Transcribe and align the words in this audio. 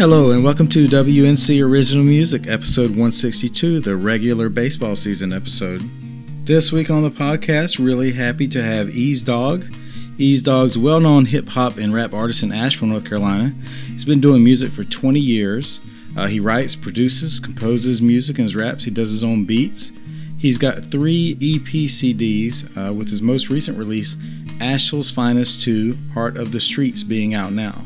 Hello, 0.00 0.30
and 0.30 0.42
welcome 0.42 0.66
to 0.68 0.86
WNC 0.86 1.62
Original 1.62 2.02
Music, 2.02 2.48
episode 2.48 2.88
162, 2.88 3.80
the 3.80 3.94
regular 3.94 4.48
baseball 4.48 4.96
season 4.96 5.30
episode. 5.30 5.82
This 6.46 6.72
week 6.72 6.88
on 6.88 7.02
the 7.02 7.10
podcast, 7.10 7.78
really 7.78 8.10
happy 8.10 8.48
to 8.48 8.62
have 8.62 8.88
Eaze 8.88 9.22
Dogg. 9.22 9.62
Eaze 10.16 10.40
Dogg's 10.40 10.78
well 10.78 11.00
known 11.00 11.26
hip 11.26 11.46
hop 11.48 11.76
and 11.76 11.92
rap 11.92 12.14
artist 12.14 12.42
in 12.42 12.50
Asheville, 12.50 12.88
North 12.88 13.06
Carolina. 13.06 13.52
He's 13.88 14.06
been 14.06 14.22
doing 14.22 14.42
music 14.42 14.72
for 14.72 14.84
20 14.84 15.20
years. 15.20 15.80
Uh, 16.16 16.28
he 16.28 16.40
writes, 16.40 16.74
produces, 16.74 17.38
composes 17.38 18.00
music 18.00 18.38
in 18.38 18.44
his 18.44 18.56
raps. 18.56 18.84
He 18.84 18.90
does 18.90 19.10
his 19.10 19.22
own 19.22 19.44
beats. 19.44 19.92
He's 20.38 20.56
got 20.56 20.82
three 20.82 21.32
EP 21.42 21.90
CDs, 21.90 22.64
uh, 22.74 22.90
with 22.94 23.10
his 23.10 23.20
most 23.20 23.50
recent 23.50 23.76
release, 23.76 24.16
Asheville's 24.62 25.10
Finest 25.10 25.62
2 25.62 25.94
Heart 26.14 26.38
of 26.38 26.52
the 26.52 26.60
Streets, 26.60 27.02
being 27.02 27.34
out 27.34 27.52
now. 27.52 27.84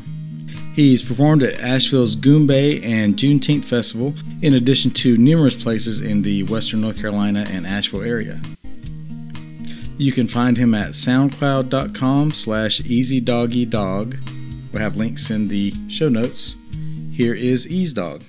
He's 0.75 1.01
performed 1.01 1.41
at 1.41 1.57
Asheville's 1.61 2.17
Goombay 2.17 2.83
and 2.83 3.15
Juneteenth 3.15 3.63
Festival, 3.63 4.13
in 4.41 4.55
addition 4.55 4.91
to 4.91 5.15
numerous 5.15 5.55
places 5.55 6.01
in 6.01 6.21
the 6.21 6.43
Western 6.43 6.81
North 6.81 6.99
Carolina 6.99 7.45
and 7.49 7.65
Asheville 7.65 8.03
area. 8.03 8.41
You 9.97 10.11
can 10.11 10.27
find 10.27 10.57
him 10.57 10.75
at 10.75 10.89
soundcloud.com 10.89 12.31
slash 12.31 12.81
eazedoggydogg. 12.81 14.19
We'll 14.73 14.81
have 14.81 14.97
links 14.97 15.29
in 15.29 15.47
the 15.47 15.73
show 15.87 16.09
notes. 16.09 16.57
Here 17.13 17.33
is 17.33 17.71
Eaze 17.71 17.93
Dogg. 17.93 18.23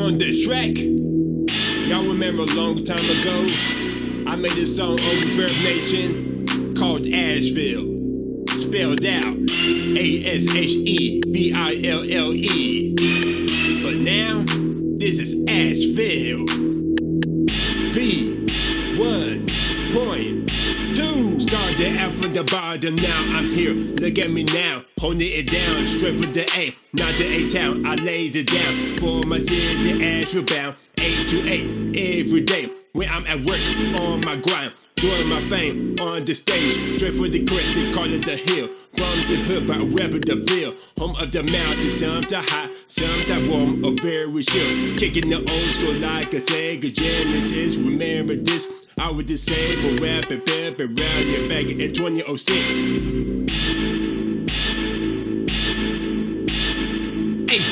On 0.08 0.16
the 0.16 0.32
track. 0.42 0.72
Y'all 1.86 2.08
remember 2.08 2.44
a 2.44 2.54
long 2.56 2.82
time 2.82 3.10
ago? 3.10 3.44
I 4.26 4.36
made 4.36 4.56
a 4.56 4.64
song 4.64 4.92
on 4.92 5.20
ReverbNation 5.20 6.78
called 6.78 7.06
Asheville. 7.12 7.94
Spelled 8.56 9.04
out 9.04 9.36
A 10.00 10.24
S 10.24 10.48
H 10.54 10.76
E 10.76 11.20
V 11.26 11.52
I 11.54 11.72
L 11.84 12.00
L 12.08 12.32
E. 12.32 12.94
But 13.82 14.00
now, 14.00 14.44
this 14.96 15.20
is 15.20 15.44
Asheville. 15.46 16.46
V 17.92 18.27
the 22.38 22.44
bottom, 22.54 22.94
now 22.94 23.20
I'm 23.34 23.50
here. 23.50 23.74
Look 23.74 24.14
at 24.22 24.30
me 24.30 24.46
now, 24.46 24.78
holding 25.02 25.26
it 25.26 25.50
down, 25.50 25.74
straight 25.82 26.22
from 26.22 26.30
the 26.30 26.46
A, 26.54 26.70
not 26.94 27.10
the 27.18 27.26
A 27.26 27.40
town. 27.50 27.82
I 27.82 27.98
lays 27.98 28.38
it 28.38 28.46
down 28.46 28.94
for 28.94 29.26
my 29.26 29.42
city, 29.42 29.98
Asheville 30.06 30.46
bound, 30.46 30.78
eight 31.02 31.24
to 31.34 31.38
eight 31.50 31.66
every 31.98 32.46
day. 32.46 32.70
When 32.94 33.10
I'm 33.10 33.26
at 33.26 33.42
work 33.42 33.58
on 34.06 34.22
my 34.22 34.38
grind, 34.38 34.70
doing 34.94 35.26
my 35.34 35.42
thing 35.50 35.98
on 35.98 36.22
the 36.22 36.34
stage, 36.38 36.78
straight 36.94 37.18
for 37.18 37.26
the 37.26 37.42
crest, 37.42 37.74
they 37.74 37.90
call 37.90 38.06
it 38.06 38.22
the 38.22 38.38
hill. 38.38 38.70
From 38.70 39.18
the 39.26 39.36
hood, 39.50 39.64
by 39.66 39.78
rapping 39.98 40.22
the 40.22 40.38
ville, 40.38 40.74
home 40.94 41.14
of 41.18 41.34
the 41.34 41.42
mountain, 41.42 41.90
sometimes 41.90 42.46
hot, 42.46 42.70
sometimes 42.86 43.50
warm, 43.50 43.70
or 43.82 43.98
very 43.98 44.42
chill. 44.46 44.94
Kicking 44.94 45.26
the 45.26 45.42
old 45.42 45.70
school 45.74 46.06
like 46.06 46.30
a 46.30 46.40
Sega 46.42 46.86
Genesis. 46.86 47.82
Remember 47.82 48.38
this? 48.38 48.87
I 49.00 49.06
was 49.10 49.26
disabled, 49.26 50.00
rapping, 50.00 50.40
rapping, 50.40 50.94
rallying 50.96 51.48
back 51.48 51.70
in 51.70 51.92
2006. 51.92 52.78
Hey, 57.48 57.62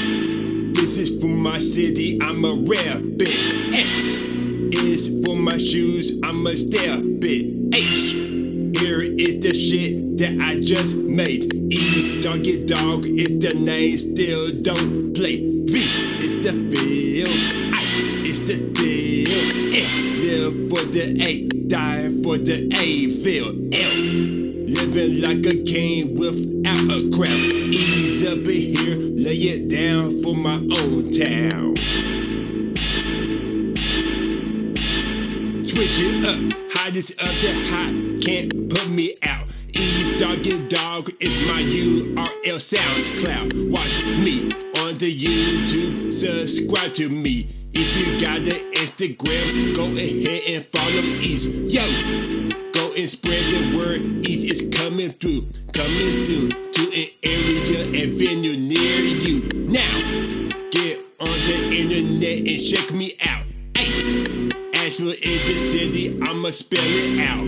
this 0.72 0.96
is 0.98 1.20
for 1.20 1.34
my 1.34 1.58
city, 1.58 2.18
I'm 2.22 2.44
a 2.44 2.54
rare 2.64 3.00
bit. 3.16 3.74
S 3.74 4.18
is 4.72 5.24
for 5.24 5.36
my 5.36 5.58
shoes, 5.58 6.20
I'm 6.24 6.46
a 6.46 6.52
stare 6.52 7.00
bit. 7.18 7.52
H, 7.74 8.12
here 8.78 9.02
is 9.02 9.40
the 9.40 9.52
shit 9.52 10.16
that 10.18 10.38
I 10.40 10.60
just 10.60 11.08
made. 11.08 11.52
Eaze 11.72 12.22
Doggy 12.24 12.64
Dogg 12.64 13.04
is 13.04 13.38
the 13.40 13.52
name, 13.58 13.96
still 13.96 14.48
don't 14.62 15.12
play. 15.12 15.48
V 15.48 15.78
is 16.22 16.38
the 16.40 16.52
feel, 16.70 17.05
the 20.96 21.12
A, 21.20 21.44
die 21.68 22.08
for 22.24 22.40
the 22.40 22.72
A, 22.72 23.10
feel 23.20 23.52
L. 23.52 24.00
Living 24.64 25.20
like 25.20 25.44
a 25.44 25.62
king 25.62 26.16
without 26.16 26.88
a 26.88 27.04
crown. 27.12 27.52
Ease 27.68 28.24
up 28.26 28.38
in 28.48 28.72
here, 28.72 28.96
lay 29.12 29.36
it 29.36 29.68
down 29.68 30.08
for 30.24 30.32
my 30.40 30.56
own 30.56 31.04
town. 31.12 31.76
Switch 35.60 36.00
it 36.00 36.24
up, 36.32 36.40
hottest 36.72 37.20
of 37.20 37.28
the 37.44 37.52
hot, 37.68 37.92
can't 38.24 38.70
put 38.70 38.88
me 38.90 39.12
out. 39.22 39.46
Eaze 39.76 40.18
Doggy 40.18 40.56
Dogg 40.68 41.10
is 41.20 41.46
my 41.46 41.60
URL 41.60 42.56
SoundCloud. 42.56 43.52
Watch 43.70 44.00
me 44.24 44.48
on 44.80 44.96
the 44.96 45.12
YouTube, 45.12 46.10
subscribe 46.10 46.94
to 46.94 47.10
me. 47.10 47.55
If 47.78 47.92
you 48.00 48.08
got 48.24 48.40
the 48.42 48.56
Instagram, 48.72 49.76
go 49.76 49.84
ahead 49.92 50.48
and 50.48 50.64
follow 50.64 51.04
East. 51.20 51.76
Yo, 51.76 51.84
go 52.72 52.88
and 52.96 53.04
spread 53.04 53.36
the 53.52 53.76
word. 53.76 54.00
East 54.24 54.48
is 54.48 54.64
coming 54.72 55.12
through, 55.12 55.44
coming 55.76 56.08
soon 56.08 56.48
to 56.48 56.82
an 56.96 57.12
area 57.20 57.84
and 58.00 58.16
venue 58.16 58.56
near 58.56 59.04
you. 59.04 59.36
Now, 59.76 59.92
get 60.72 61.04
on 61.20 61.36
the 61.44 61.76
internet 61.76 62.48
and 62.48 62.64
check 62.64 62.96
me 62.96 63.12
out. 63.20 63.44
Hey, 63.76 64.48
Asheville 64.72 65.12
is 65.12 65.44
the 65.44 65.58
city, 65.60 66.16
I'ma 66.22 66.48
spell 66.48 66.80
it 66.80 67.20
out. 67.28 67.44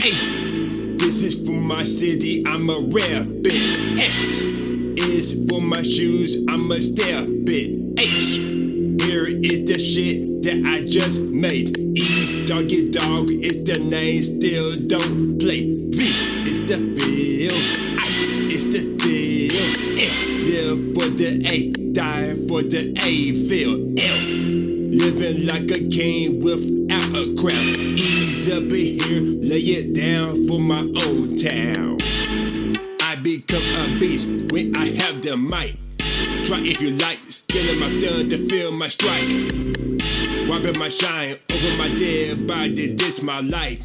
Hey, 0.00 0.16
this 0.96 1.22
is 1.22 1.44
for 1.46 1.60
my 1.60 1.82
city, 1.82 2.42
I'm 2.46 2.70
a 2.70 2.88
rare 2.88 3.22
bit. 3.42 4.69
Is 5.02 5.46
for 5.48 5.60
my 5.62 5.82
shoes, 5.82 6.44
I'm 6.48 6.70
a 6.70 6.80
stare 6.80 7.24
bit. 7.44 7.76
H, 7.98 8.36
here 9.02 9.24
is 9.26 9.64
the 9.64 9.78
shit 9.78 10.42
that 10.42 10.62
I 10.66 10.84
just 10.86 11.32
made. 11.32 11.76
Eaze 11.96 12.44
Doggy 12.44 12.90
Dogg 12.90 13.26
is 13.28 13.64
the 13.64 13.78
name, 13.80 14.22
still 14.22 14.72
don't 14.88 15.40
play. 15.40 15.72
V 15.72 16.04
is 16.46 16.64
the 16.68 16.78
feel, 17.00 17.56
I 17.98 18.52
is 18.52 18.68
the 18.70 18.94
deal. 19.00 19.56
L, 19.96 20.12
live 20.46 20.78
for 20.94 21.08
the 21.16 21.30
A, 21.48 21.72
die 21.92 22.34
for 22.46 22.62
the 22.62 22.92
A, 23.00 23.32
feel 23.48 23.80
L. 23.98 24.20
Living 24.92 25.46
like 25.46 25.70
a 25.70 25.88
king 25.88 26.44
without 26.44 27.08
a 27.16 27.34
crown. 27.40 27.96
Ease 27.98 28.52
up 28.52 28.64
in 28.64 29.00
here, 29.00 29.22
lay 29.48 29.64
it 29.80 29.94
down 29.94 30.46
for 30.46 30.60
my 30.60 30.84
old 31.06 31.40
town. 31.40 31.96
A 33.52 33.98
beast 33.98 34.30
when 34.52 34.76
I 34.76 34.86
have 35.02 35.22
the 35.22 35.36
mic. 35.36 35.89
Try 36.46 36.60
if 36.64 36.82
you 36.82 36.90
like, 36.98 37.18
stealing 37.18 37.80
my 37.80 37.88
thunder, 38.00 38.30
to 38.30 38.38
feel 38.48 38.72
my 38.76 38.88
strike. 38.88 39.30
Wiping 40.48 40.78
my 40.78 40.88
shine 40.88 41.32
over 41.32 41.72
my 41.78 41.88
dead 41.98 42.46
body, 42.46 42.94
this 42.94 43.22
my 43.22 43.38
life. 43.40 43.80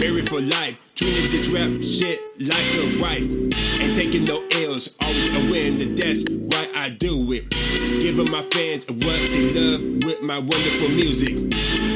Married 0.00 0.28
for 0.28 0.40
life, 0.40 0.82
treating 0.94 1.30
this 1.30 1.48
rap 1.52 1.72
shit 1.78 2.18
like 2.40 2.74
a 2.74 2.98
wife. 2.98 3.26
Ain't 3.80 3.96
taking 3.96 4.24
no 4.24 4.42
L's, 4.66 4.96
always 5.00 5.30
a 5.32 5.42
win, 5.52 5.94
that's 5.94 6.28
why 6.32 6.64
I 6.74 6.88
do 6.98 7.12
it. 7.30 7.44
Giving 8.02 8.30
my 8.30 8.42
fans 8.42 8.86
what 8.88 9.20
they 9.30 9.54
love 9.54 9.82
with 10.04 10.22
my 10.22 10.38
wonderful 10.38 10.88
music. 10.88 11.38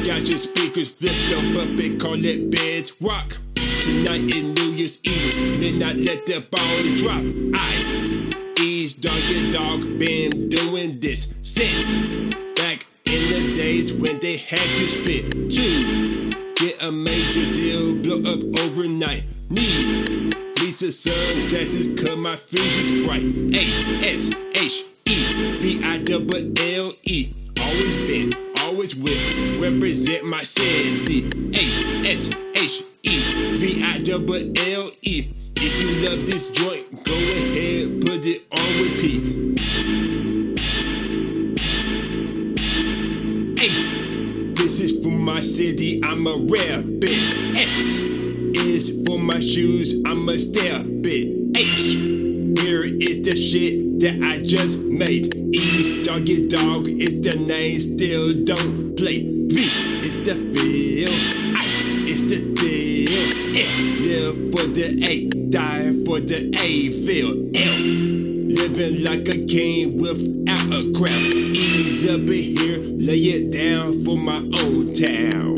Got 0.07 0.29
your 0.29 0.39
speakers 0.39 0.95
flipped 0.97 1.35
up, 1.35 1.67
up 1.67 1.79
and 1.79 1.99
call 1.99 2.17
it 2.17 2.49
beds 2.49 2.95
rock. 3.01 3.27
Tonight 3.83 4.31
in 4.35 4.53
New 4.53 4.75
Year's 4.75 5.01
Eve, 5.03 5.59
midnight 5.59 5.97
let 5.97 6.25
the 6.25 6.45
ball 6.49 6.79
drop. 6.95 7.21
I 7.59 8.46
dog 9.01 9.21
dog 9.53 9.99
been 9.99 10.49
doing 10.49 10.91
this 11.01 11.21
since 11.53 12.33
back 12.55 12.81
in 13.05 13.21
the 13.29 13.53
days 13.55 13.93
when 13.93 14.17
they 14.17 14.37
had 14.37 14.75
to 14.75 14.87
spit 14.87 15.21
two. 15.53 16.29
Get 16.55 16.83
a 16.83 16.91
major 16.91 17.45
deal, 17.53 17.93
blow 18.01 18.17
up 18.25 18.41
overnight. 18.65 19.21
Need 19.53 20.33
Lisa 20.57 20.91
sunglasses, 20.91 21.93
cut 22.01 22.19
my 22.19 22.35
future's 22.35 22.89
bright. 23.05 23.21
A 23.53 23.65
S 24.09 24.33
H 24.55 24.89
E 25.05 25.17
V 25.61 25.85
I 25.85 25.97
double 25.99 26.41
L 26.57 26.91
E. 27.05 27.19
Always 27.61 28.07
been, 28.09 28.33
always 28.61 28.97
will. 28.97 29.61
Represent 29.61 30.25
my 30.25 30.41
city. 30.41 31.21
A 31.53 32.09
S 32.09 32.31
H 32.55 32.81
E 33.03 33.15
V 33.59 33.83
I 33.83 33.99
double 33.99 34.35
L 34.35 34.89
E. 35.03 35.36
If 35.59 35.81
you 35.81 36.07
love 36.07 36.23
this 36.27 36.51
joint, 36.51 36.85
go 37.03 37.13
ahead, 37.17 38.01
put 38.05 38.21
it 38.23 38.45
on 38.53 38.77
repeat. 38.77 39.57
Hey, 43.57 44.53
this 44.53 44.79
is 44.79 45.03
for 45.03 45.17
my 45.17 45.39
city, 45.39 45.99
I'm 46.03 46.27
a 46.27 46.37
rare 46.45 46.81
bit. 46.99 47.57
S 47.57 47.97
is 48.53 49.03
for 49.07 49.17
my 49.17 49.39
shoes, 49.39 49.99
I'm 50.05 50.29
a 50.29 50.37
stare 50.37 50.83
bit. 51.01 51.33
H, 51.57 51.95
here 52.61 52.85
is 52.85 53.23
the 53.23 53.35
shit 53.35 53.99
that 54.01 54.21
I 54.23 54.43
just 54.43 54.91
made. 54.91 55.33
Eaze 55.55 56.05
Doggy 56.05 56.45
Dogg 56.45 56.87
is 56.87 57.19
the 57.21 57.35
name, 57.35 57.79
still 57.79 58.31
don't 58.45 58.95
play. 58.95 59.25
V 59.25 60.05
is 60.05 60.13
the 60.21 60.35
feel, 60.53 61.36
For 64.33 64.67
the 64.67 64.87
A, 65.03 65.29
dying 65.49 66.05
for 66.05 66.19
the 66.19 66.51
A 66.59 66.91
feel. 66.91 67.31
L 67.55 68.27
living 68.47 69.03
like 69.03 69.27
a 69.29 69.45
king 69.45 69.97
without 69.97 70.67
a 70.67 70.91
crown. 70.97 71.31
Ease 71.55 72.09
up 72.09 72.21
in 72.21 72.27
here, 72.27 72.79
lay 72.97 73.17
it 73.17 73.51
down 73.51 73.93
for 74.03 74.17
my 74.17 74.41
old 74.63 74.95
town. 74.95 75.55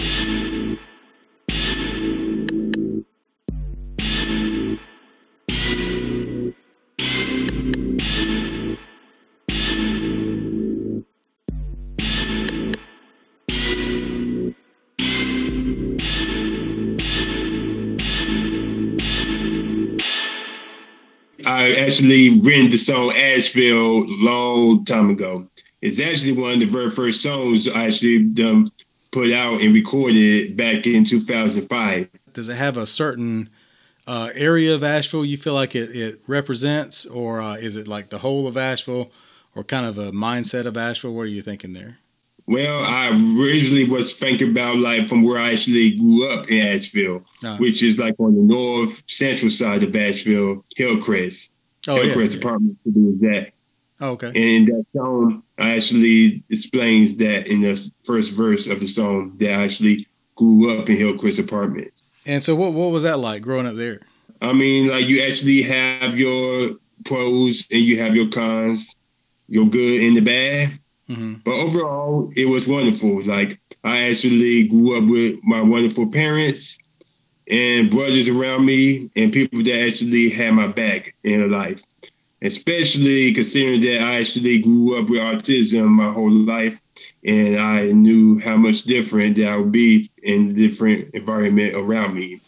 Actually 22.00 22.40
written 22.40 22.70
the 22.70 22.78
song 22.78 23.12
Asheville 23.12 24.06
long 24.24 24.86
time 24.86 25.10
ago. 25.10 25.46
It's 25.82 26.00
actually 26.00 26.32
one 26.32 26.54
of 26.54 26.60
the 26.62 26.66
very 26.66 26.90
first 26.90 27.22
songs 27.22 27.68
I 27.68 27.88
actually 27.88 28.32
um, 28.46 28.72
put 29.12 29.34
out 29.34 29.62
and 29.62 29.74
recorded 29.74 30.56
back 30.56 30.88
in 30.88 31.04
2005. 31.04 32.08
Does 32.32 32.48
it 32.48 32.56
have 32.56 32.78
a 32.78 32.86
certain 32.86 33.50
uh, 34.08 34.30
area 34.34 34.74
of 34.74 34.82
Asheville 34.82 35.26
you 35.26 35.36
feel 35.36 35.54
like 35.54 35.76
it, 35.76 35.94
it 35.94 36.22
represents, 36.26 37.06
or 37.06 37.42
uh, 37.42 37.56
is 37.56 37.76
it 37.76 37.88
like 37.88 38.10
the 38.10 38.20
whole 38.20 38.48
of 38.48 38.56
Asheville, 38.56 39.12
or 39.54 39.66
kind 39.66 39.86
of 39.86 39.98
a 39.98 40.12
mindset 40.12 40.66
of 40.66 40.78
Asheville? 40.78 41.14
What 41.14 41.24
are 41.24 41.26
you 41.26 41.42
thinking 41.42 41.74
there? 41.74 41.98
Well, 42.48 42.84
I 42.86 43.10
originally 43.10 43.90
was 43.90 44.16
thinking 44.16 44.52
about 44.52 44.78
like 44.78 45.08
from 45.10 45.22
where 45.24 45.38
I 45.38 45.52
actually 45.52 45.98
grew 45.98 46.30
up 46.30 46.50
in 46.50 46.66
Asheville, 46.66 47.24
Ah. 47.44 47.58
which 47.58 47.84
is 47.84 48.00
like 48.00 48.16
on 48.20 48.36
the 48.36 48.42
north 48.42 49.04
central 49.08 49.52
side 49.52 49.84
of 49.84 49.94
Asheville, 49.94 50.64
Hillcrest. 50.78 51.52
Oh, 51.88 51.96
yeah, 51.96 52.04
Hillcrest 52.04 52.34
yeah. 52.36 52.40
Apartment 52.40 52.78
to 52.84 52.92
do 52.92 53.00
with 53.06 53.22
that. 53.22 53.52
Oh, 54.02 54.12
okay. 54.12 54.32
And 54.36 54.68
that 54.68 54.86
song 54.96 55.44
actually 55.58 56.44
explains 56.50 57.18
that 57.18 57.48
in 57.48 57.62
the 57.62 57.92
first 58.04 58.36
verse 58.36 58.68
of 58.68 58.80
the 58.80 58.88
song 58.88 59.36
that 59.38 59.52
I 59.54 59.64
actually 59.64 60.08
grew 60.36 60.78
up 60.78 60.90
in 60.90 60.96
Hillcrest 60.96 61.40
Apartments. 61.40 62.02
And 62.26 62.44
so, 62.44 62.56
what 62.56 62.74
what 62.74 62.92
was 62.92 63.04
that 63.04 63.20
like 63.20 63.42
growing 63.42 63.66
up 63.66 63.76
there? 63.76 64.02
I 64.42 64.54
mean, 64.54 64.88
like 64.88 65.08
you 65.08 65.22
actually 65.24 65.62
have 65.64 66.18
your 66.18 66.76
pros 67.06 67.68
and 67.72 67.82
you 67.82 68.00
have 68.00 68.16
your 68.16 68.30
cons, 68.30 68.96
your 69.48 69.66
good 69.66 70.02
and 70.02 70.16
the 70.16 70.22
bad. 70.22 70.80
hmm 71.08 71.36
But 71.44 71.56
overall, 71.56 72.32
it 72.36 72.46
was 72.48 72.68
wonderful. 72.68 73.24
Like 73.24 73.60
I 73.84 74.10
actually 74.10 74.68
grew 74.68 74.98
up 74.98 75.10
with 75.10 75.40
my 75.44 75.62
wonderful 75.62 76.10
parents 76.10 76.78
and 77.50 77.90
brothers 77.90 78.30
around 78.30 78.66
me 78.66 79.10
and 79.16 79.34
people 79.34 79.64
that 79.64 79.88
actually 79.88 80.30
had 80.30 80.54
my 80.54 80.68
back 80.68 81.16
in 81.24 81.50
life. 81.50 81.84
Especially 82.42 83.34
considering 83.34 83.82
that 83.82 84.02
I 84.02 84.20
actually 84.20 84.60
grew 84.60 84.98
up 84.98 85.10
with 85.10 85.20
autism 85.20 85.88
my 85.88 86.12
whole 86.12 86.32
life 86.32 86.80
and 87.26 87.60
I 87.60 87.92
knew 87.92 88.40
how 88.40 88.56
much 88.56 88.84
different 88.84 89.36
that 89.38 89.50
I 89.50 89.58
would 89.58 89.72
be 89.72 90.10
in 90.24 90.56
different 90.56 91.14
environment 91.14 91.76
around 91.76 92.14
me. 92.14 92.40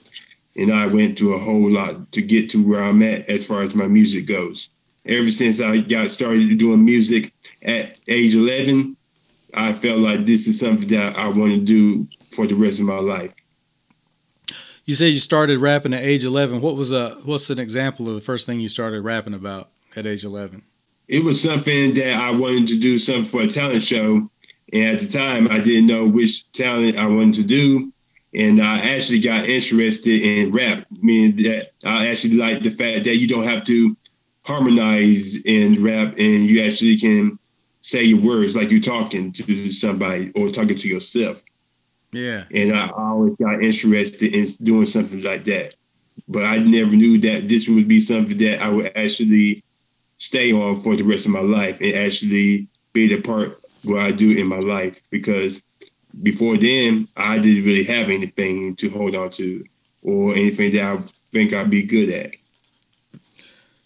And 0.56 0.72
I 0.72 0.86
went 0.88 1.18
through 1.18 1.34
a 1.34 1.40
whole 1.40 1.70
lot 1.70 2.12
to 2.12 2.22
get 2.22 2.50
to 2.52 2.66
where 2.66 2.84
I'm 2.84 3.02
at 3.04 3.28
as 3.30 3.46
far 3.46 3.64
as 3.64 3.76
my 3.76 3.88
music 3.88 4.28
goes. 4.28 4.70
Ever 5.06 5.32
since 5.32 5.60
I 5.60 5.80
got 5.80 6.12
started 6.12 6.58
doing 6.58 6.86
music 6.86 7.34
at 7.64 8.00
age 8.08 8.36
11, 8.36 8.96
I 9.54 9.74
felt 9.74 10.00
like 10.00 10.26
this 10.26 10.48
is 10.48 10.60
something 10.60 10.88
that 10.90 11.18
I 11.18 11.28
want 11.28 11.52
to 11.52 11.60
do 11.60 12.08
for 12.30 12.48
the 12.48 12.56
rest 12.56 12.80
of 12.80 12.86
my 12.86 13.00
life. 13.00 13.32
You 14.92 14.96
said 14.96 15.14
you 15.14 15.20
started 15.20 15.60
rapping 15.60 15.94
at 15.94 16.04
age 16.04 16.26
eleven. 16.26 16.60
What 16.60 16.76
was 16.76 16.92
a 16.92 17.12
what's 17.24 17.50
an 17.50 17.60
example 17.60 18.10
of 18.10 18.16
the 18.16 18.20
first 18.20 18.46
thing 18.46 18.60
you 18.60 18.68
started 18.68 19.00
rapping 19.04 19.34
about 19.34 19.70
at 19.96 20.06
age 20.06 20.26
eleven? 20.26 20.64
It 21.08 21.24
was 21.24 21.42
something 21.42 21.94
that 21.94 22.20
I 22.20 22.30
wanted 22.30 22.68
to 22.68 22.78
do 22.78 23.00
something 23.00 23.24
for 23.24 23.42
a 23.44 23.48
talent 23.48 23.84
show. 23.84 24.30
And 24.74 24.98
at 24.98 25.00
the 25.00 25.08
time, 25.08 25.50
I 25.50 25.62
didn't 25.62 25.88
know 25.88 26.06
which 26.10 26.52
talent 26.52 26.98
I 26.98 27.08
wanted 27.08 27.36
to 27.36 27.44
do. 27.44 27.94
And 28.34 28.62
I 28.62 28.80
actually 28.80 29.22
got 29.22 29.46
interested 29.46 30.24
in 30.24 30.52
rap, 30.52 30.86
meaning 31.02 31.42
that 31.44 31.72
I 31.86 32.10
actually 32.10 32.36
like 32.36 32.62
the 32.62 32.70
fact 32.70 33.06
that 33.06 33.16
you 33.16 33.30
don't 33.30 33.46
have 33.46 33.64
to 33.68 33.96
harmonize 34.42 35.42
in 35.44 35.82
rap 35.82 36.16
and 36.18 36.48
you 36.48 36.66
actually 36.66 36.98
can 36.98 37.40
say 37.80 38.04
your 38.04 38.20
words 38.20 38.58
like 38.58 38.70
you're 38.70 38.82
talking 38.82 39.32
to 39.32 39.72
somebody 39.72 40.34
or 40.36 40.50
talking 40.50 40.78
to 40.78 40.90
yourself. 40.90 41.42
Yeah. 42.14 42.44
and 42.52 42.74
I 42.74 42.90
always 42.90 43.36
got 43.38 43.64
interested 43.64 44.34
in 44.34 44.46
doing 44.64 44.86
something 44.86 45.22
like 45.22 45.46
that. 45.46 45.76
But 46.28 46.44
I 46.44 46.58
never 46.58 46.96
knew 46.96 47.20
that 47.20 47.48
this 47.48 47.68
would 47.68 47.88
be 47.88 48.00
something 48.00 48.38
that 48.38 48.62
I 48.62 48.70
would 48.70 48.92
actually 48.96 49.64
stay 50.18 50.52
on 50.52 50.80
for 50.80 50.96
the 50.96 51.04
rest 51.04 51.26
of 51.26 51.32
my 51.32 51.42
life 51.42 51.78
and 51.82 51.94
actually 51.96 52.68
be 52.94 53.08
the 53.08 53.22
part 53.22 53.60
what 53.84 54.00
I 54.00 54.12
do 54.12 54.38
in 54.38 54.48
my 54.48 54.60
life. 54.60 55.02
Because 55.10 55.64
before 56.22 56.58
then, 56.58 57.08
I 57.16 57.40
didn't 57.40 57.64
really 57.66 57.86
have 57.86 58.10
anything 58.10 58.76
to 58.78 58.90
hold 58.90 59.16
on 59.16 59.30
to 59.32 59.64
or 60.04 60.34
anything 60.34 60.72
that 60.74 60.84
I 60.84 60.98
think 61.32 61.54
I'd 61.54 61.70
be 61.70 61.84
good 61.84 62.10
at. 62.10 62.32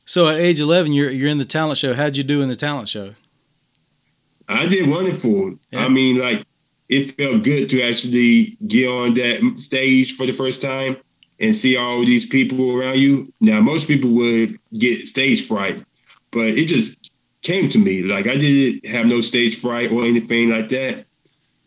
So 0.05 0.27
at 0.27 0.39
age 0.39 0.59
eleven, 0.59 0.93
you're 0.93 1.09
you're 1.09 1.29
in 1.29 1.37
the 1.39 1.45
talent 1.45 1.77
show. 1.77 1.93
How'd 1.93 2.17
you 2.17 2.23
do 2.23 2.41
in 2.41 2.49
the 2.49 2.55
talent 2.55 2.89
show? 2.89 3.15
I 4.47 4.67
did 4.67 4.87
wonderful. 4.87 5.57
Yeah. 5.71 5.85
I 5.85 5.89
mean, 5.89 6.19
like 6.19 6.45
it 6.89 7.11
felt 7.11 7.43
good 7.43 7.69
to 7.69 7.81
actually 7.81 8.57
get 8.67 8.87
on 8.87 9.13
that 9.15 9.53
stage 9.57 10.15
for 10.15 10.25
the 10.25 10.31
first 10.31 10.61
time 10.61 10.97
and 11.39 11.55
see 11.55 11.75
all 11.75 12.05
these 12.05 12.25
people 12.25 12.71
around 12.71 12.99
you. 12.99 13.31
Now, 13.41 13.59
most 13.59 13.87
people 13.87 14.11
would 14.11 14.57
get 14.77 15.07
stage 15.07 15.47
fright, 15.47 15.83
but 16.31 16.47
it 16.47 16.67
just 16.67 17.11
came 17.41 17.69
to 17.69 17.77
me. 17.77 18.03
Like 18.03 18.27
I 18.27 18.37
didn't 18.37 18.85
have 18.85 19.05
no 19.05 19.21
stage 19.21 19.59
fright 19.59 19.91
or 19.91 20.05
anything 20.05 20.49
like 20.49 20.69
that. 20.69 21.05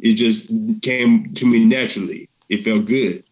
It 0.00 0.14
just 0.14 0.50
came 0.82 1.34
to 1.34 1.46
me 1.46 1.64
naturally. 1.64 2.28
It 2.48 2.62
felt 2.62 2.86
good. 2.86 3.24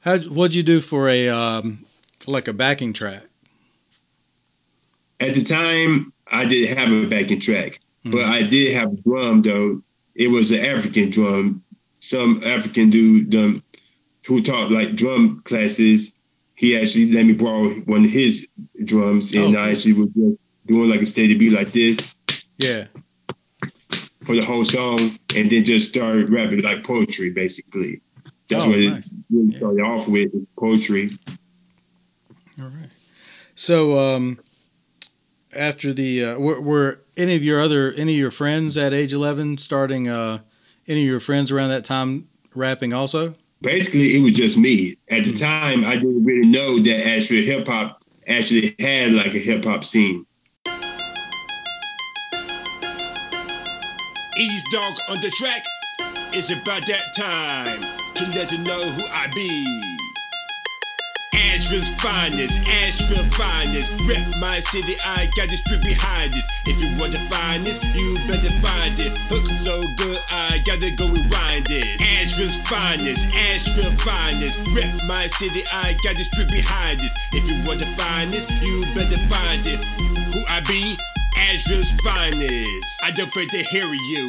How 0.00 0.18
what'd 0.18 0.54
you 0.54 0.62
do 0.62 0.80
for 0.80 1.08
a 1.08 1.28
um, 1.28 1.84
like 2.26 2.48
a 2.48 2.52
backing 2.52 2.92
track? 2.92 3.24
At 5.20 5.34
the 5.34 5.44
time, 5.44 6.12
I 6.26 6.44
didn't 6.44 6.76
have 6.76 6.92
a 6.92 7.06
backing 7.06 7.40
track, 7.40 7.80
but 8.04 8.12
Mhm. 8.24 8.28
I 8.28 8.42
did 8.42 8.72
have 8.74 8.92
a 8.92 8.96
drum 8.96 9.42
though. 9.42 9.82
It 10.14 10.28
was 10.28 10.50
an 10.52 10.60
African 10.60 11.10
drum. 11.10 11.62
Some 12.00 12.42
African 12.44 12.90
dude 12.90 13.34
um, 13.34 13.62
who 14.26 14.42
taught 14.42 14.70
like 14.70 14.94
drum 14.94 15.40
classes. 15.44 16.14
He 16.54 16.76
actually 16.76 17.10
let 17.12 17.24
me 17.26 17.32
borrow 17.32 17.70
one 17.86 18.04
of 18.04 18.10
his 18.10 18.46
drums, 18.84 19.34
and 19.34 19.56
Oh, 19.56 19.60
I 19.60 19.70
actually 19.70 19.94
was 19.94 20.08
just 20.10 20.36
doing 20.66 20.88
like 20.90 21.02
a 21.02 21.06
steady 21.06 21.36
beat 21.36 21.52
like 21.52 21.72
this 21.72 22.14
Yeah. 22.58 22.86
for 24.24 24.34
the 24.36 24.44
whole 24.44 24.64
song, 24.64 25.18
and 25.36 25.50
then 25.50 25.64
just 25.64 25.88
started 25.88 26.30
rapping 26.30 26.60
like 26.60 26.84
poetry, 26.84 27.30
basically. 27.30 28.00
That's 28.48 28.64
Oh, 28.64 28.68
what 28.70 28.78
nice. 28.78 29.06
it 29.12 29.18
really 29.30 29.52
Yeah. 29.52 29.58
started 29.58 29.80
off 29.82 30.06
with, 30.08 30.30
poetry. 30.56 31.18
All 32.60 32.66
right. 32.68 32.90
So 33.56 33.98
um, 33.98 34.38
after 35.56 35.92
the 35.92 36.24
uh, 36.24 36.38
were, 36.38 36.60
were 36.60 37.00
any 37.16 37.36
of 37.36 37.44
your 37.44 37.60
other 37.60 37.92
any 37.92 38.12
of 38.14 38.18
your 38.18 38.30
friends 38.30 38.76
at 38.76 38.92
age 38.92 39.12
eleven 39.12 39.58
starting 39.58 40.08
uh, 40.08 40.40
any 40.88 41.02
of 41.02 41.06
your 41.08 41.20
friends 41.20 41.50
around 41.50 41.70
that 41.70 41.84
time 41.84 42.28
rapping 42.54 42.92
also? 42.92 43.34
basically 43.62 44.14
it 44.14 44.20
was 44.20 44.32
just 44.32 44.58
me. 44.58 44.94
At 45.08 45.24
the 45.24 45.30
Mhm. 45.32 45.40
time, 45.40 45.84
I 45.86 45.94
didn't 45.96 46.22
really 46.24 46.46
know 46.46 46.78
that 46.80 47.06
actually 47.06 47.46
hip 47.46 47.66
hop 47.66 48.04
actually 48.28 48.74
had 48.78 49.12
like 49.14 49.34
a 49.34 49.38
hip 49.38 49.64
hop 49.64 49.84
scene. 49.84 50.26
Eaze 54.36 54.62
Dogg 54.72 54.94
on 55.08 55.20
the 55.20 55.30
track. 55.38 55.62
It's 56.34 56.50
about 56.50 56.84
that 56.86 57.14
time 57.16 57.80
to 58.16 58.24
let 58.38 58.52
you 58.52 58.58
know 58.58 58.82
who 58.82 59.02
I 59.12 59.28
be. 59.34 59.93
Asheville's 61.64 61.96
finest, 61.96 62.60
Asheville 62.68 63.24
finest. 63.32 63.96
Rep 64.04 64.20
my 64.36 64.60
city, 64.60 65.00
I 65.16 65.24
got 65.32 65.48
the 65.48 65.56
street 65.56 65.80
behind 65.80 66.28
this. 66.28 66.44
If 66.68 66.76
you 66.76 66.92
want 67.00 67.16
to 67.16 67.22
find 67.32 67.64
this, 67.64 67.80
you 67.96 68.20
better 68.28 68.52
find 68.60 68.92
it. 69.00 69.16
Hook 69.32 69.48
so 69.56 69.72
good, 69.80 70.20
I 70.44 70.60
gotta 70.68 70.92
go 70.92 71.08
rewind 71.08 71.64
this. 71.64 71.88
Asheville's 72.20 72.60
finest, 72.68 73.32
Asheville 73.48 73.96
finest. 73.96 74.60
Rep 74.76 74.92
my 75.08 75.24
city, 75.24 75.64
I 75.72 75.96
got 76.04 76.20
the 76.20 76.28
street 76.28 76.52
behind 76.52 77.00
this. 77.00 77.16
If 77.32 77.48
you 77.48 77.56
want 77.64 77.80
to 77.80 77.88
find 77.96 78.28
this, 78.28 78.44
you 78.60 78.84
better 78.92 79.16
find 79.24 79.64
it. 79.64 79.80
Who 80.36 80.40
I 80.52 80.60
be? 80.68 81.00
Asheville's 81.48 81.96
finest. 82.04 83.08
I 83.08 83.16
don't 83.16 83.24
afraid 83.24 83.48
to 83.56 83.62
hear 83.72 83.88
you. 83.88 84.24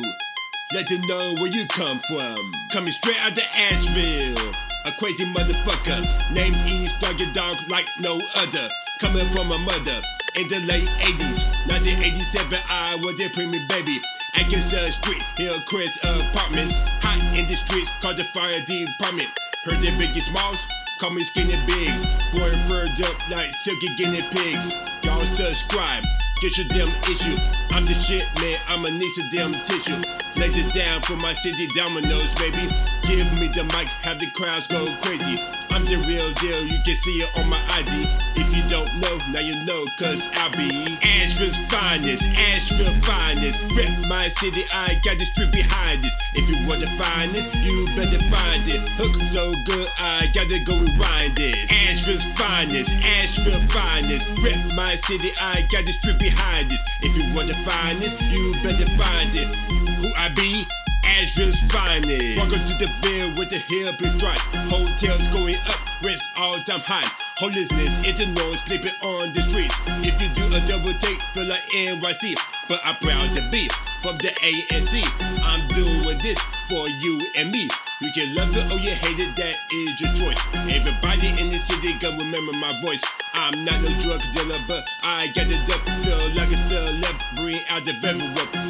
Let 0.72 0.88
them 0.88 1.04
know 1.12 1.36
where 1.44 1.52
you 1.52 1.68
come 1.68 2.00
from. 2.00 2.40
Coming 2.72 2.96
straight 2.96 3.20
out 3.28 3.36
of 3.36 3.44
Asheville. 3.60 4.75
A 4.86 4.92
crazy 5.02 5.26
motherfucker 5.34 5.98
named 6.30 6.62
Dog 7.02 7.18
your 7.18 7.34
dog 7.34 7.58
like 7.74 7.90
no 8.06 8.14
other. 8.38 8.66
coming 9.02 9.26
from 9.34 9.50
my 9.50 9.58
mother 9.66 9.98
in 10.38 10.46
the 10.46 10.62
late 10.70 10.90
80s. 11.02 11.58
1987, 11.66 12.54
I 12.70 12.94
was 13.02 13.18
a 13.18 13.30
preemie 13.34 13.66
baby. 13.66 13.98
Atkinson 14.38 14.86
Street, 14.94 15.26
Hillcrest 15.42 16.06
Apartments. 16.30 16.94
Hot 17.02 17.18
in 17.34 17.50
the 17.50 17.58
streets, 17.58 17.98
called 17.98 18.18
the 18.18 18.26
fire 18.30 18.62
department. 18.70 19.30
Heard 19.66 19.82
the 19.82 19.90
biggest 19.98 20.30
smalls, 20.30 20.70
call 21.02 21.10
me 21.18 21.26
skinny 21.26 21.58
bigs. 21.66 22.38
Born 22.38 22.58
furred 22.70 22.94
up 23.10 23.18
like 23.34 23.50
silky 23.50 23.90
guinea 23.98 24.22
pigs. 24.38 24.95
Y'all 25.06 25.22
subscribe, 25.22 26.02
get 26.42 26.58
your 26.58 26.66
damn 26.66 26.90
issue. 27.06 27.38
I'm 27.78 27.86
the 27.86 27.94
shit, 27.94 28.26
man, 28.42 28.58
I'm 28.74 28.86
a 28.86 28.90
niece 28.90 29.22
of 29.22 29.30
damn 29.30 29.54
tissue. 29.54 30.02
Lays 30.42 30.58
it 30.58 30.74
down 30.74 31.00
for 31.02 31.14
my 31.22 31.32
city 31.32 31.68
dominoes, 31.78 32.34
baby. 32.42 32.66
Give 33.06 33.30
me 33.38 33.46
the 33.54 33.70
mic, 33.78 33.86
have 34.02 34.18
the 34.18 34.26
crowds 34.34 34.66
go 34.66 34.82
crazy. 35.06 35.65
I'm 35.76 35.84
the 35.92 36.00
real 36.08 36.32
deal, 36.40 36.56
you 36.56 36.80
can 36.88 36.96
see 36.96 37.20
it 37.20 37.28
on 37.36 37.52
my 37.52 37.60
ID. 37.76 37.92
If 38.40 38.56
you 38.56 38.64
don't 38.72 38.88
know, 39.04 39.12
now 39.36 39.44
you 39.44 39.60
know, 39.68 39.84
cause 40.00 40.32
I'll 40.40 40.48
be 40.56 40.72
Asheville's 41.04 41.60
finest, 41.68 42.32
Asheville 42.32 42.96
finest. 43.04 43.60
Rep 43.76 43.92
my 44.08 44.32
city, 44.32 44.64
I 44.72 44.96
got 45.04 45.20
the 45.20 45.28
street 45.28 45.52
behind 45.52 46.00
this. 46.00 46.16
If 46.40 46.48
you 46.48 46.64
want 46.64 46.80
to 46.80 46.88
find 46.96 47.28
this, 47.36 47.60
you 47.60 47.92
better 47.92 48.24
find 48.32 48.64
it. 48.72 48.80
Hook 48.96 49.20
so 49.20 49.52
good, 49.68 49.88
I 50.00 50.32
gotta 50.32 50.64
go 50.64 50.80
rewind 50.80 51.32
this. 51.36 51.68
Asheville's 51.92 52.24
finest, 52.40 52.96
Asheville 53.20 53.60
finest. 53.68 54.32
Rep 54.48 54.56
my 54.80 54.96
city, 54.96 55.36
I 55.44 55.60
got 55.76 55.84
the 55.84 55.92
street 55.92 56.24
behind 56.24 56.72
this. 56.72 56.80
If 57.04 57.20
you 57.20 57.28
want 57.36 57.52
to 57.52 57.58
find 57.68 58.00
this, 58.00 58.16
you 58.32 58.56
better 58.64 58.88
find 58.96 59.28
it. 59.36 59.52
Who 60.00 60.08
I 60.24 60.32
be? 60.40 60.85
Asheville's 61.16 61.64
finest. 61.72 62.36
Welcome 62.36 62.60
to 62.60 62.76
the 62.76 62.92
Ville 63.00 63.32
with 63.40 63.48
the 63.48 63.62
hill 63.72 63.88
big 63.96 64.12
stripes. 64.12 64.44
Hotels 64.68 65.32
going 65.32 65.56
up, 65.72 65.80
rents 66.04 66.28
all 66.36 66.60
time 66.68 66.84
high. 66.84 67.08
Homelessness 67.40 68.04
is 68.04 68.20
a 68.20 68.28
norm, 68.36 68.52
sleeping 68.52 68.92
on 69.00 69.32
the 69.32 69.40
streets. 69.40 69.80
If 70.04 70.20
you 70.20 70.28
do 70.36 70.44
a 70.52 70.60
double 70.68 70.92
take, 71.00 71.16
feel 71.32 71.48
like 71.48 71.64
NYC. 71.72 72.36
But 72.68 72.84
I'm 72.84 73.00
proud 73.00 73.32
to 73.32 73.48
be 73.48 73.64
from 74.04 74.20
the 74.20 74.28
ANC. 74.44 75.08
I'm 75.56 75.64
doing 75.72 76.20
this 76.20 76.36
for 76.68 76.84
you 76.84 77.16
and 77.40 77.48
me. 77.48 77.72
You 78.04 78.12
can 78.12 78.28
love 78.36 78.52
it 78.52 78.68
or 78.76 78.80
you 78.84 78.92
hate 78.92 79.16
it, 79.16 79.32
that 79.40 79.56
is 79.72 79.96
your 79.96 80.12
choice. 80.20 80.42
Everybody 80.68 81.32
in 81.40 81.48
the 81.48 81.56
city 81.56 81.96
gonna 82.04 82.20
remember 82.20 82.60
my 82.60 82.76
voice. 82.84 83.00
I'm 83.40 83.56
not 83.64 83.80
no 83.88 83.96
drug 84.04 84.20
dealer, 84.36 84.60
but 84.68 84.84
I 85.00 85.32
got 85.32 85.48
it 85.48 85.64
up. 85.72 85.80
Feel 85.80 86.28
like 86.36 86.52
a 86.52 86.60
celeb, 86.60 87.16
bring 87.40 87.64
out 87.72 87.88
the 87.88 87.96
very. 88.04 88.20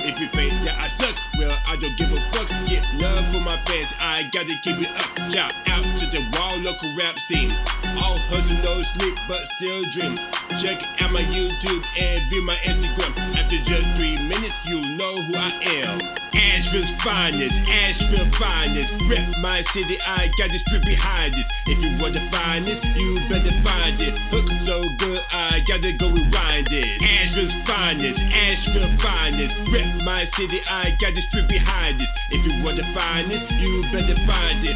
If 0.06 0.22
you 0.22 0.30
think 0.30 0.62
that 0.70 0.78
I 0.78 0.86
suck, 0.86 1.18
well, 1.40 1.58
I 1.68 1.76
don't 1.78 1.96
give 1.98 2.12
a 2.12 2.22
fuck. 2.32 2.48
Get 2.68 2.84
love 3.02 3.26
for 3.32 3.42
my 3.42 3.58
fans, 3.68 3.96
I 4.00 4.24
gotta 4.32 4.56
keep 4.62 4.80
it 4.80 4.92
up. 4.96 5.12
Shout 5.32 5.52
out 5.52 5.86
to 6.00 6.06
the 6.08 6.22
raw 6.38 6.52
local 6.64 6.92
rap 6.96 7.18
scene. 7.18 7.56
All 7.98 8.20
hustle, 8.30 8.60
no 8.64 8.82
sleep, 8.82 9.16
but 9.28 9.42
still 9.58 9.82
dream. 9.92 10.16
Check 10.60 10.80
out 11.02 11.12
my 11.12 11.26
YouTube 11.34 11.84
and 11.98 12.20
view 12.30 12.46
my 12.46 12.58
Instagram. 12.64 13.12
After 13.36 13.60
just 13.64 13.92
three 13.96 14.16
minutes, 14.24 14.68
you 14.70 14.80
know 14.98 15.16
who 15.28 15.34
I 15.38 15.52
am. 15.84 16.05
Asheville's 16.66 16.98
finest, 16.98 17.62
Asheville 17.70 18.26
finest. 18.34 18.98
Rep 19.06 19.22
my 19.40 19.62
city, 19.62 20.02
I 20.18 20.26
got 20.42 20.50
the 20.50 20.58
street 20.58 20.82
behind 20.82 21.30
this. 21.30 21.46
If 21.70 21.78
you 21.86 21.94
want 22.02 22.18
to 22.18 22.22
find 22.34 22.66
this, 22.66 22.82
you 22.98 23.22
better 23.30 23.54
find 23.62 23.94
it. 24.02 24.18
Hook 24.34 24.50
so 24.58 24.82
good, 24.82 25.22
I 25.54 25.62
gotta 25.70 25.94
go 26.02 26.10
rewind 26.10 26.66
it. 26.74 27.06
Asheville's 27.22 27.54
finest, 27.70 28.26
Asheville 28.50 28.90
finest. 28.98 29.62
Rep 29.70 29.86
my 30.10 30.26
city, 30.26 30.58
I 30.66 30.90
got 30.98 31.14
the 31.14 31.22
street 31.22 31.46
behind 31.54 32.02
this. 32.02 32.10
If 32.34 32.42
you 32.50 32.58
want 32.66 32.82
to 32.82 32.86
find 32.98 33.30
this, 33.30 33.46
you 33.62 33.86
better 33.94 34.18
find 34.26 34.58
it. 34.66 34.74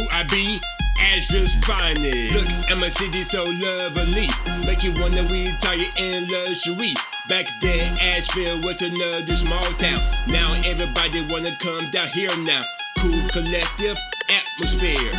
Who 0.00 0.08
I 0.16 0.24
be? 0.32 0.77
Asheville's 1.14 1.56
finest. 1.64 2.34
Look 2.34 2.76
at 2.76 2.78
my 2.80 2.88
city 2.88 3.22
so 3.22 3.44
lovely. 3.44 4.26
Make 4.66 4.82
you 4.82 4.92
wanna 4.98 5.24
retire 5.30 5.90
in 5.98 6.26
luxury. 6.28 6.94
Back 7.28 7.46
then, 7.60 7.92
Asheville 8.14 8.60
was 8.64 8.82
another 8.82 9.34
small 9.34 9.68
town. 9.76 10.00
Now 10.28 10.54
everybody 10.64 11.22
wanna 11.28 11.54
come 11.60 11.84
down 11.90 12.08
here 12.14 12.32
now. 12.44 12.62
Cool 12.98 13.22
collective 13.30 13.98
atmosphere. 14.30 15.12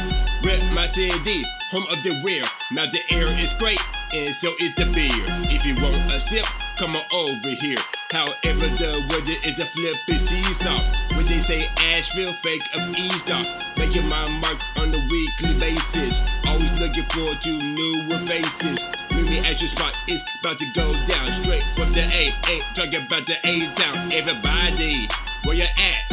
Rep 0.44 0.62
my 0.76 0.86
city, 0.86 1.44
home 1.72 1.88
of 1.90 2.02
the 2.04 2.14
rear. 2.26 2.44
Now 2.72 2.86
the 2.90 3.02
air 3.16 3.30
is 3.40 3.54
great, 3.56 3.82
and 4.14 4.34
so 4.34 4.50
is 4.60 4.74
the 4.76 4.88
beer. 4.96 5.26
If 5.48 5.66
you 5.66 5.76
want 5.80 6.12
a 6.12 6.20
sip, 6.20 6.46
come 6.80 6.96
on 6.96 7.04
over 7.12 7.52
here. 7.60 7.78
However, 8.08 8.72
the 8.80 8.88
weather 9.12 9.38
is 9.44 9.60
a 9.60 9.68
flippy 9.68 10.16
seesaw. 10.16 10.80
When 11.20 11.28
they 11.28 11.44
say 11.44 11.68
Asheville, 11.92 12.32
fake 12.32 12.64
of 12.80 12.88
Eaze 12.96 13.22
Dogg. 13.28 13.44
Making 13.76 14.08
my 14.08 14.24
mark 14.40 14.60
on 14.80 14.88
a 14.96 15.02
weekly 15.12 15.52
basis. 15.60 16.32
Always 16.48 16.72
looking 16.80 17.04
forward 17.12 17.36
to 17.44 17.52
newer 17.52 18.20
faces. 18.24 18.88
Mimi 19.12 19.44
your 19.44 19.68
spot 19.68 19.92
is 20.08 20.24
about 20.40 20.56
to 20.64 20.68
go 20.72 20.88
down. 21.04 21.28
Straight 21.28 21.68
from 21.76 21.92
the 22.00 22.08
A, 22.16 22.32
ain't 22.48 22.64
talking 22.72 23.04
about 23.04 23.28
the 23.28 23.36
A 23.44 23.68
town. 23.76 24.00
Everybody, 24.16 25.04
where 25.44 25.60
you 25.60 25.68
at? 25.68 26.04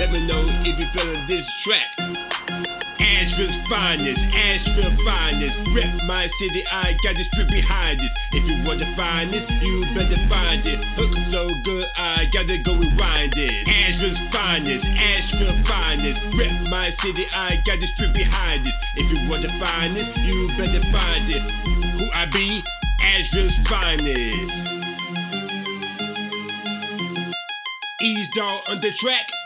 Let 0.00 0.08
me 0.16 0.24
know 0.24 0.40
if 0.64 0.80
you're 0.80 0.88
feeling 0.96 1.28
this 1.28 1.44
track. 1.60 2.09
Asheville's 3.40 3.68
finest, 3.68 4.28
Asheville 4.36 4.92
finest. 5.00 5.56
Rep 5.72 5.88
my 6.06 6.26
city, 6.26 6.60
I 6.72 6.92
got 7.02 7.16
the 7.16 7.24
street 7.24 7.48
behind 7.48 7.98
this. 7.98 8.12
If 8.36 8.44
you 8.44 8.60
want 8.68 8.80
to 8.80 8.86
find 8.92 9.30
this, 9.30 9.48
you 9.64 9.80
better 9.96 10.20
find 10.28 10.60
it. 10.60 10.76
Hook 11.00 11.16
so 11.24 11.48
good, 11.64 11.86
I 11.96 12.28
gotta 12.36 12.60
go 12.60 12.76
rewind 12.76 13.32
this. 13.32 13.64
Asheville's 13.64 14.20
finest, 14.28 14.92
Asheville 15.16 15.56
finest. 15.64 16.20
Rep 16.36 16.52
my 16.68 16.84
city, 16.92 17.24
I 17.32 17.56
got 17.64 17.80
the 17.80 17.88
street 17.88 18.12
behind 18.12 18.60
this. 18.60 18.76
If 19.00 19.08
you 19.08 19.24
want 19.30 19.40
to 19.40 19.52
find 19.56 19.96
this, 19.96 20.12
you 20.20 20.36
better 20.60 20.84
find 20.92 21.24
it. 21.32 21.40
Who 21.96 22.04
I 22.20 22.28
be? 22.28 22.60
Asheville's 23.16 23.56
finest. 23.64 24.68
Eaze 28.04 28.28
Dogg 28.36 28.68
on 28.68 28.80
the 28.84 28.92
track. 29.00 29.39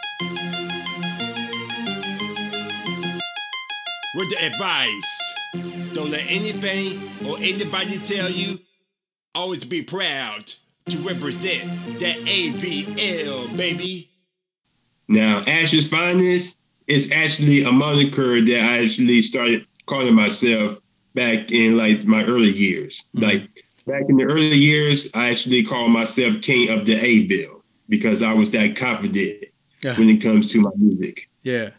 With 4.25 4.38
the 4.38 4.47
advice. 4.47 5.93
Don't 5.93 6.11
let 6.11 6.25
anything 6.28 7.11
or 7.26 7.37
anybody 7.38 7.99
tell 7.99 8.31
you. 8.31 8.59
Always 9.35 9.64
be 9.64 9.83
proud 9.83 10.52
to 10.88 10.99
represent 10.99 11.99
that 11.99 12.16
AVL, 12.16 13.57
baby. 13.57 14.09
Now, 15.09 15.43
Ash's 15.47 15.88
Finest 15.88 16.59
is 16.87 17.11
actually 17.12 17.64
a 17.64 17.73
moniker 17.73 18.40
that 18.40 18.61
I 18.61 18.83
actually 18.83 19.21
started 19.23 19.66
calling 19.87 20.14
myself 20.14 20.78
back 21.14 21.50
in 21.50 21.76
like 21.76 22.04
my 22.04 22.25
early 22.25 22.50
years. 22.50 23.04
Mm-hmm. 23.14 23.25
Like 23.25 23.64
back 23.87 24.02
in 24.09 24.16
the 24.16 24.25
early 24.25 24.57
years, 24.57 25.11
I 25.14 25.31
actually 25.31 25.64
called 25.64 25.90
myself 25.90 26.40
King 26.43 26.71
of 26.71 26.87
the 26.87 26.95
Aville 26.95 27.62
because 27.88 28.23
I 28.23 28.33
was 28.33 28.50
that 28.52 28.76
confident 28.76 29.45
Yeah. 29.83 29.95
when 29.97 30.09
it 30.09 30.19
comes 30.19 30.50
to 30.52 30.61
my 30.61 30.71
music. 30.76 31.28
Yeah. 31.43 31.71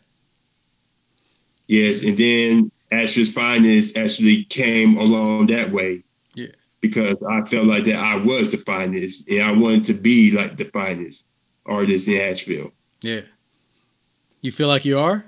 Yes, 1.68 2.04
and 2.04 2.18
then 2.18 2.72
Ash's 2.92 3.34
Finest 3.34 3.98
actually 3.98 4.44
came 4.46 4.98
along 4.98 5.48
that 5.48 5.72
way. 5.72 6.04
Yeah. 6.36 6.48
Because 6.82 7.18
I 7.30 7.42
felt 7.46 7.66
like 7.66 7.86
that 7.86 7.96
I 7.96 8.18
was 8.18 8.52
the 8.52 8.58
finest 8.58 9.28
and 9.30 9.42
I 9.44 9.52
wanted 9.52 9.86
to 9.86 9.94
be 9.96 10.32
like 10.32 10.58
the 10.58 10.66
finest 10.66 11.26
artist 11.66 12.08
in 12.08 12.22
Asheville. 12.22 12.72
Yeah. 13.02 13.22
You 14.42 14.52
feel 14.52 14.68
like 14.68 14.86
you 14.86 15.00
are? 15.00 15.26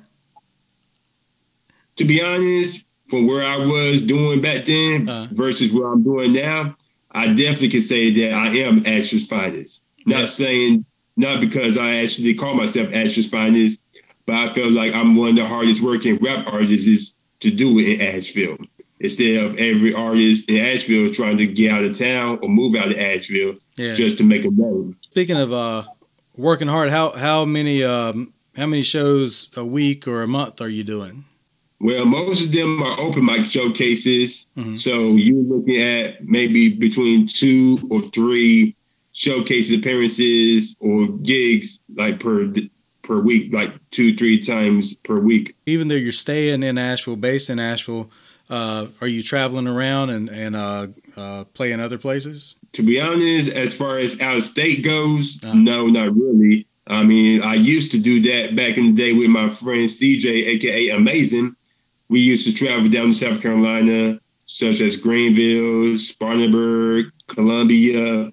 To 1.96 2.06
be 2.06 2.22
honest, 2.22 2.86
from 3.08 3.26
where 3.26 3.44
I 3.44 3.58
was 3.58 4.04
doing 4.04 4.42
back 4.42 4.66
then 4.66 5.10
Uh. 5.10 5.28
versus 5.32 5.72
where 5.74 5.92
I'm 5.92 6.04
doing 6.04 6.34
now, 6.34 6.76
I 7.12 7.28
definitely 7.34 7.70
can 7.70 7.82
say 7.82 8.12
that 8.12 8.34
I 8.34 8.50
am 8.58 8.86
Ash's 8.86 9.26
finest. 9.26 9.84
Not 10.06 10.20
Yeah. 10.20 10.26
saying 10.26 10.86
not 11.16 11.42
because 11.42 11.80
I 11.80 11.96
actually 11.96 12.36
call 12.36 12.54
myself 12.54 12.90
Ash's 12.94 13.28
finest, 13.30 13.80
but 14.28 14.36
I 14.36 14.54
feel 14.54 14.70
like 14.70 14.94
I'm 14.94 15.16
one 15.16 15.30
of 15.30 15.36
the 15.38 15.48
hardest 15.48 15.82
working 15.82 16.18
rap 16.22 16.46
artists 16.48 17.16
to 17.40 17.50
do 17.50 17.80
it 17.80 18.00
in 18.00 18.02
Asheville. 18.02 18.58
Instead 19.00 19.44
of 19.44 19.58
every 19.58 19.94
artist 19.94 20.50
in 20.50 20.58
Asheville 20.58 21.12
trying 21.14 21.38
to 21.38 21.48
get 21.48 21.72
out 21.72 21.84
of 21.84 21.98
town 21.98 22.40
or 22.42 22.50
move 22.50 22.76
out 22.76 22.92
of 22.92 22.98
Asheville 22.98 23.56
Yeah. 23.78 23.94
just 23.94 24.18
to 24.20 24.24
make 24.24 24.44
a 24.44 24.50
name. 24.52 24.96
Speaking 25.10 25.38
of 25.38 25.54
uh, 25.54 25.84
working 26.36 26.68
hard, 26.68 26.90
how 26.90 27.12
how 27.12 27.46
many 27.46 27.84
um, 27.84 28.34
how 28.56 28.66
many 28.68 28.82
shows 28.82 29.50
a 29.56 29.64
week 29.66 30.08
or 30.08 30.24
a 30.24 30.28
month 30.28 30.62
are 30.62 30.70
you 30.70 30.84
doing? 30.84 31.26
Well, 31.80 32.06
most 32.06 32.44
of 32.44 32.52
them 32.52 32.82
are 32.82 33.00
open 33.00 33.24
mic 33.24 33.46
showcases. 33.46 34.48
Mhm. 34.58 34.80
So 34.80 35.12
you're 35.12 35.44
looking 35.44 35.78
at 35.78 36.28
maybe 36.28 36.70
between 36.70 37.28
two 37.28 37.78
or 37.92 38.02
three 38.10 38.76
showcase 39.14 39.72
appearances 39.72 40.76
or 40.80 41.08
gigs 41.22 41.80
like 41.96 42.20
per 42.20 42.52
per 43.08 43.20
week, 43.20 43.54
like 43.54 43.74
two, 43.92 44.16
three 44.16 44.38
times 44.40 44.96
per 44.96 45.18
week. 45.20 45.56
Even 45.66 45.88
though 45.88 45.96
you're 45.96 46.12
staying 46.12 46.62
in 46.62 46.78
Asheville, 46.78 47.16
based 47.16 47.50
in 47.50 47.58
Asheville, 47.58 48.12
uh, 48.50 48.88
are 49.02 49.08
you 49.08 49.24
traveling 49.24 49.68
around 49.68 50.10
and 50.10 50.30
and 50.30 50.56
uh, 50.56 50.88
uh, 51.16 51.44
playing 51.54 51.80
other 51.80 51.98
places? 51.98 52.60
To 52.74 52.84
be 52.84 53.00
honest, 53.00 53.50
as 53.52 53.76
far 53.76 53.98
as 53.98 54.20
out 54.22 54.38
of 54.38 54.44
state 54.44 54.84
goes, 54.84 55.40
Uh. 55.44 55.54
no, 55.54 55.88
not 55.88 56.16
really. 56.16 56.68
I 56.90 57.04
mean, 57.04 57.42
I 57.42 57.56
used 57.56 57.92
to 57.92 58.00
do 58.00 58.22
that 58.22 58.56
back 58.56 58.78
in 58.78 58.86
the 58.96 59.02
day 59.04 59.12
with 59.14 59.30
my 59.30 59.50
friend 59.50 59.90
CJ, 59.90 60.26
aka 60.48 60.90
Amazing. 60.90 61.56
We 62.10 62.22
used 62.22 62.46
to 62.48 62.54
travel 62.54 62.88
down 62.90 63.08
to 63.08 63.14
South 63.14 63.42
Carolina, 63.42 64.18
such 64.46 64.80
as 64.80 64.96
Greenville, 64.96 65.98
Spartanburg, 65.98 67.08
Columbia, 67.28 68.32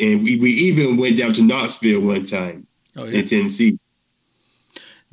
and 0.00 0.24
we, 0.24 0.36
we 0.38 0.50
even 0.50 0.96
went 0.96 1.16
down 1.16 1.32
to 1.34 1.42
Knoxville 1.42 2.00
one 2.00 2.24
time 2.24 2.66
Oh 2.96 3.04
yeah. 3.04 3.20
in 3.20 3.26
Tennessee. 3.26 3.78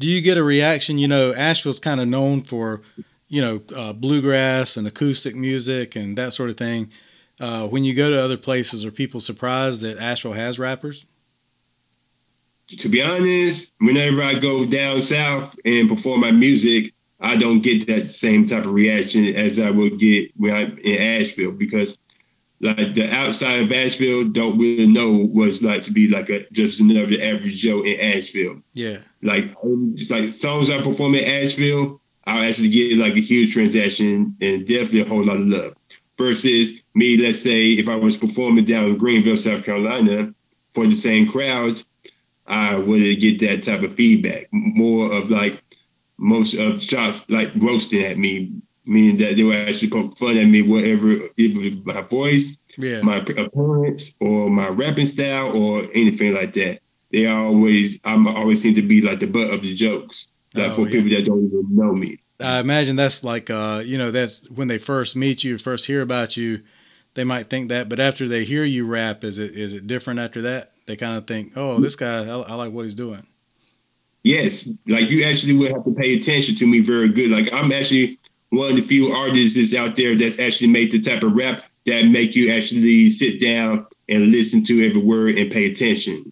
Do 0.01 0.09
you 0.09 0.19
get 0.19 0.35
a 0.35 0.43
reaction? 0.43 0.97
You 0.97 1.07
know, 1.07 1.31
Asheville's 1.31 1.79
kind 1.79 2.01
of 2.01 2.07
known 2.07 2.41
for, 2.41 2.81
you 3.29 3.39
know, 3.39 3.61
uh, 3.75 3.93
bluegrass 3.93 4.75
and 4.75 4.87
acoustic 4.87 5.35
music 5.35 5.95
and 5.95 6.17
that 6.17 6.33
sort 6.33 6.49
of 6.49 6.57
thing. 6.57 6.89
Uh, 7.39 7.67
when 7.67 7.83
you 7.83 7.93
go 7.93 8.09
to 8.09 8.19
other 8.19 8.35
places, 8.35 8.83
are 8.83 8.89
people 8.89 9.19
surprised 9.19 9.81
that 9.81 9.99
Asheville 9.99 10.33
has 10.33 10.57
rappers? 10.57 11.05
To 12.67 12.89
be 12.89 13.03
honest, 13.03 13.75
whenever 13.77 14.23
I 14.23 14.33
go 14.33 14.65
down 14.65 15.03
south 15.03 15.55
and 15.65 15.87
perform 15.87 16.21
my 16.21 16.31
music, 16.31 16.93
I 17.19 17.37
don't 17.37 17.61
get 17.61 17.85
that 17.85 18.07
same 18.07 18.47
type 18.47 18.65
of 18.65 18.73
reaction 18.73 19.35
as 19.35 19.59
I 19.59 19.69
would 19.69 19.99
get 19.99 20.31
when 20.35 20.55
I'm 20.55 20.79
in 20.79 20.99
Asheville 20.99 21.51
because 21.51 21.95
like 22.59 22.95
the 22.95 23.07
outside 23.13 23.61
of 23.61 23.71
Asheville 23.71 24.29
don't 24.29 24.57
really 24.57 24.87
know 24.87 25.25
what 25.25 25.49
it's 25.49 25.61
like 25.61 25.83
to 25.83 25.91
be 25.91 26.07
like 26.07 26.29
a 26.29 26.49
just 26.53 26.79
another 26.79 27.17
average 27.21 27.61
Joe 27.61 27.83
in 27.83 27.99
Asheville. 27.99 28.61
Yeah. 28.73 28.97
Like 29.23 29.55
um, 29.63 29.93
it's 29.97 30.11
like 30.11 30.29
songs 30.29 30.69
I 30.69 30.81
perform 30.81 31.15
in 31.15 31.25
Asheville, 31.25 32.01
I'll 32.25 32.43
actually 32.43 32.69
get 32.69 32.97
like 32.97 33.15
a 33.15 33.21
huge 33.21 33.53
transaction 33.53 34.35
and 34.41 34.67
definitely 34.67 35.01
a 35.01 35.05
whole 35.05 35.23
lot 35.23 35.37
of 35.37 35.47
love. 35.47 35.75
Versus 36.17 36.81
me, 36.93 37.17
let's 37.17 37.41
say 37.41 37.71
if 37.73 37.89
I 37.89 37.95
was 37.95 38.17
performing 38.17 38.65
down 38.65 38.85
in 38.85 38.97
Greenville, 38.97 39.37
South 39.37 39.65
Carolina, 39.65 40.33
for 40.71 40.85
the 40.85 40.95
same 40.95 41.27
crowd, 41.27 41.81
I 42.47 42.77
wouldn't 42.77 43.19
get 43.19 43.39
that 43.39 43.63
type 43.63 43.81
of 43.81 43.95
feedback. 43.95 44.47
More 44.51 45.11
of 45.11 45.29
like 45.31 45.61
most 46.17 46.53
of 46.55 46.81
shots 46.81 47.27
like 47.29 47.49
roasting 47.55 48.03
at 48.03 48.17
me, 48.17 48.51
meaning 48.85 49.17
that 49.17 49.35
they 49.37 49.43
would 49.43 49.55
actually 49.55 49.89
poke 49.89 50.17
fun 50.17 50.37
at 50.37 50.45
me, 50.47 50.61
whatever 50.61 51.13
it 51.37 51.57
was 51.57 51.95
my 51.95 52.01
voice, 52.01 52.57
Yeah. 52.77 53.01
my 53.01 53.17
appearance, 53.17 54.15
or 54.19 54.49
my 54.49 54.67
rapping 54.67 55.05
style, 55.05 55.55
or 55.55 55.83
anything 55.93 56.33
like 56.33 56.53
that. 56.53 56.79
They 57.11 57.27
always, 57.27 57.99
I'm 58.03 58.27
always 58.27 58.61
seem 58.61 58.75
to 58.75 58.81
be 58.81 59.01
like 59.01 59.19
the 59.19 59.27
butt 59.27 59.51
of 59.51 59.61
the 59.61 59.73
jokes, 59.73 60.29
like 60.53 60.71
Oh, 60.71 60.75
for 60.75 60.81
yeah. 60.83 60.91
people 60.91 61.09
that 61.17 61.25
don't 61.25 61.45
even 61.45 61.75
know 61.75 61.93
me. 61.93 62.19
I 62.39 62.59
imagine 62.59 62.95
that's 62.95 63.23
like, 63.23 63.49
uh, 63.49 63.83
you 63.85 63.97
know, 63.97 64.11
that's 64.11 64.49
when 64.49 64.67
they 64.67 64.77
first 64.77 65.15
meet 65.15 65.43
you, 65.43 65.57
first 65.57 65.85
hear 65.85 66.01
about 66.01 66.37
you, 66.37 66.61
they 67.13 67.23
might 67.23 67.49
think 67.49 67.69
that, 67.69 67.89
but 67.89 67.99
after 67.99 68.27
they 68.27 68.45
hear 68.45 68.63
you 68.63 68.87
rap, 68.87 69.23
is 69.23 69.37
it 69.37 69.51
is 69.55 69.73
it 69.73 69.85
different 69.85 70.19
after 70.19 70.41
that? 70.43 70.71
They 70.87 70.95
kind 70.95 71.17
of 71.17 71.27
think, 71.27 71.51
oh, 71.55 71.79
this 71.79 71.95
guy, 71.95 72.25
I, 72.25 72.39
I 72.39 72.53
like 72.55 72.71
what 72.71 72.83
he's 72.83 72.95
doing. 72.95 73.25
Yes, 74.23 74.69
like 74.87 75.09
you 75.09 75.25
actually 75.25 75.57
would 75.57 75.71
have 75.71 75.83
to 75.83 75.91
pay 75.93 76.15
attention 76.15 76.55
to 76.55 76.67
me 76.67 76.79
very 76.79 77.09
good. 77.09 77.31
Like 77.31 77.51
I'm 77.51 77.71
actually 77.71 78.17
one 78.49 78.69
of 78.69 78.75
the 78.75 78.81
few 78.81 79.11
artists 79.11 79.73
out 79.73 79.95
there 79.95 80.15
that's 80.15 80.39
actually 80.39 80.67
made 80.67 80.91
the 80.91 81.01
type 81.01 81.23
of 81.23 81.33
rap 81.33 81.63
that 81.85 82.05
make 82.05 82.35
you 82.35 82.51
actually 82.51 83.09
sit 83.09 83.39
down 83.41 83.85
and 84.07 84.31
listen 84.31 84.63
to 84.65 84.87
every 84.87 85.01
word 85.01 85.37
and 85.37 85.51
pay 85.51 85.71
attention. 85.71 86.31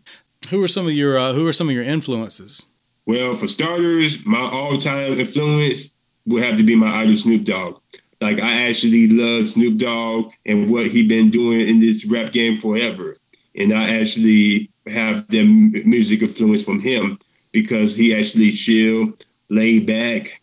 Who 0.50 0.63
are 0.63 0.67
some 0.67 0.88
of 0.88 0.93
your 0.93 1.17
uh, 1.17 1.34
Who 1.34 1.48
are 1.48 1.53
some 1.53 1.69
of 1.69 1.75
your 1.75 1.84
influences? 1.84 2.67
Well, 3.05 3.36
for 3.36 3.48
starters, 3.48 4.25
my 4.25 4.39
all-time 4.39 5.19
influence 5.19 5.91
would 6.25 6.43
have 6.43 6.58
to 6.58 6.63
be 6.63 6.75
my 6.75 7.01
idol 7.01 7.15
Snoop 7.15 7.43
Dogg. 7.43 7.81
Like 8.22 8.39
I 8.39 8.67
actually 8.67 9.08
love 9.08 9.48
Snoop 9.48 9.77
Dogg 9.77 10.31
and 10.46 10.69
what 10.69 10.88
he 10.88 11.08
been 11.08 11.29
doing 11.29 11.67
in 11.67 11.79
this 11.79 12.05
rap 12.05 12.34
game 12.34 12.58
forever, 12.58 13.17
and 13.55 13.74
I 13.74 13.96
actually 13.98 14.72
have 14.88 15.27
the 15.29 15.43
music 15.43 16.22
influence 16.22 16.63
from 16.63 16.79
him 16.79 17.19
because 17.51 17.96
he 17.96 18.15
actually 18.15 18.51
chill, 18.51 19.13
laid 19.50 19.85
back, 19.85 20.42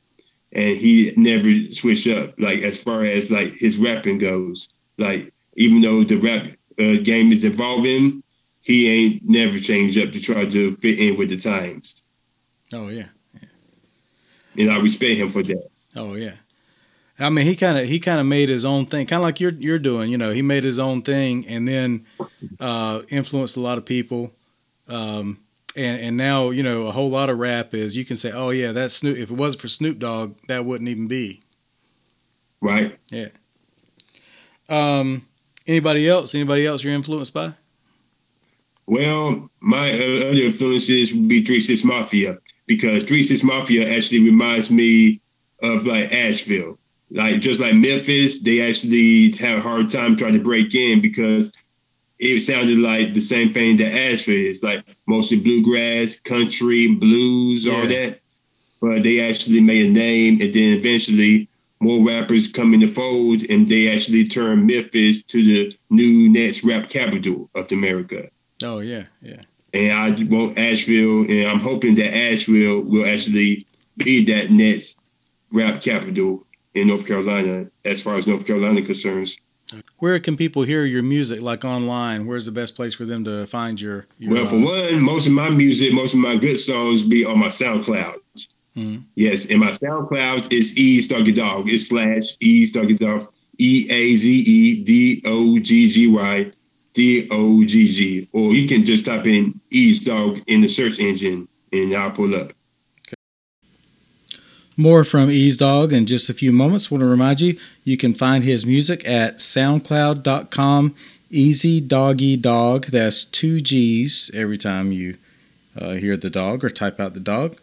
and 0.53 0.77
he 0.77 1.13
never 1.17 1.73
switch 1.73 2.07
up. 2.09 2.35
Like 2.39 2.63
as 2.63 2.83
far 2.83 3.05
as 3.05 3.31
like 3.31 3.55
his 3.55 3.79
rapping 3.79 4.19
goes, 4.19 4.69
like 4.99 5.33
even 5.57 5.81
though 5.81 6.05
the 6.05 6.17
rap 6.17 6.45
uh, 6.79 7.03
game 7.03 7.33
is 7.33 7.45
evolving, 7.45 8.23
he 8.67 8.89
ain't 8.91 9.23
never 9.25 9.59
changed 9.61 9.97
up 9.99 10.13
to 10.13 10.21
try 10.21 10.45
to 10.45 10.73
fit 10.77 10.99
in 10.99 11.17
with 11.17 11.31
the 11.31 11.37
times 11.37 12.03
Oh 12.75 12.89
yeah, 12.89 13.07
and 14.59 14.71
I 14.71 14.81
respect 14.81 15.19
him 15.19 15.31
for 15.31 15.43
that. 15.45 15.69
oh 15.95 16.15
yeah. 16.15 16.33
I 17.19 17.31
mean, 17.31 17.47
he 17.47 17.57
kind 17.57 17.79
of 17.79 17.87
he 17.87 17.99
kind 17.99 18.21
of 18.21 18.27
made 18.27 18.49
his 18.51 18.65
own 18.67 18.85
thing, 18.87 19.07
kind 19.07 19.21
of 19.21 19.25
like 19.25 19.41
you're 19.41 19.53
you're 19.53 19.79
doing. 19.79 20.11
You 20.11 20.19
know, 20.19 20.33
he 20.33 20.43
made 20.43 20.65
his 20.65 20.79
own 20.79 21.01
thing 21.03 21.47
and 21.47 21.67
then 21.67 22.05
uh, 22.61 23.03
influenced 23.09 23.57
a 23.57 23.61
lot 23.61 23.79
of 23.79 23.87
people. 23.87 24.33
Um, 24.89 25.39
and 25.77 26.01
and 26.01 26.17
now 26.17 26.51
you 26.51 26.63
know 26.63 26.87
a 26.89 26.91
whole 26.91 27.09
lot 27.09 27.31
of 27.31 27.39
rap 27.39 27.73
is 27.73 27.97
you 27.97 28.05
can 28.05 28.17
say, 28.19 28.33
oh 28.33 28.51
yeah, 28.51 28.73
that's 28.73 28.95
Snoop. 28.95 29.17
If 29.17 29.31
it 29.31 29.35
wasn't 29.35 29.63
for 29.63 29.69
Snoop 29.69 29.99
Dogg, 29.99 30.37
that 30.49 30.65
wouldn't 30.67 30.91
even 30.91 31.09
be. 31.09 31.41
Right? 32.61 32.99
Yeah. 33.11 33.29
Um, 34.69 35.23
anybody 35.67 36.09
else? 36.09 36.35
Anybody 36.35 36.67
else 36.67 36.83
you're 36.85 36.93
influenced 36.93 37.33
by? 37.33 37.55
Well, 38.87 39.51
my 39.61 39.91
uh, 39.93 40.31
other 40.31 40.43
influences 40.43 41.13
would 41.13 41.29
be 41.29 41.45
Three 41.45 41.61
Six 41.61 41.85
Mafia 41.85 42.39
because 42.67 43.05
Three 43.05 43.23
Six 43.23 43.43
Mafia 43.43 43.97
actually 43.97 44.25
reminds 44.25 44.71
me 44.71 45.21
of 45.63 45.87
like 45.87 46.13
Asheville. 46.13 46.79
Like 47.11 47.41
just 47.41 47.61
like 47.61 47.75
Memphis, 47.75 48.43
they 48.43 48.61
actually 48.61 49.33
have 49.39 49.59
a 49.59 49.63
hard 49.63 49.91
time 49.91 50.17
trying 50.17 50.35
to 50.35 50.41
break 50.41 50.75
in 50.75 51.01
because 51.01 51.53
it 52.19 52.41
sounded 52.41 52.79
like 52.79 53.15
the 53.15 53.21
same 53.21 53.53
thing 53.53 53.77
that 53.77 53.93
Asheville 53.93 54.35
is, 54.35 54.63
like 54.63 54.85
mostly 55.07 55.39
bluegrass, 55.39 56.19
country, 56.21 56.89
blues, 56.89 57.69
all 57.69 57.87
that. 57.87 58.21
But 58.81 59.03
they 59.03 59.21
actually 59.21 59.61
made 59.61 59.87
a 59.87 59.91
name, 59.91 60.41
and 60.41 60.53
then 60.53 60.77
eventually 60.77 61.49
more 61.81 62.07
rappers 62.07 62.51
come 62.51 62.75
in 62.75 62.81
the 62.81 62.87
fold, 62.87 63.43
and 63.51 63.69
they 63.69 63.93
actually 63.93 64.27
turned 64.27 64.67
Memphis 64.67 65.23
to 65.25 65.45
the 65.45 65.77
new 65.91 66.29
next 66.29 66.65
rap 66.65 66.89
capital 66.89 67.51
of 67.55 67.71
America. 67.73 68.29
Oh 68.67 68.81
yeah, 68.81 69.05
yeah. 69.23 69.43
And 69.73 69.93
I 69.93 70.25
want 70.25 70.59
Asheville, 70.59 71.23
and 71.31 71.49
I'm 71.49 71.61
hoping 71.61 71.95
that 71.97 72.15
Asheville 72.15 72.81
will 72.81 73.07
actually 73.07 73.67
be 73.97 74.25
that 74.25 74.51
next 74.51 74.99
rap 75.53 75.83
capital 75.83 76.45
in 76.75 76.89
North 76.89 77.07
Carolina, 77.07 77.67
as 77.85 78.03
far 78.03 78.17
as 78.17 78.27
North 78.27 78.47
Carolina 78.47 78.83
concerns. 78.83 79.39
Where 79.99 80.19
can 80.19 80.37
people 80.37 80.63
hear 80.63 80.85
your 80.85 81.03
music? 81.03 81.41
Like 81.43 81.65
online? 81.65 82.27
Where's 82.27 82.47
the 82.47 82.53
best 82.53 82.75
place 82.77 82.95
for 82.95 83.05
them 83.05 83.25
to 83.25 83.47
find 83.47 83.81
your? 83.81 84.07
your 84.19 84.35
Well, 84.35 84.47
for 84.47 84.57
uh, 84.57 84.91
one, 84.93 85.01
most 85.01 85.27
of 85.27 85.33
my 85.33 85.51
music, 85.51 85.93
most 85.93 86.13
of 86.15 86.21
my 86.21 86.37
good 86.37 86.59
songs 86.59 87.03
be 87.03 87.25
on 87.25 87.39
my 87.39 87.49
SoundCloud. 87.49 88.17
Mhm. 88.77 89.05
Yes, 89.15 89.49
and 89.49 89.61
my 89.61 89.71
SoundCloud 89.71 90.53
is 90.53 90.77
E 90.77 90.99
Stuggy 90.99 91.35
Dog. 91.35 91.69
It's 91.69 91.89
slash 91.89 92.37
E 92.41 92.65
Stuggy 92.65 92.99
Dog. 92.99 93.33
E 93.59 93.87
A 93.91 94.17
Z 94.17 94.29
E 94.31 94.85
D 94.85 95.23
O 95.25 95.59
G 95.59 95.89
G 95.89 96.09
Y 96.09 96.51
D 96.97 97.29
O 97.31 97.63
G 97.65 97.87
G. 97.93 98.29
Or 98.33 98.55
you 98.55 98.67
can 98.67 98.87
just 98.87 99.05
type 99.05 99.27
in 99.27 99.61
Eaze 99.71 100.03
Dogg 100.03 100.39
in 100.47 100.63
the 100.63 100.67
search 100.67 100.99
engine 100.99 101.47
and 101.71 101.95
I'll 101.95 102.11
pull 102.11 102.35
up. 102.35 102.55
More 104.79 105.05
from 105.05 105.31
Eaze 105.31 105.59
Dogg 105.59 105.93
in 105.93 106.07
just 106.07 106.31
a 106.31 106.35
few 106.35 106.53
moments. 106.53 106.91
Want 106.91 107.03
to 107.03 107.07
remind 107.07 107.43
you, 107.43 107.59
you 107.85 107.97
can 107.99 108.15
find 108.15 108.45
his 108.45 108.65
music 108.65 109.07
at 109.09 109.39
soundcloud.com. 109.39 110.95
Easy 111.31 111.81
Doggy 111.81 112.37
Dog. 112.37 112.87
That's 112.87 113.25
two 113.25 113.61
G's 113.61 114.31
every 114.33 114.57
time 114.57 114.91
you 114.91 115.17
uh, 115.79 115.93
hear 115.93 116.17
the 116.17 116.31
dog 116.31 116.65
or 116.65 116.71
type 116.71 116.99
out 116.99 117.15
the 117.15 117.21
dog. 117.21 117.59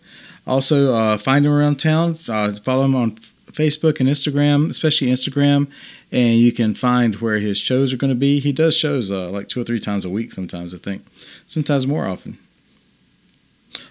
Also, 0.46 0.94
uh, 0.94 1.18
find 1.18 1.46
him 1.46 1.54
around 1.54 1.80
town. 1.80 2.18
Uh, 2.28 2.52
follow 2.52 2.84
him 2.84 2.96
on 2.96 3.16
Facebook 3.54 4.00
and 4.00 4.10
Instagram, 4.10 4.70
especially 4.70 5.08
Instagram, 5.08 5.70
and 6.12 6.38
you 6.38 6.52
can 6.52 6.74
find 6.74 7.16
where 7.18 7.38
his 7.38 7.58
shows 7.58 7.94
are 7.94 7.98
going 7.98 8.14
to 8.14 8.20
be. 8.20 8.40
He 8.40 8.52
does 8.52 8.78
shows 8.78 9.12
uh, 9.12 9.30
like 9.30 9.48
two 9.48 9.62
or 9.62 9.64
three 9.64 9.80
times 9.80 10.06
a 10.06 10.10
week, 10.10 10.32
sometimes 10.32 10.74
I 10.74 10.78
think, 10.78 11.06
sometimes 11.48 11.88
more 11.88 12.06
often. 12.06 12.38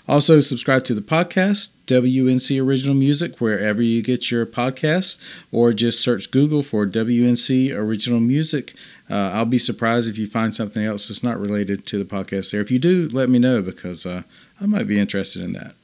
Also, 0.09 0.41
subscribe 0.41 0.83
to 0.85 0.95
the 0.95 1.01
podcast, 1.01 1.77
WNC 1.87 2.61
Original 2.61 2.95
Music, 2.95 3.41
wherever 3.41 3.81
you 3.81 4.03
get 4.03 4.33
your 4.33 4.45
podcasts, 4.45 5.21
or 5.53 5.73
just 5.73 6.03
search 6.03 6.33
Google 6.33 6.65
for 6.65 6.87
WNC 6.87 7.73
Original 7.73 8.19
Music. 8.19 8.75
Uh, 9.09 9.31
I'll 9.33 9.45
be 9.45 9.59
surprised 9.59 10.11
if 10.11 10.19
you 10.19 10.27
find 10.27 10.55
something 10.55 10.85
else 10.85 11.07
that's 11.07 11.23
not 11.23 11.39
related 11.39 11.87
to 11.87 12.03
the 12.03 12.05
podcast 12.05 12.51
there. 12.51 12.61
If 12.61 12.71
you 12.71 12.81
do, 12.81 13.09
let 13.13 13.31
me 13.31 13.39
know 13.39 13.63
because 13.63 14.05
uh, 14.05 14.23
I 14.61 14.67
might 14.67 14.89
be 14.89 14.99
interested 14.99 15.43
in 15.43 15.53
that. 15.53 15.75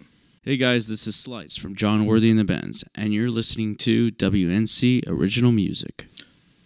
Hey 0.49 0.57
guys, 0.57 0.89
this 0.89 1.07
is 1.07 1.15
Slice 1.15 1.59
from 1.59 1.75
John 1.75 2.07
Worthy 2.07 2.31
and 2.31 2.39
the 2.39 2.43
Bends, 2.43 2.83
and 2.95 3.13
you're 3.13 3.29
listening 3.29 3.77
to 3.77 4.11
WNC 4.13 5.07
Original 5.07 5.53
Music. 5.53 6.07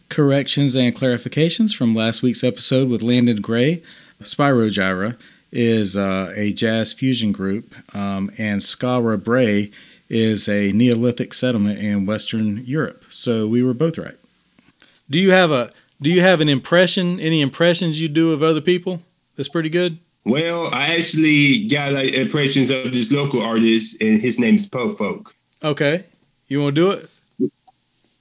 Corrections 0.08 0.76
and 0.76 0.94
clarifications 0.94 1.74
from 1.74 1.92
last 1.92 2.22
week's 2.22 2.44
episode 2.44 2.88
with 2.88 3.02
Landon 3.02 3.40
Gray. 3.40 3.82
Spyro 4.20 4.70
Gyra 4.70 5.18
is 5.50 5.96
uh, 5.96 6.32
a 6.36 6.52
jazz 6.52 6.92
fusion 6.92 7.32
group, 7.32 7.74
um, 7.92 8.30
and 8.38 8.60
Skara 8.60 9.18
Brae 9.18 9.72
is 10.08 10.48
a 10.48 10.70
Neolithic 10.70 11.34
settlement 11.34 11.80
in 11.80 12.06
Western 12.06 12.58
Europe. 12.64 13.06
So 13.10 13.48
we 13.48 13.64
were 13.64 13.74
both 13.74 13.98
right. 13.98 14.14
Do 15.10 15.18
you 15.18 15.32
have 15.32 15.50
a 15.50 15.72
Do 16.00 16.08
you 16.08 16.20
have 16.20 16.40
an 16.40 16.48
impression? 16.48 17.18
Any 17.18 17.40
impressions 17.40 18.00
you 18.00 18.08
do 18.08 18.32
of 18.32 18.44
other 18.44 18.60
people? 18.60 19.02
That's 19.34 19.48
pretty 19.48 19.70
good. 19.70 19.98
Well, 20.24 20.72
I 20.72 20.94
actually 20.94 21.66
got 21.66 21.92
like 21.92 22.12
impressions 22.12 22.70
of 22.70 22.92
this 22.92 23.10
local 23.10 23.42
artist, 23.42 24.00
and 24.00 24.20
his 24.20 24.38
name 24.38 24.56
is 24.56 24.68
Po 24.68 24.94
Folk. 24.94 25.34
Okay, 25.64 26.04
you 26.48 26.60
want 26.60 26.76
to 26.76 26.80
do 26.80 26.90
it? 26.92 27.52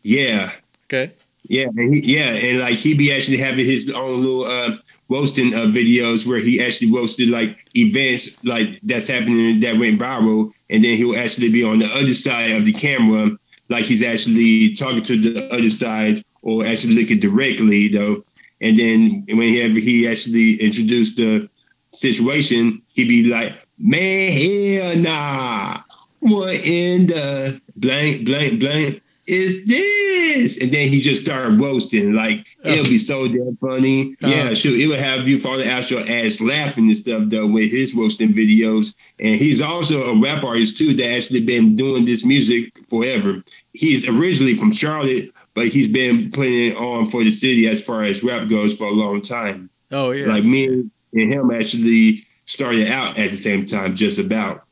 Yeah. 0.04 0.52
Okay. 0.86 1.12
Yeah, 1.48 1.68
and 1.76 1.94
he, 1.94 2.18
yeah, 2.18 2.30
and 2.30 2.60
like 2.60 2.76
he 2.76 2.94
be 2.94 3.14
actually 3.14 3.38
having 3.38 3.66
his 3.66 3.92
own 3.92 4.24
little 4.24 4.46
uh, 4.46 4.78
roasting 5.10 5.54
uh, 5.54 5.66
videos 5.68 6.28
where 6.28 6.40
he 6.40 6.64
actually 6.64 6.92
roasted 6.92 7.30
like 7.30 7.66
events 7.76 8.44
like 8.46 8.80
that's 8.82 9.08
happening 9.08 9.60
that 9.60 9.78
went 9.78 10.00
viral, 10.00 10.52
and 10.70 10.84
then 10.84 10.98
he'll 10.98 11.18
actually 11.18 11.52
be 11.52 11.64
on 11.64 11.80
the 11.80 11.88
other 11.94 12.14
side 12.14 12.52
of 12.52 12.66
the 12.66 12.74
camera, 12.74 13.32
like 13.70 13.86
he's 13.86 14.04
actually 14.04 14.74
talking 14.76 15.04
to 15.04 15.20
the 15.20 15.54
other 15.54 15.70
side 15.70 16.24
or 16.42 16.66
actually 16.66 16.96
looking 16.96 17.20
directly 17.20 17.88
though. 17.90 18.24
And 18.62 18.78
then 18.78 19.26
whenever 19.28 19.80
he 19.80 20.08
actually 20.08 20.56
introduced 20.62 21.18
the 21.18 21.50
situation, 21.91 22.82
he'd 22.89 23.08
be 23.08 23.25
like, 23.25 23.58
"Man, 23.77 24.32
hell 24.32 24.97
nah, 24.97 25.82
what 26.19 26.56
in 26.56 27.08
the 27.08 27.62
blank 27.75 28.25
blank 28.25 28.60
blank?" 28.60 29.01
is 29.27 29.65
this? 29.65 30.62
And 30.62 30.71
then 30.71 30.88
he 30.89 30.99
just 31.01 31.21
started 31.21 31.60
roasting. 31.60 32.13
Like 32.13 32.45
it'll 32.65 32.84
be 32.86 32.97
so 32.97 33.27
damn 33.27 33.56
funny. 33.58 34.15
Uh-huh. 34.21 34.32
Yeah, 34.32 34.54
sure. 34.54 34.75
It 34.77 34.88
would 34.88 34.99
have 34.99 35.27
you 35.27 35.39
falling 35.39 35.67
out 35.67 35.89
your 35.89 36.01
ass 36.01 36.41
laughing 36.41 36.88
and 36.88 36.97
stuff 36.97 37.23
though 37.27 37.47
with 37.47 37.71
his 37.71 37.95
roasting 37.95 38.34
videos. 38.34 38.95
And 39.19 39.36
he's 39.36 39.62
also 39.62 40.12
a 40.12 40.21
rap 40.21 40.43
artist 40.43 40.77
too 40.77 40.93
that 40.95 41.15
actually 41.15 41.45
been 41.45 41.75
doing 41.75 42.06
this 42.06 42.25
music 42.25 42.73
forever. 42.89 43.43
He's 43.73 44.08
originally 44.08 44.56
from 44.56 44.71
Charlotte, 44.71 45.32
but 45.54 45.67
he's 45.67 45.88
been 45.89 46.32
putting 46.32 46.71
it 46.71 46.77
on 46.77 47.08
for 47.08 47.23
the 47.23 47.32
city 47.32 47.67
as 47.67 47.84
far 47.84 48.04
as 48.04 48.23
rap 48.23 48.49
goes 48.49 48.77
for 48.77 48.88
a 48.88 48.91
long 48.91 49.21
time. 49.21 49.69
Oh 49.91 50.12
yeah. 50.12 50.27
Like 50.27 50.43
me 50.43 50.89
and 51.13 51.34
him 51.34 51.52
actually 51.52 52.26
started 52.45 52.89
out 52.89 53.17
at 53.17 53.32
the 53.32 53.38
same 53.38 53.65
time, 53.65 53.95
just 53.95 54.19
about. 54.19 54.63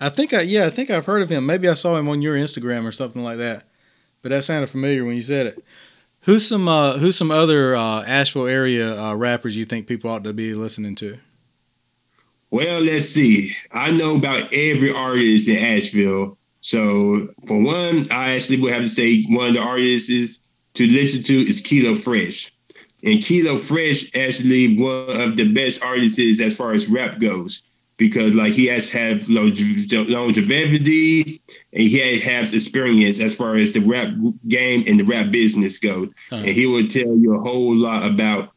I 0.00 0.08
think 0.08 0.32
I 0.32 0.42
yeah, 0.42 0.66
I 0.66 0.70
think 0.70 0.90
I've 0.90 1.06
heard 1.06 1.22
of 1.22 1.28
him. 1.28 1.46
Maybe 1.46 1.68
I 1.68 1.74
saw 1.74 1.96
him 1.96 2.08
on 2.08 2.22
your 2.22 2.36
Instagram 2.36 2.86
or 2.86 2.92
something 2.92 3.22
like 3.22 3.38
that. 3.38 3.64
But 4.22 4.30
that 4.30 4.44
sounded 4.44 4.68
familiar 4.68 5.04
when 5.04 5.16
you 5.16 5.22
said 5.22 5.46
it. 5.46 5.64
Who's 6.22 6.46
some 6.46 6.68
uh, 6.68 6.98
who's 6.98 7.16
some 7.16 7.30
other 7.30 7.74
uh, 7.74 8.04
Asheville 8.04 8.46
area 8.46 9.00
uh, 9.00 9.14
rappers 9.14 9.56
you 9.56 9.64
think 9.64 9.86
people 9.86 10.10
ought 10.10 10.24
to 10.24 10.32
be 10.32 10.54
listening 10.54 10.94
to? 10.96 11.18
Well, 12.50 12.80
let's 12.80 13.06
see. 13.06 13.52
I 13.72 13.90
know 13.90 14.16
about 14.16 14.52
every 14.52 14.92
artist 14.92 15.48
in 15.48 15.58
Asheville. 15.58 16.38
So 16.60 17.28
for 17.46 17.62
one, 17.62 18.10
I 18.10 18.32
actually 18.32 18.60
would 18.60 18.72
have 18.72 18.82
to 18.82 18.88
say 18.88 19.22
one 19.24 19.48
of 19.48 19.54
the 19.54 19.60
artists 19.60 20.10
is 20.10 20.40
to 20.74 20.86
listen 20.86 21.22
to 21.24 21.34
is 21.34 21.60
Kilo 21.60 21.94
Fresh. 21.94 22.52
And 23.04 23.22
Kilo 23.22 23.56
Fresh 23.56 24.14
actually 24.14 24.76
one 24.76 25.20
of 25.20 25.36
the 25.36 25.52
best 25.52 25.84
artists 25.84 26.40
as 26.40 26.56
far 26.56 26.72
as 26.72 26.88
rap 26.88 27.18
goes. 27.18 27.62
Because 27.96 28.32
like 28.34 28.52
he 28.52 28.66
has 28.66 28.88
have 28.90 29.28
longe- 29.28 29.92
longevity 29.92 31.40
and 31.72 31.82
he 31.82 32.18
has 32.20 32.54
experience 32.54 33.20
as 33.20 33.34
far 33.34 33.56
as 33.56 33.72
the 33.72 33.80
rap 33.80 34.12
game 34.46 34.84
and 34.86 35.00
the 35.00 35.04
rap 35.04 35.32
business 35.32 35.78
goes. 35.78 36.08
Uh-huh. 36.30 36.36
And 36.36 36.46
he 36.46 36.66
will 36.66 36.86
tell 36.86 37.16
you 37.16 37.34
a 37.34 37.40
whole 37.40 37.74
lot 37.74 38.08
about 38.08 38.52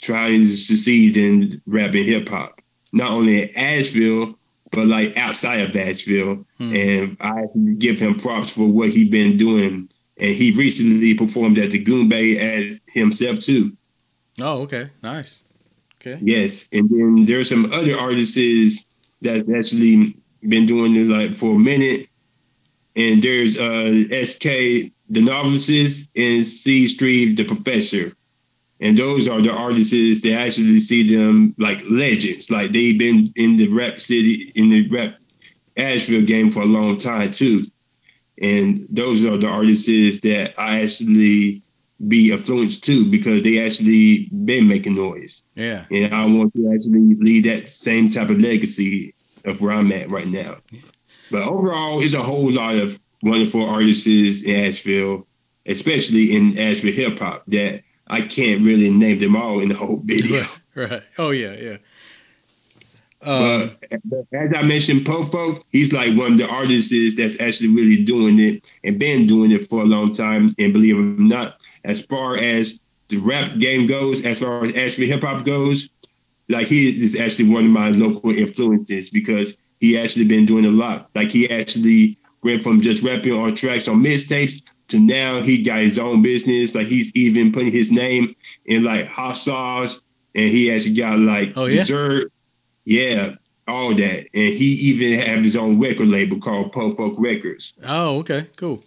trying 0.00 0.42
to 0.42 0.46
succeed 0.46 1.16
in 1.16 1.60
rap 1.66 1.94
and 1.94 2.04
hip 2.04 2.28
hop. 2.28 2.60
Not 2.92 3.10
only 3.10 3.42
in 3.42 3.56
Asheville, 3.56 4.38
but 4.70 4.86
like 4.86 5.16
outside 5.16 5.62
of 5.62 5.76
Asheville. 5.76 6.44
Hmm. 6.58 6.76
And 6.76 7.16
I 7.20 7.44
give 7.78 7.98
him 7.98 8.18
props 8.18 8.54
for 8.54 8.66
what 8.68 8.90
he's 8.90 9.10
been 9.10 9.36
doing. 9.36 9.88
And 10.18 10.34
he 10.34 10.52
recently 10.52 11.14
performed 11.14 11.58
at 11.58 11.70
the 11.70 11.84
Goombay 11.84 12.38
as 12.38 12.80
himself 12.88 13.40
too. 13.40 13.76
Oh, 14.40 14.62
okay, 14.62 14.90
nice. 15.02 15.42
Okay. 16.00 16.18
Yes. 16.22 16.68
And 16.72 16.88
then 16.88 17.24
there's 17.24 17.48
some 17.48 17.72
other 17.72 17.98
artists 17.98 18.86
that's 19.22 19.48
actually 19.48 20.16
been 20.48 20.66
doing 20.66 20.94
it 20.96 21.08
like 21.08 21.34
for 21.34 21.56
a 21.56 21.58
minute. 21.58 22.08
And 22.94 23.22
there's 23.22 23.58
uh 23.58 24.04
SK 24.24 24.90
the 25.08 25.22
novelist 25.22 26.10
and 26.16 26.46
C 26.46 26.86
Street 26.86 27.36
the 27.36 27.44
professor. 27.44 28.12
And 28.80 28.96
those 28.98 29.26
are 29.28 29.40
the 29.40 29.52
artists 29.52 30.20
that 30.20 30.32
actually 30.32 30.80
see 30.80 31.14
them 31.14 31.54
like 31.58 31.82
legends. 31.88 32.50
Like 32.50 32.72
they've 32.72 32.98
been 32.98 33.32
in 33.36 33.56
the 33.56 33.68
rap 33.68 34.00
city, 34.00 34.52
in 34.54 34.68
the 34.68 34.88
rap 34.88 35.16
Asheville 35.76 36.26
game 36.26 36.50
for 36.50 36.62
a 36.62 36.66
long 36.66 36.98
time 36.98 37.30
too. 37.30 37.66
And 38.40 38.86
those 38.90 39.24
are 39.24 39.36
the 39.36 39.48
artists 39.48 39.86
that 40.20 40.54
I 40.58 40.82
actually 40.82 41.62
be 42.06 42.30
influenced 42.30 42.84
to 42.84 43.10
because 43.10 43.42
they 43.42 43.64
actually 43.64 44.28
been 44.44 44.68
making 44.68 44.94
noise. 44.94 45.42
Yeah. 45.54 45.86
And 45.90 46.14
I 46.14 46.26
want 46.26 46.54
to 46.54 46.72
actually 46.74 47.14
leave 47.14 47.44
that 47.44 47.70
same 47.70 48.10
type 48.10 48.28
of 48.28 48.38
legacy 48.38 49.14
of 49.44 49.62
where 49.62 49.72
I'm 49.72 49.92
at 49.92 50.10
right 50.10 50.26
now. 50.26 50.56
But 51.30 51.42
overall, 51.42 52.02
it's 52.02 52.14
a 52.14 52.22
whole 52.22 52.50
lot 52.50 52.76
of 52.76 52.98
wonderful 53.22 53.64
artists 53.64 54.06
in 54.06 54.66
Asheville, 54.66 55.26
especially 55.64 56.36
in 56.36 56.58
Asheville 56.58 56.92
hip 56.92 57.18
hop, 57.18 57.44
that 57.48 57.82
I 58.08 58.20
can't 58.20 58.62
really 58.62 58.90
name 58.90 59.18
them 59.18 59.36
all 59.36 59.60
in 59.60 59.68
the 59.68 59.74
whole 59.74 59.96
video. 60.04 60.44
Right. 60.74 61.02
Oh 61.18 61.30
yeah, 61.30 61.54
yeah. 61.54 61.76
But 63.26 63.62
um, 63.92 64.22
as 64.32 64.52
I 64.54 64.62
mentioned, 64.62 65.00
Pofo, 65.04 65.60
he's 65.72 65.92
like 65.92 66.16
one 66.16 66.32
of 66.32 66.38
the 66.38 66.46
artists 66.48 67.16
that's 67.16 67.40
actually 67.40 67.70
really 67.70 68.02
doing 68.04 68.38
it 68.38 68.64
and 68.84 68.98
been 68.98 69.26
doing 69.26 69.50
it 69.50 69.68
for 69.68 69.82
a 69.82 69.84
long 69.86 70.12
time. 70.12 70.54
And 70.58 70.72
believe 70.72 70.96
it 70.96 71.00
or 71.00 71.02
not, 71.02 71.60
as 71.84 72.06
far 72.06 72.36
as 72.36 72.80
the 73.08 73.16
rap 73.18 73.58
game 73.58 73.86
goes, 73.86 74.24
as 74.24 74.40
far 74.40 74.64
as 74.64 74.74
actually 74.76 75.08
hip 75.08 75.22
hop 75.22 75.44
goes, 75.44 75.88
like 76.48 76.68
he 76.68 76.88
is 77.04 77.16
actually 77.16 77.48
one 77.50 77.64
of 77.64 77.70
my 77.70 77.90
local 77.90 78.30
influences 78.30 79.10
because 79.10 79.58
he 79.80 79.98
actually 79.98 80.26
been 80.26 80.46
doing 80.46 80.64
a 80.64 80.70
lot. 80.70 81.10
Like 81.14 81.30
he 81.30 81.50
actually 81.50 82.16
went 82.42 82.62
from 82.62 82.80
just 82.80 83.02
rapping 83.02 83.32
on 83.32 83.54
tracks 83.56 83.88
on 83.88 84.02
mixtapes 84.02 84.62
to 84.88 85.00
now 85.00 85.42
he 85.42 85.62
got 85.62 85.80
his 85.80 85.98
own 85.98 86.22
business. 86.22 86.76
Like 86.76 86.86
he's 86.86 87.14
even 87.16 87.52
putting 87.52 87.72
his 87.72 87.90
name 87.90 88.36
in 88.66 88.84
like 88.84 89.08
hot 89.08 89.36
sauce, 89.36 90.00
and 90.36 90.48
he 90.48 90.70
actually 90.70 90.94
got 90.94 91.18
like 91.18 91.52
Oh, 91.56 91.66
yeah? 91.66 91.80
dessert, 91.80 92.32
yeah, 92.86 93.34
all 93.68 93.94
that. 93.94 94.20
And 94.32 94.52
he 94.54 94.72
even 94.88 95.18
have 95.20 95.42
his 95.42 95.56
own 95.56 95.78
record 95.78 96.08
label 96.08 96.38
called 96.40 96.72
Po 96.72 96.88
Folk 96.90 97.16
Records. 97.18 97.74
oh, 97.86 98.20
okay, 98.20 98.46
cool. 98.56 98.82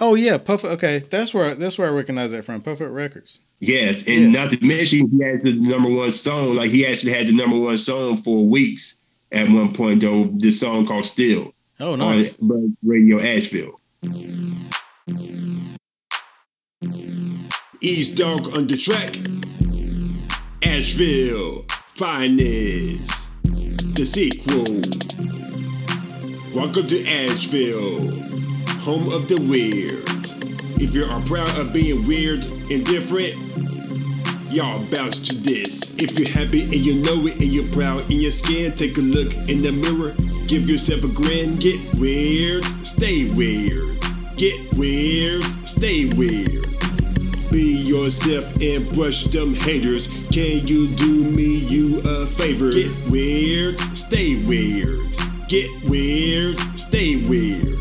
Oh 0.00 0.16
yeah, 0.16 0.38
Puff. 0.38 0.64
Okay, 0.64 0.98
that's 0.98 1.32
where 1.32 1.54
that's 1.54 1.78
where 1.78 1.86
I 1.88 1.90
recognize 1.92 2.32
that 2.32 2.44
from. 2.44 2.60
Puffet 2.60 2.88
Records. 2.90 3.38
Yes, 3.60 4.04
and 4.08 4.34
Yeah. 4.34 4.42
not 4.42 4.50
to 4.50 4.62
mention 4.66 5.08
he 5.08 5.24
had 5.24 5.40
the 5.42 5.52
number 5.54 5.88
one 5.88 6.10
song. 6.10 6.56
Like 6.56 6.70
he 6.72 6.84
actually 6.84 7.12
had 7.12 7.28
the 7.28 7.32
number 7.32 7.56
one 7.56 7.76
song 7.76 8.16
for 8.16 8.44
weeks 8.44 8.96
at 9.30 9.48
one 9.48 9.72
point. 9.72 10.00
Though 10.00 10.28
this 10.34 10.58
song 10.58 10.84
called 10.86 11.04
"Still" 11.06 11.54
Oh, 11.78 11.94
nice. 11.94 12.36
on 12.42 12.76
Radio 12.82 13.20
Asheville. 13.20 13.78
Eaze 17.80 18.10
Dogg 18.14 18.46
on 18.56 18.66
the 18.66 18.76
track. 18.76 19.14
Asheville, 20.62 21.62
finest. 21.86 23.23
The 23.94 24.04
sequel. 24.04 24.66
Welcome 26.50 26.88
to 26.88 26.98
Asheville, 27.06 28.10
home 28.82 29.06
of 29.14 29.30
the 29.30 29.38
weird. 29.46 30.02
If 30.82 30.96
you 30.96 31.04
are 31.04 31.22
proud 31.22 31.56
of 31.60 31.72
being 31.72 32.04
weird 32.04 32.42
and 32.74 32.84
different, 32.84 33.38
y'all 34.50 34.82
bounce 34.90 35.22
to 35.30 35.38
this. 35.38 35.94
If 35.94 36.18
you're 36.18 36.34
happy 36.34 36.62
and 36.62 36.82
you 36.82 37.06
know 37.06 37.22
it 37.22 37.38
and 37.40 37.54
you're 37.54 37.70
proud 37.70 38.10
in 38.10 38.18
your 38.18 38.32
skin, 38.32 38.72
take 38.72 38.98
a 38.98 39.00
look 39.00 39.30
in 39.46 39.62
the 39.62 39.70
mirror. 39.70 40.10
Give 40.50 40.68
yourself 40.68 41.06
a 41.06 41.14
grin. 41.14 41.54
Get 41.62 41.78
weird, 41.94 42.64
stay 42.82 43.30
weird. 43.38 43.94
Get 44.34 44.58
weird, 44.74 45.46
stay 45.62 46.10
weird. 46.18 46.73
Be 47.54 47.84
yourself 47.86 48.60
and 48.60 48.84
brush 48.94 49.22
them 49.30 49.54
haters. 49.54 50.08
Can 50.32 50.66
you 50.66 50.88
do 50.96 51.22
me 51.36 51.58
you 51.70 52.00
a 52.04 52.26
favor? 52.26 52.72
Get 52.72 52.90
weird, 53.08 53.78
stay 53.94 54.42
weird. 54.44 54.98
Get 55.46 55.70
weird, 55.84 56.56
stay 56.74 57.14
weird. 57.30 57.78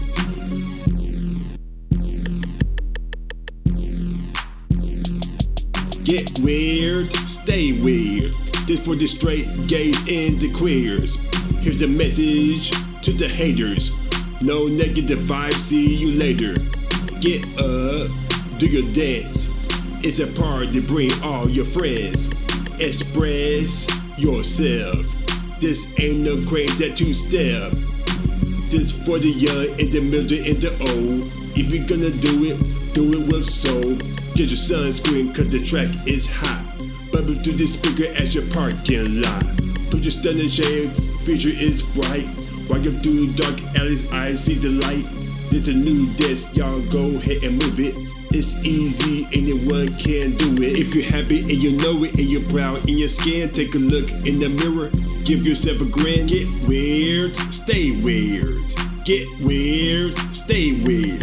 Get 6.05 6.29
weird, 6.43 7.11
stay 7.11 7.73
weird. 7.81 8.29
This 8.67 8.85
for 8.85 8.93
the 8.93 9.07
straight 9.07 9.49
gays 9.65 10.05
and 10.07 10.39
the 10.39 10.53
queers. 10.55 11.17
Here's 11.63 11.81
a 11.81 11.89
message 11.89 12.69
to 13.01 13.11
the 13.11 13.27
haters. 13.27 13.89
No 14.39 14.67
negative 14.67 15.17
vibes, 15.25 15.53
see 15.53 15.95
you 15.95 16.19
later. 16.19 16.53
Get 17.21 17.41
up, 17.57 18.11
do 18.59 18.67
your 18.69 18.85
dance. 18.93 19.52
It's 20.03 20.19
a 20.19 20.27
party, 20.35 20.83
bring 20.83 21.15
all 21.23 21.47
your 21.47 21.63
friends. 21.63 22.27
Express 22.83 23.87
yourself. 24.19 24.99
This 25.63 25.95
ain't 25.95 26.27
no 26.27 26.35
great 26.43 26.75
that 26.83 26.99
two 26.99 27.15
step. 27.15 27.71
This 28.67 28.99
for 29.07 29.15
the 29.15 29.31
young 29.31 29.63
and 29.79 29.87
the 29.95 30.03
middle 30.03 30.43
and 30.43 30.59
the 30.59 30.75
old. 30.91 31.23
If 31.55 31.71
you're 31.71 31.87
gonna 31.87 32.11
do 32.19 32.51
it, 32.51 32.59
do 32.91 33.15
it 33.15 33.31
with 33.31 33.47
soul. 33.47 33.95
Get 34.35 34.51
your 34.51 34.59
sunscreen, 34.59 35.31
cause 35.31 35.47
the 35.47 35.63
track 35.63 35.87
is 36.03 36.27
hot. 36.27 36.67
Bubble 37.15 37.39
through 37.39 37.55
the 37.55 37.63
speaker 37.63 38.11
at 38.19 38.35
your 38.35 38.43
parking 38.51 39.23
lot. 39.23 39.47
Put 39.87 40.03
your 40.03 40.11
stunning 40.11 40.51
shade, 40.51 40.91
future 41.23 41.55
is 41.55 41.79
bright. 41.95 42.27
Walking 42.67 42.99
through 42.99 43.31
dark 43.39 43.55
alleys, 43.79 44.11
I 44.11 44.35
see 44.35 44.59
the 44.59 44.75
light. 44.83 45.07
It's 45.55 45.71
a 45.71 45.77
new 45.79 46.11
desk, 46.19 46.59
y'all 46.59 46.83
go 46.91 47.07
ahead 47.07 47.47
and 47.47 47.55
move 47.55 47.79
it. 47.79 47.95
It's 48.35 48.65
easy, 48.65 49.29
anyone 49.37 49.85
can 49.93 50.33
do 50.41 50.57
it. 50.57 50.73
If 50.73 50.97
you're 50.97 51.05
happy 51.05 51.45
and 51.45 51.61
you 51.61 51.77
know 51.77 52.01
it, 52.01 52.17
and 52.17 52.25
you're 52.25 52.41
proud 52.49 52.89
in 52.89 52.97
your 52.97 53.07
skin, 53.07 53.53
take 53.53 53.75
a 53.75 53.77
look 53.77 54.09
in 54.25 54.41
the 54.41 54.49
mirror. 54.57 54.89
Give 55.21 55.45
yourself 55.45 55.85
a 55.85 55.85
grin. 55.85 56.25
Get 56.25 56.49
weird, 56.65 57.37
stay 57.53 57.93
weird. 58.01 58.57
Get 59.05 59.29
weird, 59.45 60.17
stay 60.33 60.81
weird. 60.81 61.21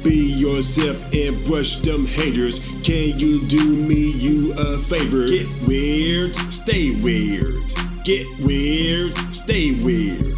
Be 0.00 0.32
yourself 0.40 1.04
and 1.12 1.36
brush 1.44 1.84
them 1.84 2.08
haters. 2.08 2.64
Can 2.80 3.12
you 3.20 3.44
do 3.44 3.60
me 3.84 4.16
you 4.16 4.56
a 4.56 4.80
favor? 4.80 5.28
Get 5.28 5.44
weird, 5.68 6.32
stay 6.48 6.96
weird. 7.04 7.60
Get 8.08 8.24
weird, 8.40 9.12
stay 9.36 9.76
weird. 9.84 10.32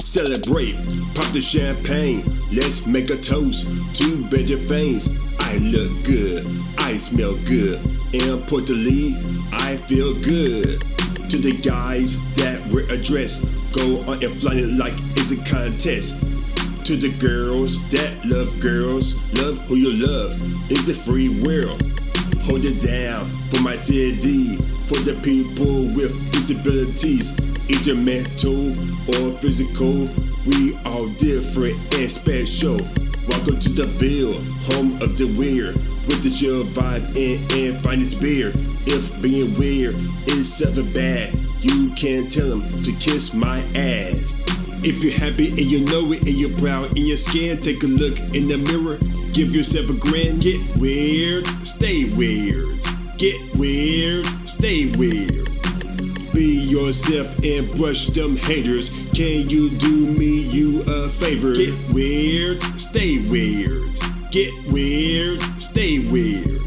Celebrate, 0.00 0.80
pop 1.12 1.28
the 1.36 1.44
champagne. 1.44 2.33
Let's 2.52 2.86
make 2.86 3.10
a 3.10 3.16
toast 3.16 3.66
to 3.96 4.22
better 4.28 4.58
things. 4.58 5.08
I 5.40 5.56
look 5.58 5.90
good, 6.04 6.46
I 6.78 6.92
smell 6.96 7.34
good. 7.48 7.78
And 8.12 8.38
importantly, 8.38 9.16
I 9.52 9.76
feel 9.76 10.12
good. 10.22 10.80
To 11.30 11.40
the 11.40 11.56
guys 11.66 12.20
that 12.38 12.62
wear 12.70 12.84
a 12.94 13.00
dress, 13.00 13.42
go 13.74 13.98
on 14.06 14.22
and 14.22 14.30
flaunt 14.30 14.60
it 14.60 14.70
like 14.78 14.94
it's 15.18 15.34
a 15.34 15.40
contest. 15.50 16.20
To 16.86 16.94
the 16.94 17.10
girls 17.18 17.88
that 17.90 18.12
love 18.28 18.54
girls, 18.60 19.16
love 19.40 19.58
who 19.66 19.74
you 19.74 19.98
love. 19.98 20.36
It's 20.70 20.86
a 20.86 20.94
free 20.94 21.42
world. 21.42 21.80
Hold 22.46 22.62
it 22.62 22.78
down 22.78 23.24
for 23.50 23.62
my 23.64 23.74
city, 23.74 24.54
for 24.84 25.00
the 25.02 25.16
people 25.24 25.88
with 25.96 26.12
disabilities, 26.30 27.32
either 27.68 27.96
mental 27.96 28.72
or 29.08 29.30
physical. 29.30 30.08
We 30.44 30.76
all 30.84 31.08
different 31.16 31.76
and 31.96 32.10
special. 32.10 32.76
Welcome 33.28 33.56
to 33.56 33.70
the 33.72 33.88
Ville, 33.96 34.36
home 34.68 35.00
of 35.00 35.16
the 35.16 35.32
weird, 35.40 35.72
with 36.04 36.20
the 36.20 36.28
chill 36.28 36.60
vibe 36.76 37.04
and, 37.16 37.40
and 37.56 37.72
finest 37.80 38.20
beer. 38.20 38.52
If 38.84 39.16
being 39.22 39.56
weird 39.56 39.96
is 40.28 40.52
something 40.52 40.92
bad, 40.92 41.32
you 41.64 41.88
can 41.96 42.28
tell 42.28 42.52
them 42.52 42.60
to 42.84 42.92
kiss 43.00 43.32
my 43.32 43.58
ass. 43.72 44.36
If 44.84 45.00
you're 45.00 45.16
happy 45.16 45.48
and 45.48 45.64
you 45.64 45.80
know 45.86 46.12
it 46.12 46.28
and 46.28 46.36
you're 46.36 46.52
proud 46.60 46.92
in 46.98 47.06
your 47.06 47.16
skin, 47.16 47.56
take 47.56 47.82
a 47.82 47.88
look 47.88 48.20
in 48.36 48.48
the 48.52 48.60
mirror. 48.68 49.00
Give 49.32 49.48
yourself 49.48 49.88
a 49.88 49.96
grin. 49.96 50.38
Get 50.38 50.60
weird, 50.76 51.46
stay 51.64 52.12
weird. 52.12 52.68
Get 53.16 53.40
weird, 53.56 54.26
stay 54.44 54.92
weird. 54.98 55.53
Be 56.34 56.66
yourself 56.66 57.44
and 57.44 57.70
brush 57.76 58.06
them 58.06 58.36
haters. 58.36 58.90
Can 59.14 59.48
you 59.48 59.70
do 59.70 60.06
me 60.18 60.48
you 60.50 60.82
a 60.88 61.08
favor? 61.08 61.54
Get 61.54 61.74
weird, 61.94 62.60
stay 62.76 63.18
weird. 63.30 63.82
Get 64.32 64.52
weird, 64.72 65.40
stay 65.60 66.00
weird. 66.10 66.63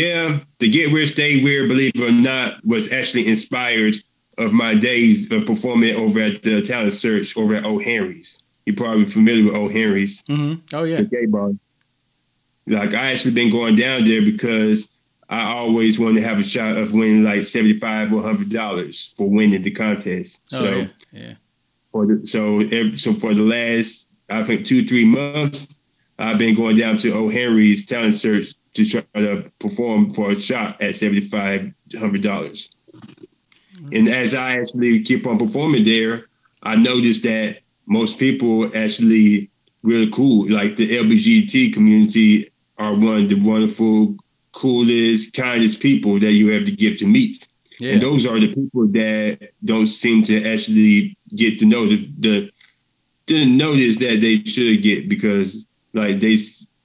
Yeah, 0.00 0.40
the 0.58 0.68
Get 0.68 0.92
Weird, 0.92 1.08
Stay 1.08 1.42
Weird, 1.42 1.68
believe 1.68 1.92
it 1.94 2.00
or 2.08 2.12
not, 2.12 2.64
was 2.64 2.92
actually 2.92 3.26
inspired 3.26 3.94
of 4.38 4.52
my 4.52 4.74
days 4.74 5.30
of 5.30 5.44
performing 5.46 5.94
over 5.96 6.20
at 6.20 6.42
the 6.42 6.62
talent 6.62 6.92
search 6.92 7.36
over 7.36 7.54
at 7.54 7.64
O. 7.66 7.78
Henry's. 7.78 8.42
You're 8.66 8.76
probably 8.76 9.06
familiar 9.06 9.44
with 9.44 9.54
O. 9.54 9.68
Henry's, 9.68 10.22
Mm-hmm. 10.22 10.74
Oh 10.76 10.84
yeah. 10.84 10.96
the 10.96 11.04
gay 11.04 11.26
bar. 11.26 11.52
Like 12.66 12.94
I 12.94 13.10
actually 13.12 13.34
been 13.34 13.50
going 13.50 13.76
down 13.76 14.04
there 14.04 14.22
because 14.22 14.88
I 15.28 15.42
always 15.52 15.98
wanted 15.98 16.20
to 16.20 16.26
have 16.28 16.38
a 16.40 16.44
shot 16.44 16.76
of 16.76 16.94
winning 16.94 17.24
like 17.24 17.44
seventy 17.46 17.74
five 17.74 18.12
or 18.12 18.22
hundred 18.22 18.50
dollars 18.50 19.12
for 19.16 19.28
winning 19.28 19.62
the 19.62 19.70
contest. 19.70 20.40
Oh 20.52 20.58
so 20.58 20.70
yeah. 20.70 20.86
Yeah. 21.12 21.32
for 21.92 22.06
the, 22.06 22.26
so 22.26 22.60
so 22.94 23.12
for 23.12 23.34
the 23.34 23.42
last 23.42 24.08
I 24.28 24.44
think 24.44 24.64
two 24.66 24.84
three 24.86 25.04
months, 25.04 25.68
I've 26.18 26.38
been 26.38 26.54
going 26.54 26.76
down 26.76 26.98
to 26.98 27.12
O. 27.12 27.28
Henry's 27.28 27.84
talent 27.86 28.14
search 28.14 28.54
to 28.74 28.84
try 28.84 29.02
to 29.14 29.50
perform 29.58 30.12
for 30.12 30.30
a 30.32 30.40
shot 30.40 30.80
at 30.80 30.96
seventy 30.96 31.20
five 31.20 31.72
hundred 31.98 32.22
dollars. 32.22 32.70
And 33.92 34.08
as 34.08 34.34
I 34.34 34.58
actually 34.58 35.02
keep 35.02 35.26
on 35.26 35.38
performing 35.38 35.84
there, 35.84 36.26
I 36.62 36.76
noticed 36.76 37.24
that 37.24 37.60
most 37.86 38.18
people 38.18 38.70
actually 38.76 39.50
really 39.82 40.10
cool. 40.10 40.50
Like 40.50 40.76
the 40.76 40.88
LGBT 40.88 41.72
community 41.72 42.50
are 42.78 42.94
one 42.94 43.24
of 43.24 43.28
the 43.28 43.40
wonderful, 43.40 44.16
coolest, 44.52 45.34
kindest 45.34 45.80
people 45.80 46.20
that 46.20 46.32
you 46.32 46.50
have 46.52 46.66
to 46.66 46.72
get 46.72 46.98
to 46.98 47.06
meet. 47.06 47.46
Yeah. 47.78 47.94
And 47.94 48.02
those 48.02 48.26
are 48.26 48.38
the 48.38 48.54
people 48.54 48.86
that 48.88 49.50
don't 49.64 49.86
seem 49.86 50.22
to 50.24 50.52
actually 50.52 51.16
get 51.34 51.58
to 51.60 51.66
know 51.66 51.86
the, 51.86 51.96
the 52.18 52.50
the 53.26 53.46
notice 53.46 53.98
that 53.98 54.20
they 54.20 54.36
should 54.36 54.82
get 54.82 55.08
because 55.08 55.66
like 55.94 56.20
they 56.20 56.36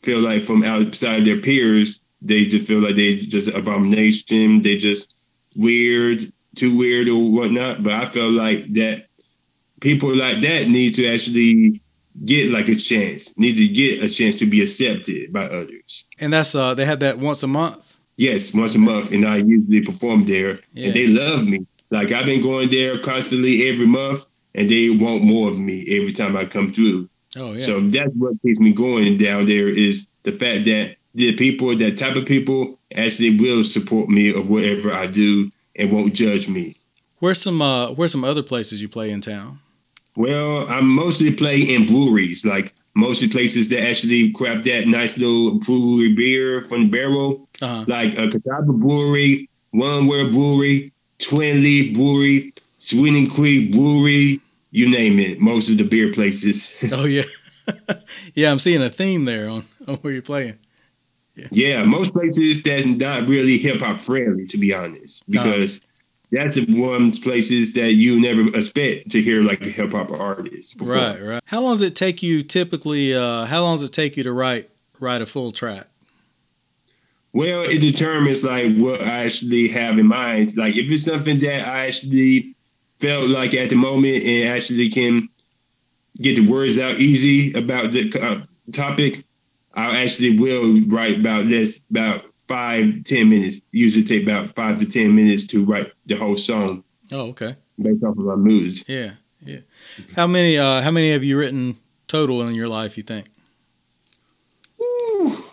feel 0.06 0.20
like 0.22 0.44
from 0.44 0.64
outside 0.64 1.26
their 1.26 1.38
peers, 1.42 2.02
they 2.22 2.46
just 2.46 2.68
feel 2.68 2.80
like 2.82 2.96
they 2.96 3.16
just 3.18 3.50
abomination, 3.50 4.62
they 4.62 4.78
just 4.78 5.16
weird, 5.56 6.32
too 6.56 6.76
weird 6.78 7.10
or 7.10 7.32
whatnot. 7.32 7.84
But 7.84 7.94
I 7.94 8.06
feel 8.06 8.32
like 8.32 8.72
that 8.74 9.08
people 9.82 10.16
like 10.16 10.42
that 10.42 10.70
need 10.70 10.96
to 10.96 11.08
actually 11.08 11.82
get 12.26 12.50
like 12.52 12.70
a 12.70 12.76
chance, 12.76 13.38
need 13.38 13.58
to 13.58 13.68
get 13.68 14.04
a 14.04 14.10
chance 14.10 14.36
to 14.36 14.46
be 14.46 14.62
accepted 14.62 15.34
by 15.34 15.46
others. 15.46 16.06
And 16.20 16.32
that's 16.34 16.56
uh 16.56 16.74
they 16.74 16.86
have 16.86 17.00
that 17.02 17.18
once 17.20 17.44
a 17.44 17.48
month. 17.48 17.98
Yes, 18.18 18.54
once 18.54 18.76
a 18.76 18.80
month, 18.80 19.12
and 19.12 19.26
I 19.26 19.38
usually 19.38 19.82
perform 19.82 20.26
there, 20.26 20.60
Yeah. 20.74 20.86
and 20.88 20.94
they 20.96 21.08
love 21.08 21.46
me. 21.46 21.66
Like 21.92 22.12
I've 22.14 22.26
been 22.26 22.42
going 22.42 22.70
there 22.70 22.98
constantly 23.00 23.68
every 23.68 23.88
month, 23.88 24.26
and 24.56 24.70
they 24.70 24.90
want 24.90 25.24
more 25.24 25.50
of 25.52 25.60
me 25.60 25.86
every 25.98 26.14
time 26.14 26.38
I 26.38 26.46
come 26.46 26.72
through. 26.72 27.10
Oh 27.38 27.54
yeah. 27.54 27.64
So 27.66 27.80
that's 27.82 28.12
what 28.18 28.42
keeps 28.42 28.60
me 28.60 28.74
going 28.74 29.18
down 29.18 29.46
there 29.46 29.70
is 29.70 30.08
the 30.24 30.32
fact 30.32 30.66
that 30.66 30.96
the 31.14 31.34
people, 31.36 31.76
that 31.78 31.98
type 31.98 32.16
of 32.16 32.26
people, 32.26 32.78
actually 32.96 33.38
will 33.38 33.64
support 33.64 34.10
me 34.10 34.34
of 34.34 34.50
whatever 34.50 34.94
I 34.94 35.08
do 35.08 35.48
and 35.76 35.92
won't 35.92 36.14
judge 36.14 36.48
me. 36.50 36.76
where's 37.20 37.42
some 37.42 37.62
uh 37.62 37.92
where's 37.92 38.12
some 38.12 38.24
other 38.24 38.44
places 38.44 38.82
you 38.82 38.90
play 38.90 39.12
in 39.12 39.22
town? 39.22 39.60
Well, 40.16 40.68
I 40.70 40.80
mostly 40.82 41.34
play 41.34 41.60
in 41.62 41.88
breweries, 41.88 42.46
like 42.46 42.74
mostly 42.96 43.28
places 43.28 43.68
that 43.70 43.84
actually 43.84 44.32
craft 44.32 44.64
that 44.66 44.88
nice 44.88 45.18
little 45.18 45.56
brewery 45.60 46.14
beer 46.14 46.64
from 46.64 46.84
the 46.84 46.90
barrel. 46.90 47.48
Uh-huh. 47.62 47.86
like 47.88 48.18
a 48.18 48.30
Catawba 48.30 48.74
Brewery, 48.74 49.50
One 49.72 50.08
World 50.08 50.34
Brewery, 50.34 50.92
Twin 51.20 51.62
Leaf 51.64 51.96
Brewery, 51.96 52.54
Sweeten 52.80 53.28
Creek 53.30 53.72
Brewery, 53.72 54.40
you 54.76 54.90
name 54.90 55.20
it. 55.20 55.40
Most 55.40 55.70
of 55.70 55.78
the 55.78 55.86
beer 55.86 56.12
places. 56.12 56.78
Oh 56.92 57.06
yeah. 57.06 57.24
yeah, 58.34 58.52
I'm 58.52 58.60
seeing 58.60 58.82
a 58.82 58.90
theme 58.90 59.26
there 59.26 59.50
on, 59.50 59.64
on 59.88 59.96
where 59.98 60.14
you're 60.14 60.22
playing. 60.22 60.58
yeah, 61.36 61.48
yeah 61.52 61.84
most 61.84 62.14
places 62.14 62.62
that's 62.62 62.86
not 62.86 63.28
really 63.28 63.58
hip 63.58 63.82
hop 63.82 64.02
friendly, 64.02 64.46
to 64.48 64.58
be 64.58 64.74
honest, 64.74 65.28
because 65.30 65.82
that's 66.32 66.56
the 66.56 66.66
ones 66.80 67.18
places 67.18 67.74
that 67.74 67.94
you 67.94 68.20
never 68.20 68.42
expect 68.56 69.10
to 69.12 69.22
hear 69.22 69.44
like 69.44 69.66
a 69.66 69.70
hip 69.70 69.94
hop 69.94 70.12
artist. 70.12 70.78
perform. 70.78 70.98
Right, 70.98 71.22
right. 71.22 71.44
How 71.46 71.62
long 71.62 71.74
does 71.74 71.82
it 71.82 71.96
take 71.96 72.22
you 72.22 72.44
typically 72.44 73.16
uh 73.16 73.46
how 73.46 73.64
long 73.64 73.76
does 73.76 73.84
it 73.84 73.94
take 73.94 74.18
you 74.18 74.24
to 74.24 74.34
write 74.34 74.70
write 75.00 75.22
a 75.22 75.26
full 75.26 75.54
track? 75.54 75.88
Well, 77.32 77.64
it 77.64 77.80
determines 77.80 78.44
like 78.44 78.76
what 78.76 79.02
I 79.02 79.26
actually 79.26 79.70
have 79.70 79.98
in 79.98 80.08
mind. 80.08 80.56
Like 80.58 80.76
if 80.76 80.92
it's 80.92 81.04
something 81.04 81.40
that 81.40 81.68
I 81.68 81.88
actually 81.88 82.55
felt 83.06 83.30
like 83.30 83.54
at 83.54 83.70
the 83.70 83.76
moment 83.76 84.24
and 84.24 84.50
actually 84.50 84.90
can 84.90 85.30
get 86.18 86.36
the 86.36 86.48
words 86.50 86.80
out 86.80 86.98
easy 87.00 87.54
about 87.54 87.92
the 87.92 88.12
uh, 88.20 88.42
topic, 88.72 89.24
I 89.76 90.02
actually 90.02 90.40
will 90.40 90.80
write 90.88 91.20
about 91.20 91.48
this 91.50 91.82
about 91.92 92.24
five 92.48 93.04
ten 93.04 93.30
minutes. 93.30 93.62
Usually 93.72 94.04
take 94.04 94.24
about 94.24 94.56
five 94.56 94.80
to 94.80 94.86
ten 94.86 95.16
minutes 95.16 95.46
to 95.48 95.64
write 95.66 95.92
the 96.08 96.16
whole 96.16 96.38
song 96.38 96.84
Oh, 97.12 97.28
okay. 97.30 97.56
based 97.80 98.04
off 98.04 98.18
of 98.18 98.26
my 98.26 98.36
moods. 98.36 98.84
Yeah, 98.88 99.12
yeah. 99.42 99.60
How 100.16 100.28
many 100.28 100.58
uh 100.58 100.82
how 100.82 100.92
many 100.92 101.12
have 101.12 101.24
you 101.24 101.38
written 101.38 101.76
total 102.08 102.42
in 102.48 102.56
your 102.56 102.68
life 102.68 102.98
you 102.98 103.04
think? 103.04 103.28
Whew. 104.78 105.46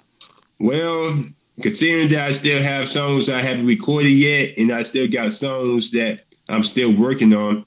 Well, 0.58 1.24
considering 1.60 2.08
that 2.10 2.28
I 2.28 2.30
still 2.30 2.62
have 2.62 2.88
songs 2.88 3.28
I 3.28 3.42
haven't 3.42 3.66
recorded 3.66 4.10
yet, 4.12 4.54
and 4.56 4.72
I 4.72 4.82
still 4.82 5.08
got 5.08 5.32
songs 5.32 5.90
that 5.90 6.24
I'm 6.48 6.62
still 6.62 6.94
working 6.94 7.32
on, 7.34 7.64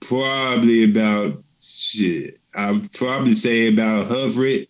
probably 0.00 0.84
about 0.84 1.42
shit. 1.60 2.38
I'd 2.54 2.92
probably 2.92 3.34
say 3.34 3.68
about 3.72 4.06
hundred, 4.06 4.68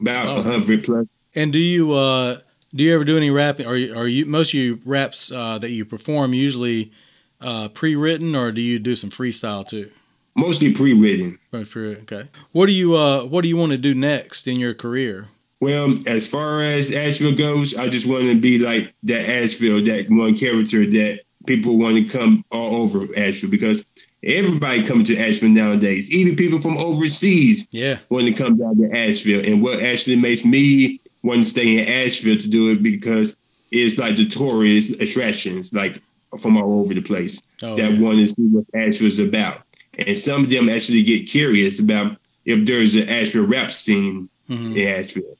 about 0.00 0.26
Oh. 0.26 0.38
a 0.40 0.42
hundred 0.42 0.84
plus. 0.84 1.06
And 1.34 1.52
do 1.52 1.58
you 1.58 1.92
uh 1.92 2.38
do 2.74 2.84
you 2.84 2.94
ever 2.94 3.04
do 3.04 3.16
any 3.16 3.30
rapping 3.30 3.66
or 3.66 3.72
are 3.72 4.06
you 4.06 4.26
most 4.26 4.54
of 4.54 4.60
your 4.60 4.78
raps 4.84 5.30
uh 5.30 5.58
that 5.58 5.70
you 5.70 5.84
perform 5.84 6.34
usually 6.34 6.92
uh 7.40 7.68
pre-written 7.68 8.34
or 8.34 8.50
do 8.52 8.60
you 8.60 8.78
do 8.78 8.96
some 8.96 9.10
freestyle 9.10 9.66
too? 9.66 9.90
mostly 10.34 10.72
pre-written. 10.72 11.38
Right 11.52 11.68
for 11.68 11.84
it. 11.84 11.98
Okay. 12.10 12.26
What 12.52 12.66
do 12.66 12.72
you 12.72 12.96
uh 12.96 13.24
What 13.24 13.42
do 13.42 13.48
you 13.48 13.56
want 13.56 13.72
to 13.72 13.78
do 13.78 13.94
next 13.94 14.46
in 14.48 14.58
your 14.58 14.74
career? 14.74 15.28
Well, 15.60 15.96
as 16.06 16.26
far 16.26 16.62
as 16.62 16.90
Asheville 16.90 17.36
goes, 17.36 17.76
I 17.76 17.88
just 17.88 18.06
want 18.08 18.24
to 18.24 18.40
be 18.40 18.58
like 18.58 18.92
that 19.04 19.28
Asheville, 19.28 19.84
that 19.84 20.06
one 20.10 20.36
character 20.36 20.84
that 20.86 21.20
people 21.46 21.78
want 21.78 21.96
to 21.96 22.04
come 22.04 22.44
all 22.50 22.76
over 22.82 23.06
Asheville 23.16 23.50
because 23.50 23.84
everybody 24.22 24.82
coming 24.84 25.04
to 25.06 25.16
Asheville 25.18 25.50
nowadays, 25.50 26.10
even 26.14 26.36
people 26.36 26.60
from 26.60 26.76
overseas 26.78 27.66
Yeah. 27.72 27.98
want 28.08 28.26
to 28.26 28.32
come 28.32 28.56
down 28.58 28.76
to 28.78 28.90
Asheville. 28.96 29.44
And 29.44 29.62
what 29.62 29.82
actually 29.82 30.16
makes 30.16 30.44
me 30.44 31.00
want 31.22 31.44
to 31.44 31.50
stay 31.50 31.78
in 31.78 31.88
Asheville 31.88 32.38
to 32.38 32.48
do 32.48 32.70
it 32.72 32.82
because 32.82 33.36
it's 33.70 33.98
like 33.98 34.16
the 34.16 34.26
tourist 34.26 35.00
attractions, 35.00 35.72
like 35.72 35.98
from 36.38 36.56
all 36.56 36.80
over 36.80 36.94
the 36.94 37.00
place 37.00 37.40
Oh, 37.62 37.76
that 37.76 37.92
yeah. 37.92 38.00
want 38.00 38.18
to 38.18 38.28
see 38.28 38.42
what 38.50 38.64
Asheville's 38.74 39.18
about. 39.18 39.62
And 39.98 40.16
some 40.16 40.44
of 40.44 40.50
them 40.50 40.68
actually 40.68 41.02
get 41.02 41.28
curious 41.28 41.78
about 41.80 42.16
if 42.44 42.64
there's 42.66 42.94
an 42.94 43.08
Asheville 43.08 43.46
rap 43.46 43.70
scene 43.72 44.28
Mhm. 44.48 44.76
in 44.76 44.88
Asheville. 44.88 45.36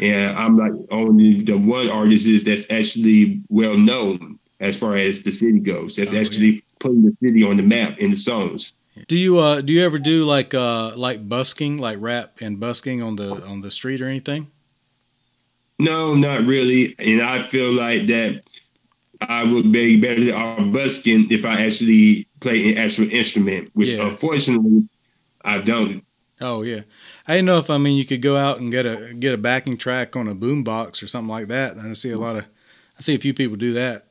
And 0.00 0.36
I'm 0.36 0.56
like 0.58 0.72
only 0.90 1.40
the 1.42 1.56
one 1.58 1.88
artist 1.88 2.26
is 2.26 2.44
that's 2.44 2.66
actually 2.70 3.40
well 3.48 3.76
known 3.78 4.38
as 4.60 4.78
far 4.78 4.96
as 4.96 5.22
the 5.22 5.30
city 5.32 5.58
goes. 5.58 5.96
That's 5.96 6.12
Oh, 6.12 6.14
yeah. 6.16 6.20
actually 6.20 6.64
putting 6.78 7.02
the 7.02 7.16
city 7.22 7.42
on 7.42 7.56
the 7.56 7.62
map 7.62 7.98
in 7.98 8.10
the 8.10 8.16
songs. 8.16 8.72
Do 9.08 9.16
you 9.18 9.38
uh 9.38 9.60
Do 9.60 9.72
you 9.74 9.84
ever 9.84 9.98
do 9.98 10.24
like 10.24 10.54
uh 10.54 10.92
like 10.96 11.28
busking, 11.28 11.78
like 11.78 11.98
rap 12.00 12.38
and 12.40 12.58
busking 12.58 13.02
on 13.02 13.16
the 13.16 13.44
on 13.46 13.60
the 13.60 13.70
street 13.70 14.00
or 14.00 14.06
anything? 14.06 14.50
No, 15.78 16.14
not 16.14 16.46
really. 16.46 16.94
And 16.98 17.20
I 17.20 17.42
feel 17.42 17.72
like 17.72 18.06
that 18.06 18.42
I 19.20 19.44
would 19.44 19.70
be 19.72 20.00
better 20.00 20.34
off 20.34 20.72
busking 20.72 21.30
if 21.30 21.44
I 21.44 21.60
actually 21.66 22.26
play 22.40 22.72
an 22.72 22.78
actual 22.78 23.10
instrument, 23.10 23.70
which 23.74 23.94
Yeah. 23.94 24.08
unfortunately 24.08 24.88
I 25.44 25.58
don't. 25.58 26.02
Oh 26.40 26.62
yeah. 26.62 26.80
I 27.28 27.34
didn't 27.34 27.46
know 27.46 27.58
if 27.58 27.68
I 27.70 27.76
mean 27.78 27.96
you 27.98 28.04
could 28.06 28.22
go 28.22 28.36
out 28.36 28.60
and 28.60 28.70
get 28.72 28.86
a 28.86 29.14
get 29.18 29.34
a 29.34 29.38
backing 29.38 29.76
track 29.76 30.16
on 30.16 30.28
a 30.28 30.34
boom 30.34 30.64
box 30.64 31.02
or 31.02 31.06
something 31.06 31.28
like 31.28 31.48
that. 31.48 31.76
And 31.76 31.90
I 31.90 31.92
see 31.94 32.10
a 32.12 32.18
lot 32.18 32.36
of 32.36 32.46
I 32.98 33.02
see 33.02 33.14
a 33.14 33.18
few 33.18 33.34
people 33.34 33.56
do 33.56 33.72
that. 33.74 34.05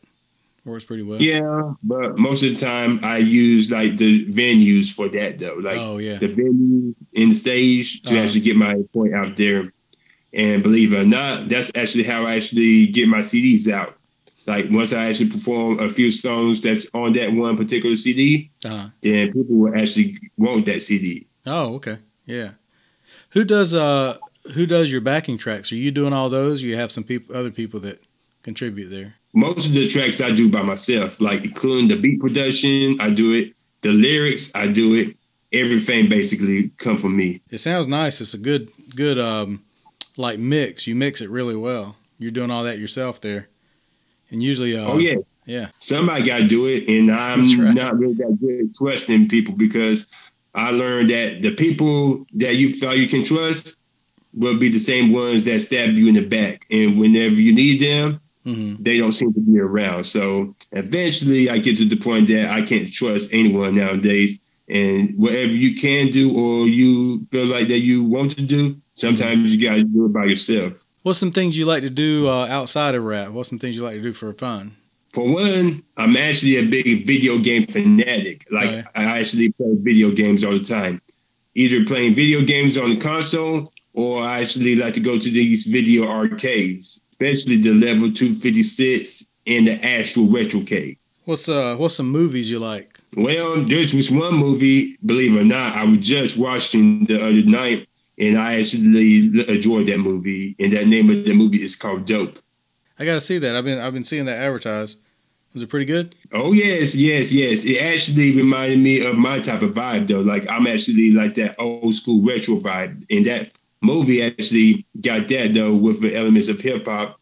Works 0.66 0.84
pretty 0.84 1.04
well. 1.04 1.22
Yeah, 1.22 1.74
but 1.84 2.18
most 2.18 2.44
of 2.44 2.50
the 2.50 2.56
time 2.58 3.00
I 3.04 3.18
use 3.18 3.70
like 3.70 3.98
the 3.98 4.26
venues 4.26 4.92
for 4.92 5.08
that 5.10 5.38
though. 5.40 5.56
Like 5.62 5.78
oh 5.78 6.00
yeah. 6.00 6.18
the 6.18 6.28
venue 6.28 6.96
in 7.14 7.30
the 7.30 7.36
stage 7.36 8.02
to 8.04 8.14
Uh-huh. 8.16 8.24
actually 8.24 8.42
get 8.42 8.58
my 8.58 8.82
point 8.94 9.14
out 9.14 9.38
there. 9.38 9.72
And 10.34 10.62
believe 10.64 10.92
it 10.92 10.98
or 10.98 11.06
not, 11.06 11.48
that's 11.48 11.72
actually 11.76 12.04
how 12.04 12.26
I 12.26 12.36
actually 12.36 12.88
get 12.88 13.08
my 13.08 13.20
CDs 13.20 13.72
out. 13.72 13.96
Like 14.48 14.66
once 14.70 14.92
I 14.92 15.06
actually 15.06 15.30
perform 15.30 15.80
a 15.80 15.90
few 15.90 16.12
songs 16.12 16.60
that's 16.62 16.88
on 16.94 17.14
that 17.14 17.32
one 17.32 17.56
particular 17.58 17.96
CD, 17.96 18.50
Uh-huh. 18.66 18.90
then 19.02 19.28
people 19.34 19.56
will 19.56 19.76
actually 19.80 20.18
want 20.38 20.66
that 20.66 20.82
CD. 20.82 21.28
Oh, 21.46 21.76
okay. 21.76 22.00
Yeah. 22.26 22.52
Who 23.30 23.46
does 23.46 23.74
uh 23.76 24.18
who 24.56 24.66
does 24.66 24.92
your 24.92 25.02
backing 25.02 25.38
tracks? 25.38 25.72
Are 25.72 25.76
you 25.78 25.92
doing 25.92 26.12
all 26.14 26.30
those? 26.30 26.64
Or 26.64 26.68
you 26.68 26.76
have 26.76 26.92
some 26.92 27.04
people 27.04 27.36
other 27.36 27.52
people 27.52 27.80
that 27.82 28.00
contribute 28.44 28.90
there? 28.90 29.16
Most 29.36 29.68
of 29.68 29.74
the 29.74 29.86
tracks 29.86 30.22
I 30.22 30.32
do 30.32 30.50
by 30.50 30.62
myself, 30.62 31.20
like 31.20 31.44
including 31.44 31.90
the 31.90 31.98
beat 31.98 32.22
production, 32.22 33.00
I 33.02 33.10
do 33.10 33.34
it. 33.34 33.54
The 33.82 33.92
lyrics, 33.92 34.50
I 34.56 34.68
do 34.68 34.96
it. 34.96 35.18
Everything 35.52 36.08
basically 36.08 36.70
come 36.78 36.98
from 36.98 37.18
me. 37.18 37.42
It 37.52 37.58
sounds 37.60 37.86
nice. 37.88 38.22
It's 38.22 38.34
a 38.34 38.38
good 38.38 38.70
good 38.96 39.20
um 39.20 39.62
like 40.16 40.40
mix. 40.40 40.88
You 40.88 40.96
mix 40.96 41.20
it 41.20 41.30
really 41.30 41.56
well. 41.56 41.98
You're 42.18 42.32
doing 42.32 42.50
all 42.50 42.64
that 42.64 42.80
yourself 42.80 43.20
there. 43.20 43.50
And 44.32 44.42
usually 44.42 44.78
uh 44.78 44.86
oh 44.86 44.98
yeah, 45.00 45.18
yeah. 45.46 45.68
somebody 45.82 46.24
got 46.24 46.38
to 46.38 46.48
do 46.48 46.68
it, 46.68 46.88
and 46.88 47.12
I'm 47.14 47.42
right. 47.42 47.76
not 47.76 48.00
really 48.00 48.14
that 48.16 48.38
good 48.40 48.62
at 48.62 48.76
trusting 48.76 49.28
people 49.28 49.54
because 49.54 50.08
I 50.54 50.72
learned 50.72 51.10
that 51.10 51.42
the 51.42 51.54
people 51.54 52.26
that 52.36 52.56
you 52.56 52.74
feel 52.74 52.96
you 52.96 53.10
can 53.10 53.26
trust 53.26 53.76
will 54.34 54.58
be 54.58 54.70
the 54.70 54.80
same 54.80 55.12
ones 55.12 55.44
that 55.44 55.60
stab 55.60 55.92
you 55.92 56.08
in 56.08 56.16
the 56.16 56.26
back, 56.26 56.66
and 56.72 56.98
whenever 56.98 57.36
you 57.36 57.54
need 57.54 57.82
them, 57.82 58.22
Mhm. 58.46 58.78
they 58.84 58.98
don't 58.98 59.12
seem 59.14 59.34
to 59.34 59.40
be 59.40 59.60
around. 59.60 60.04
So 60.06 60.56
eventually, 60.72 61.50
I 61.50 61.58
get 61.58 61.78
to 61.78 61.86
the 61.86 61.96
point 61.96 62.28
that 62.28 62.50
I 62.52 62.62
can't 62.62 62.92
trust 62.92 63.30
anyone 63.34 63.76
nowadays. 63.76 64.40
And 64.68 65.14
whatever 65.16 65.52
you 65.52 65.76
can 65.76 66.10
do 66.12 66.36
or 66.36 66.68
you 66.68 67.26
feel 67.32 67.46
like 67.46 67.68
that 67.68 67.80
you 67.80 68.04
want 68.04 68.32
to 68.32 68.42
do, 68.42 68.76
sometimes 68.96 69.54
you 69.56 69.62
got 69.68 69.76
to 69.76 69.84
do 69.84 70.06
it 70.06 70.14
by 70.14 70.26
yourself. 70.26 70.86
What's 71.04 71.20
some 71.20 71.32
things 71.32 71.56
you 71.58 71.66
like 71.66 71.84
to 71.84 71.90
do 71.92 72.28
uh, 72.28 72.48
outside 72.50 72.96
of 72.96 73.04
rap? 73.04 73.30
What's 73.32 73.50
some 73.50 73.60
things 73.60 73.76
you 73.76 73.84
like 73.84 73.98
to 73.98 74.02
do 74.02 74.12
for 74.14 74.34
fun? 74.34 74.72
For 75.14 75.32
one, 75.32 75.84
I'm 75.98 76.18
actually 76.18 76.58
a 76.58 76.66
big 76.66 77.06
video 77.06 77.38
game 77.38 77.66
fanatic. 77.68 78.46
Like 78.52 78.70
Okay. 78.70 78.84
I 78.96 79.04
actually 79.20 79.52
play 79.52 79.76
video 79.80 80.12
games 80.12 80.44
all 80.44 80.54
the 80.54 80.60
time. 80.64 81.00
Either 81.54 81.86
playing 81.86 82.16
video 82.16 82.42
games 82.42 82.78
on 82.78 82.90
the 82.90 82.98
console 82.98 83.72
or 83.94 84.24
I 84.24 84.42
actually 84.42 84.76
like 84.76 84.94
to 84.96 85.00
go 85.00 85.18
to 85.18 85.30
these 85.30 85.66
video 85.66 86.06
arcades, 86.08 87.02
especially 87.16 87.56
the 87.58 87.74
level 87.74 88.12
256 88.12 89.26
and 89.48 89.68
the 89.68 89.86
Astral 89.86 90.28
Retrocade. 90.28 90.98
What's 91.24 91.48
uh 91.48 91.76
what's 91.78 91.96
some 91.96 92.10
movies 92.10 92.50
you 92.50 92.60
like? 92.60 93.00
Well, 93.16 93.64
there's 93.64 93.94
was 93.94 94.12
one 94.12 94.36
movie, 94.36 94.98
believe 95.06 95.36
it 95.36 95.40
or 95.40 95.46
not, 95.46 95.76
I 95.76 95.86
was 95.86 95.98
just 96.00 96.38
watching 96.38 97.06
the 97.06 97.22
other 97.22 97.44
night 97.44 97.88
and 98.18 98.38
I 98.38 98.60
actually 98.60 99.28
enjoyed 99.48 99.88
that 99.88 100.00
movie. 100.00 100.56
And 100.60 100.74
that 100.74 100.88
name 100.88 101.10
of 101.10 101.26
the 101.26 101.34
movie 101.34 101.64
is 101.64 101.76
called 101.76 102.06
Dope. 102.06 102.38
I 103.00 103.06
gotta 103.06 103.22
see 103.22 103.38
that. 103.40 103.56
I've 103.56 103.66
been 103.66 103.80
I've 103.80 103.94
been 103.94 104.04
seeing 104.04 104.26
that 104.26 104.38
advertised. 104.38 105.02
Was 105.54 105.62
it 105.62 105.70
pretty 105.70 105.86
good? 105.86 106.16
Oh 106.34 106.52
yes, 106.52 106.96
yes, 106.96 107.32
yes. 107.32 107.64
It 107.64 107.78
actually 107.78 108.36
reminded 108.36 108.80
me 108.80 109.06
of 109.06 109.16
my 109.16 109.40
type 109.40 109.62
of 109.62 109.74
vibe 109.74 110.08
though. 110.08 110.20
Like 110.20 110.46
I'm 110.50 110.68
actually 110.68 111.12
like 111.12 111.36
that 111.36 111.56
old 111.60 111.94
school 111.94 112.22
retro 112.22 112.58
vibe. 112.58 113.06
And 113.10 113.26
that 113.26 113.52
movie 113.86 114.22
actually 114.24 114.86
got 115.02 115.28
that 115.30 115.54
though 115.54 115.76
with 115.76 116.02
the 116.02 116.16
elements 116.16 116.50
of 116.50 116.60
hip 116.60 116.86
hop 116.86 117.20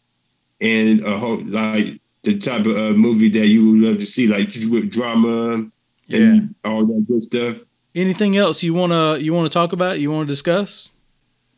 and 0.62 1.06
a 1.06 1.18
whole 1.18 1.44
like 1.46 2.00
the 2.24 2.38
type 2.40 2.66
of 2.66 2.78
uh, 2.78 2.94
movie 2.94 3.30
that 3.30 3.48
you 3.48 3.72
would 3.72 3.80
love 3.82 4.00
to 4.00 4.06
see, 4.06 4.28
like 4.28 4.48
with 4.70 4.90
drama 4.90 5.70
Yeah. 6.08 6.20
and 6.20 6.56
all 6.64 6.86
that 6.86 7.06
good 7.08 7.22
stuff. 7.22 7.58
Anything 7.96 8.38
else 8.38 8.64
you 8.64 8.74
wanna 8.74 9.18
you 9.20 9.34
wanna 9.34 9.50
talk 9.50 9.74
about? 9.74 10.00
You 10.00 10.10
wanna 10.12 10.26
discuss? 10.28 10.90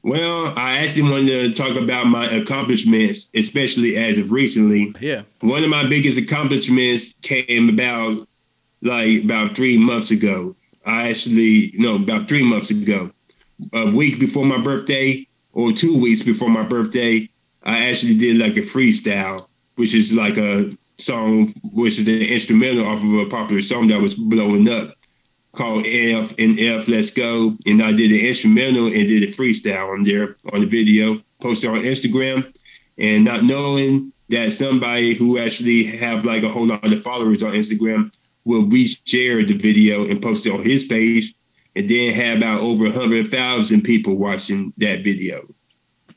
Well, 0.02 0.54
I 0.56 0.78
actually 0.80 1.10
wanted 1.10 1.30
to 1.30 1.54
talk 1.54 1.76
about 1.82 2.06
my 2.06 2.28
accomplishments, 2.30 3.30
especially 3.34 3.98
as 3.98 4.20
of 4.20 4.32
recently. 4.32 4.94
Yeah. 5.00 5.24
One 5.42 5.64
of 5.64 5.70
my 5.72 5.88
biggest 5.88 6.18
accomplishments 6.18 7.16
came 7.24 7.70
about 7.70 8.28
like 8.82 9.24
about 9.24 9.56
three 9.56 9.78
months 9.78 10.12
ago. 10.12 10.56
I 10.86 11.10
actually 11.10 11.74
no, 11.78 11.96
about 11.96 12.28
three 12.28 12.44
months 12.44 12.70
ago. 12.72 13.12
A 13.74 13.90
week 13.92 14.20
before 14.20 14.46
my 14.46 14.58
birthday, 14.58 15.26
or 15.54 15.72
two 15.72 16.00
weeks 16.00 16.22
before 16.22 16.50
my 16.50 16.64
birthday, 16.64 17.30
I 17.64 17.86
actually 17.88 18.18
did 18.18 18.38
like 18.38 18.58
a 18.58 18.62
freestyle, 18.62 19.48
which 19.76 19.94
is 19.96 20.14
like 20.14 20.38
a 20.38 20.78
song, 20.98 21.54
which 21.74 21.98
is 21.98 22.06
the 22.06 22.34
instrumental 22.34 22.86
off 22.86 23.04
of 23.04 23.14
a 23.14 23.26
popular 23.26 23.62
song 23.62 23.88
that 23.88 24.02
was 24.02 24.16
blowing 24.16 24.70
up 24.70 24.96
called 25.54 25.86
F 25.86 26.36
and 26.38 26.60
F 26.60 26.88
Let's 26.88 27.12
Go. 27.12 27.56
And 27.66 27.82
I 27.82 27.94
did 27.94 28.12
an 28.12 28.28
instrumental 28.28 28.88
and 28.88 29.08
did 29.08 29.24
a 29.24 29.28
freestyle 29.28 29.94
on 29.94 30.04
there 30.04 30.36
on 30.54 30.62
the 30.62 30.68
video, 30.68 31.22
posted 31.42 31.70
on 31.70 31.78
Instagram. 31.78 32.54
And 32.98 33.26
not 33.26 33.44
knowing 33.44 34.14
that 34.30 34.52
somebody 34.52 35.14
who 35.14 35.38
actually 35.38 35.84
have 35.84 36.26
like 36.26 36.44
a 36.44 36.50
whole 36.50 36.68
lot 36.68 36.92
of 36.92 37.02
followers 37.04 37.44
on 37.44 37.54
Instagram 37.54 38.14
will 38.46 38.66
reshare 38.66 39.46
the 39.48 39.58
video 39.58 40.08
and 40.10 40.22
post 40.22 40.46
it 40.46 40.54
on 40.54 40.64
his 40.64 40.86
page 40.86 41.34
and 41.76 41.90
then 41.90 42.14
had 42.14 42.38
about 42.38 42.62
over 42.62 42.86
100,000 42.86 43.82
people 43.82 44.16
watching 44.16 44.74
that 44.78 45.04
video. 45.04 45.46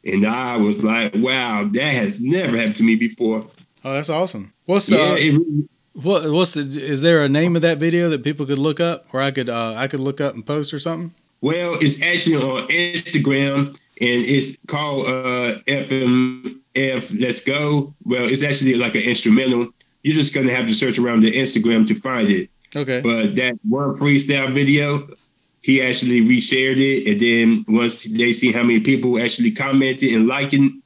And 0.04 0.26
I 0.26 0.56
was 0.56 0.82
like, 0.82 1.14
wow, 1.16 1.68
that 1.72 1.92
has 1.92 2.20
never 2.20 2.56
happened 2.56 2.76
to 2.76 2.84
me 2.84 2.96
before. 2.96 3.42
Oh, 3.84 3.92
that's 3.92 4.10
awesome. 4.10 4.52
What's 4.66 4.90
Yeah, 4.90 4.98
uh, 4.98 5.16
it 5.18 5.68
what 6.02 6.30
what's 6.30 6.54
the 6.54 6.60
is 6.62 7.02
there 7.02 7.22
a 7.22 7.28
name 7.28 7.56
of 7.56 7.62
that 7.62 7.78
video 7.78 8.08
that 8.10 8.22
people 8.22 8.46
could 8.46 8.58
look 8.58 8.78
up 8.78 9.06
or 9.12 9.20
I 9.20 9.30
could 9.30 9.48
uh 9.48 9.74
I 9.76 9.88
could 9.88 10.00
look 10.00 10.20
up 10.20 10.34
and 10.34 10.46
post 10.46 10.72
or 10.72 10.78
something? 10.78 11.12
Well, 11.40 11.76
it's 11.80 12.02
actually 12.02 12.36
on 12.36 12.68
Instagram 12.68 13.68
and 13.68 14.24
it's 14.24 14.56
called 14.66 15.06
uh, 15.06 15.58
FNF 15.66 17.20
Let's 17.20 17.42
Go. 17.44 17.94
Well, 18.04 18.28
it's 18.28 18.42
actually 18.42 18.74
like 18.74 18.94
an 18.94 19.02
instrumental. 19.02 19.68
You're 20.02 20.14
just 20.14 20.34
gonna 20.34 20.54
have 20.54 20.66
to 20.68 20.74
search 20.74 20.98
around 20.98 21.20
the 21.20 21.32
Instagram 21.32 21.86
to 21.88 21.94
find 21.94 22.30
it. 22.30 22.50
Okay. 22.76 23.00
But 23.00 23.34
that 23.36 23.58
one 23.68 23.96
freestyle 23.96 24.52
video, 24.52 25.08
he 25.62 25.82
actually 25.82 26.20
reshared 26.22 26.78
it, 26.78 27.10
and 27.10 27.20
then 27.20 27.64
once 27.76 28.04
they 28.04 28.32
see 28.32 28.52
how 28.52 28.62
many 28.62 28.80
people 28.80 29.18
actually 29.20 29.50
commented 29.50 30.12
and 30.14 30.26
liking, 30.26 30.82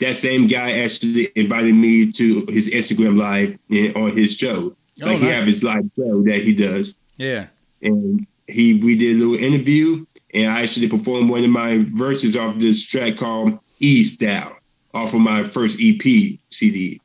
that 0.00 0.16
same 0.16 0.46
guy 0.46 0.80
actually 0.80 1.28
invited 1.36 1.74
me 1.74 2.10
to 2.12 2.44
his 2.48 2.68
Instagram 2.70 3.16
live 3.16 3.58
and 3.70 3.94
on 3.96 4.16
his 4.16 4.36
show. 4.36 4.74
Oh, 5.02 5.06
Like 5.06 5.18
he 5.18 5.26
have 5.26 5.44
his 5.44 5.62
live 5.62 5.88
show 5.96 6.22
that 6.24 6.40
he 6.40 6.52
does 6.54 6.94
Yeah. 7.16 7.46
and 7.82 8.26
he 8.48 8.74
we 8.74 8.96
did 8.96 9.16
a 9.16 9.18
little 9.24 9.36
interview 9.36 10.04
and 10.34 10.50
I 10.50 10.62
actually 10.62 10.88
performed 10.88 11.30
one 11.30 11.44
of 11.44 11.50
my 11.50 11.84
verses 11.90 12.36
off 12.36 12.58
this 12.58 12.84
track 12.86 13.16
called 13.16 13.58
E 13.80 14.02
Style 14.02 14.56
off 14.94 15.14
of 15.14 15.20
my 15.20 15.44
first 15.44 15.78
EP 15.82 16.38
CD. 16.50 17.00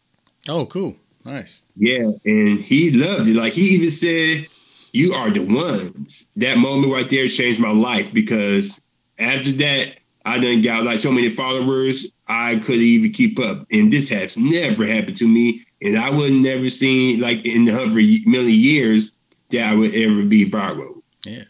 Oh, 0.50 0.66
cool. 0.66 0.96
Nice. 1.26 1.62
Yeah, 1.78 2.12
and 2.26 2.60
he 2.60 2.92
loved 2.92 3.28
it. 3.30 3.36
Like 3.36 3.54
he 3.54 3.70
even 3.76 3.92
said 3.92 4.48
you 4.94 5.14
are 5.14 5.30
the 5.32 5.42
ones. 5.42 6.26
That 6.38 6.58
moment 6.58 6.94
right 6.94 7.10
there 7.10 7.28
changed 7.28 7.60
my 7.60 7.72
life 7.72 8.14
because 8.14 8.80
after 9.20 9.52
that, 9.54 9.98
I 10.26 10.40
done 10.40 10.62
got 10.62 10.84
like 10.86 11.00
so 11.00 11.12
many 11.12 11.30
followers, 11.30 12.10
I 12.28 12.58
couldn't 12.60 12.82
even 12.82 13.12
keep 13.12 13.38
up. 13.40 13.68
And 13.72 13.92
this 13.92 14.08
has 14.10 14.38
never 14.38 14.86
happened 14.86 15.18
to 15.18 15.28
me. 15.28 15.66
And 15.82 15.98
I 15.98 16.10
would 16.10 16.32
never 16.32 16.70
seen 16.70 17.20
like 17.20 17.46
in 17.46 17.66
the 17.66 17.74
hundred 17.74 17.96
million 18.26 18.58
years 18.60 19.12
that 19.50 19.70
I 19.70 19.76
would 19.76 19.94
ever 19.94 20.24
be 20.24 20.50
viral. 20.50 21.02
Yeah. 21.26 21.44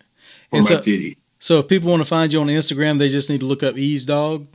For 0.50 0.58
And 0.58 0.64
my 0.64 0.70
so- 0.70 0.78
city. 0.80 1.18
So 1.38 1.60
if 1.60 1.68
people 1.68 1.89
want 1.89 2.02
to 2.02 2.06
find 2.08 2.32
you 2.32 2.39
on 2.39 2.48
Instagram, 2.48 2.98
they 3.00 3.10
just 3.10 3.30
need 3.30 3.41
to 3.41 3.46
look 3.46 3.64
up 3.64 3.78
Eaze 3.78 4.06
Dogg. 4.06 4.48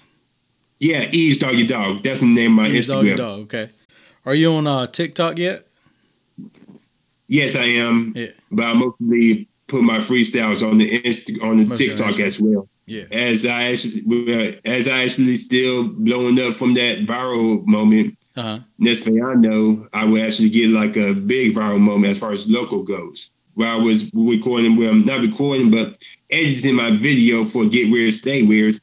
Yeah, 0.80 1.06
Eaze 1.12 1.36
Doggy 1.38 1.66
Dogg. 1.66 2.02
That's 2.02 2.20
the 2.20 2.26
name 2.26 2.58
of 2.58 2.64
my 2.64 2.68
Eaze 2.70 2.88
Instagram. 2.88 2.88
Doggy 2.88 3.14
Dogg. 3.16 3.40
Okay. 3.42 3.68
Are 4.24 4.34
you 4.34 4.52
on 4.54 4.66
uh, 4.66 4.86
TikTok 4.86 5.38
yet? 5.38 5.67
Yes, 7.28 7.56
I 7.56 7.64
am. 7.64 8.12
Yeah. 8.16 8.28
But 8.50 8.64
I 8.66 8.72
mostly 8.72 9.46
put 9.66 9.82
my 9.82 9.98
freestyles 9.98 10.68
on 10.68 10.78
the 10.78 11.00
Insta 11.02 11.42
on 11.42 11.62
the 11.62 11.68
Most 11.68 11.78
TikTok 11.78 12.18
as 12.20 12.40
well. 12.40 12.68
Yeah. 12.86 13.04
As 13.12 13.44
I 13.46 13.64
actually, 13.64 14.58
as 14.64 14.88
I 14.88 15.04
actually 15.04 15.36
still 15.36 15.88
blowing 15.88 16.40
up 16.40 16.54
from 16.54 16.74
that 16.74 17.06
viral 17.06 17.64
moment. 17.66 18.16
Uh 18.34 18.42
huh. 18.42 18.58
Next 18.78 19.02
thing 19.02 19.22
I 19.22 19.34
know, 19.34 19.86
I 19.92 20.06
would 20.06 20.22
actually 20.22 20.48
get 20.48 20.70
like 20.70 20.96
a 20.96 21.12
big 21.12 21.54
viral 21.54 21.80
moment 21.80 22.12
as 22.12 22.20
far 22.20 22.32
as 22.32 22.50
local 22.50 22.82
goes. 22.82 23.30
Where 23.54 23.68
I 23.68 23.76
was 23.76 24.08
recording, 24.14 24.76
where 24.76 24.88
I'm 24.88 25.04
not 25.04 25.20
recording, 25.20 25.70
but 25.70 25.98
editing 26.30 26.76
my 26.76 26.96
video 26.96 27.44
for 27.44 27.66
Get 27.68 27.90
Weird, 27.90 28.14
Stay 28.14 28.42
Weird. 28.42 28.80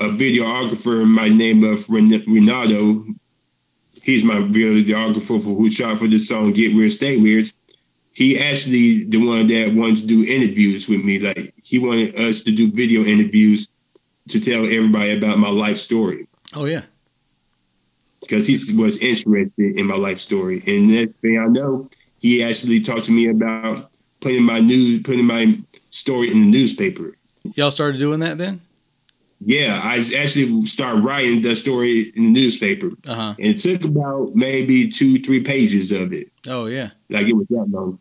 A 0.00 0.06
videographer 0.08 1.16
by 1.16 1.30
the 1.30 1.34
name 1.34 1.64
of 1.64 1.88
Ren- 1.88 2.24
Renato. 2.26 3.06
He's 4.02 4.22
my 4.24 4.34
videographer 4.34 5.42
for 5.42 5.54
who 5.54 5.70
shot 5.70 5.98
for 5.98 6.08
the 6.08 6.18
song 6.18 6.52
Get 6.52 6.74
Weird, 6.74 6.92
Stay 6.92 7.16
Weird. 7.16 7.50
He 8.16 8.38
actually 8.38 9.04
the 9.04 9.18
one 9.18 9.46
that 9.48 9.74
wanted 9.74 9.98
to 9.98 10.06
do 10.06 10.24
interviews 10.24 10.88
with 10.88 11.04
me. 11.04 11.18
Like 11.18 11.52
he 11.62 11.78
wanted 11.78 12.18
us 12.18 12.42
to 12.44 12.50
do 12.50 12.72
video 12.72 13.04
interviews 13.04 13.68
to 14.30 14.40
tell 14.40 14.64
everybody 14.64 15.14
about 15.18 15.38
my 15.38 15.50
life 15.50 15.76
story 15.76 16.26
Oh 16.54 16.64
yeah. 16.64 16.80
because 18.22 18.46
he 18.46 18.54
was 18.74 18.96
interested 19.02 19.76
in 19.78 19.86
my 19.86 19.96
life 19.96 20.18
story. 20.18 20.62
And 20.66 20.88
next 20.88 21.16
thing 21.16 21.38
I 21.38 21.44
know, 21.44 21.90
he 22.18 22.42
actually 22.42 22.80
talked 22.80 23.04
to 23.04 23.12
me 23.12 23.28
about 23.28 23.90
putting 24.20 24.44
my 24.44 24.60
news, 24.60 25.02
putting 25.02 25.26
my 25.26 25.58
story 25.90 26.30
in 26.32 26.40
the 26.40 26.46
newspaper. 26.46 27.18
Y'all 27.54 27.70
started 27.70 27.98
doing 27.98 28.20
that 28.20 28.38
then? 28.38 28.62
Yeah, 29.44 29.78
I 29.84 29.96
actually 30.16 30.62
started 30.62 31.04
writing 31.04 31.42
the 31.42 31.54
story 31.54 32.10
in 32.16 32.32
the 32.32 32.40
newspaper, 32.40 32.92
Uh 33.06 33.14
huh. 33.14 33.34
and 33.38 33.48
it 33.54 33.58
took 33.58 33.84
about 33.84 34.34
maybe 34.34 34.90
two, 34.90 35.18
three 35.18 35.42
pages 35.44 35.92
of 35.92 36.14
it. 36.14 36.30
Oh 36.48 36.64
yeah. 36.64 36.88
Like 37.10 37.26
it 37.28 37.34
was 37.36 37.46
that 37.50 37.66
long. 37.68 37.98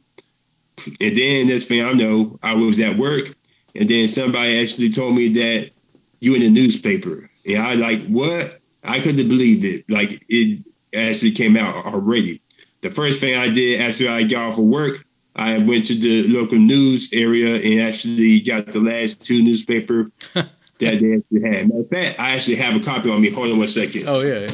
And 0.99 1.17
then 1.17 1.47
next 1.47 1.65
thing 1.65 1.83
I 1.83 1.91
know, 1.93 2.39
I 2.43 2.53
was 2.55 2.79
at 2.79 2.97
work, 2.97 3.35
and 3.75 3.89
then 3.89 4.07
somebody 4.07 4.59
actually 4.61 4.89
told 4.89 5.15
me 5.15 5.29
that 5.29 5.71
you 6.19 6.35
in 6.35 6.41
the 6.41 6.49
newspaper, 6.49 7.29
and 7.45 7.61
I 7.61 7.73
like 7.73 8.05
what? 8.07 8.59
I 8.83 8.99
couldn't 8.99 9.27
believe 9.27 9.65
it. 9.65 9.89
Like 9.89 10.23
it 10.29 10.63
actually 10.93 11.31
came 11.31 11.57
out 11.57 11.85
already. 11.85 12.41
The 12.81 12.91
first 12.91 13.19
thing 13.19 13.35
I 13.35 13.49
did 13.49 13.81
after 13.81 14.09
I 14.09 14.23
got 14.23 14.49
off 14.49 14.59
of 14.59 14.65
work, 14.65 15.05
I 15.35 15.57
went 15.57 15.85
to 15.87 15.95
the 15.95 16.27
local 16.27 16.57
news 16.57 17.09
area 17.13 17.55
and 17.55 17.87
actually 17.87 18.39
got 18.41 18.71
the 18.71 18.79
last 18.79 19.25
two 19.25 19.43
newspaper 19.43 20.11
that 20.33 20.53
they 20.79 20.91
actually 21.15 21.41
had. 21.41 21.67
Matter 21.67 21.81
of 21.81 21.89
fact, 21.89 22.19
I 22.19 22.31
actually 22.31 22.55
have 22.57 22.75
a 22.75 22.79
copy 22.79 23.09
on 23.09 23.21
me. 23.21 23.29
Hold 23.31 23.51
on 23.51 23.57
one 23.57 23.67
second. 23.67 24.07
Oh 24.07 24.21
yeah. 24.21 24.41
yeah. 24.41 24.51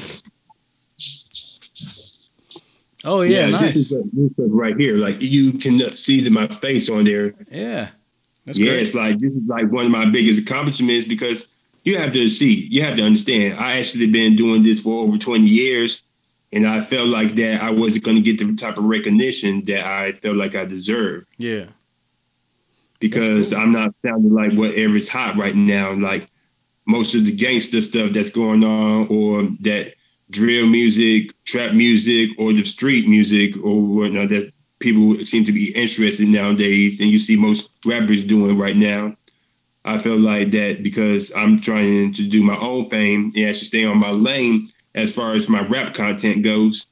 Oh 3.03 3.21
yeah. 3.21 3.47
This 3.61 3.75
is 3.75 3.91
nice. 3.91 4.03
a 4.03 4.15
newspaper 4.15 4.49
right 4.49 4.77
here. 4.77 4.97
Like 4.97 5.21
you 5.21 5.53
can 5.53 5.95
see 5.95 6.27
my 6.29 6.47
face 6.47 6.89
on 6.89 7.05
there. 7.05 7.33
Yeah. 7.49 7.89
That's 8.45 8.57
yeah, 8.57 8.71
great. 8.71 8.81
it's 8.81 8.93
like 8.95 9.19
this 9.19 9.31
is 9.33 9.43
like 9.47 9.71
one 9.71 9.85
of 9.85 9.91
my 9.91 10.05
biggest 10.05 10.41
accomplishments 10.41 11.07
because 11.07 11.47
you 11.83 11.97
have 11.97 12.13
to 12.13 12.29
see, 12.29 12.67
you 12.67 12.83
have 12.83 12.95
to 12.97 13.03
understand. 13.03 13.59
I 13.59 13.77
actually 13.77 14.07
been 14.11 14.35
doing 14.35 14.61
this 14.63 14.81
for 14.81 15.03
over 15.03 15.17
20 15.17 15.47
years, 15.47 16.03
and 16.51 16.67
I 16.67 16.81
felt 16.81 17.07
like 17.07 17.33
that 17.35 17.61
I 17.61 17.71
wasn't 17.71 18.03
going 18.05 18.17
to 18.17 18.21
get 18.21 18.37
the 18.39 18.55
type 18.55 18.77
of 18.77 18.83
recognition 18.83 19.63
that 19.65 19.85
I 19.85 20.11
felt 20.13 20.35
like 20.37 20.53
I 20.55 20.65
deserved 20.65 21.27
Yeah. 21.37 21.65
because 22.99 23.49
cool. 23.51 23.59
I'm 23.59 23.71
not 23.71 23.93
sounding 24.05 24.33
like 24.33 24.53
whatever's 24.53 25.09
hot 25.09 25.37
right 25.37 25.55
now. 25.55 25.93
Like 25.93 26.27
most 26.85 27.15
of 27.15 27.25
the 27.25 27.31
gangster 27.31 27.81
stuff 27.81 28.11
that's 28.13 28.31
going 28.31 28.63
on, 28.63 29.07
or 29.07 29.43
that 29.61 29.93
drill 30.31 30.65
music, 30.65 31.31
trap 31.45 31.73
music, 31.73 32.31
or 32.39 32.53
the 32.53 32.63
street 32.63 33.07
music, 33.07 33.55
or 33.63 33.81
whatnot 33.81 34.29
that 34.29 34.51
people 34.79 35.23
seem 35.25 35.45
to 35.45 35.51
be 35.51 35.75
interested 35.75 36.25
in 36.25 36.31
nowadays, 36.31 36.99
and 36.99 37.09
you 37.09 37.19
see 37.19 37.35
most 37.35 37.69
rappers 37.85 38.23
doing 38.23 38.57
right 38.57 38.75
now. 38.75 39.15
I 39.85 39.97
feel 39.97 40.19
like 40.19 40.51
that 40.51 40.83
because 40.83 41.31
I'm 41.35 41.59
trying 41.59 42.13
to 42.13 42.27
do 42.27 42.43
my 42.43 42.57
own 42.57 42.85
fame 42.85 43.31
and 43.35 43.49
actually 43.49 43.65
stay 43.65 43.85
on 43.85 43.97
my 43.97 44.11
lane 44.11 44.69
as 44.93 45.13
far 45.13 45.33
as 45.33 45.49
my 45.49 45.61
rap 45.67 45.93
content 45.93 46.43
goes. 46.43 46.85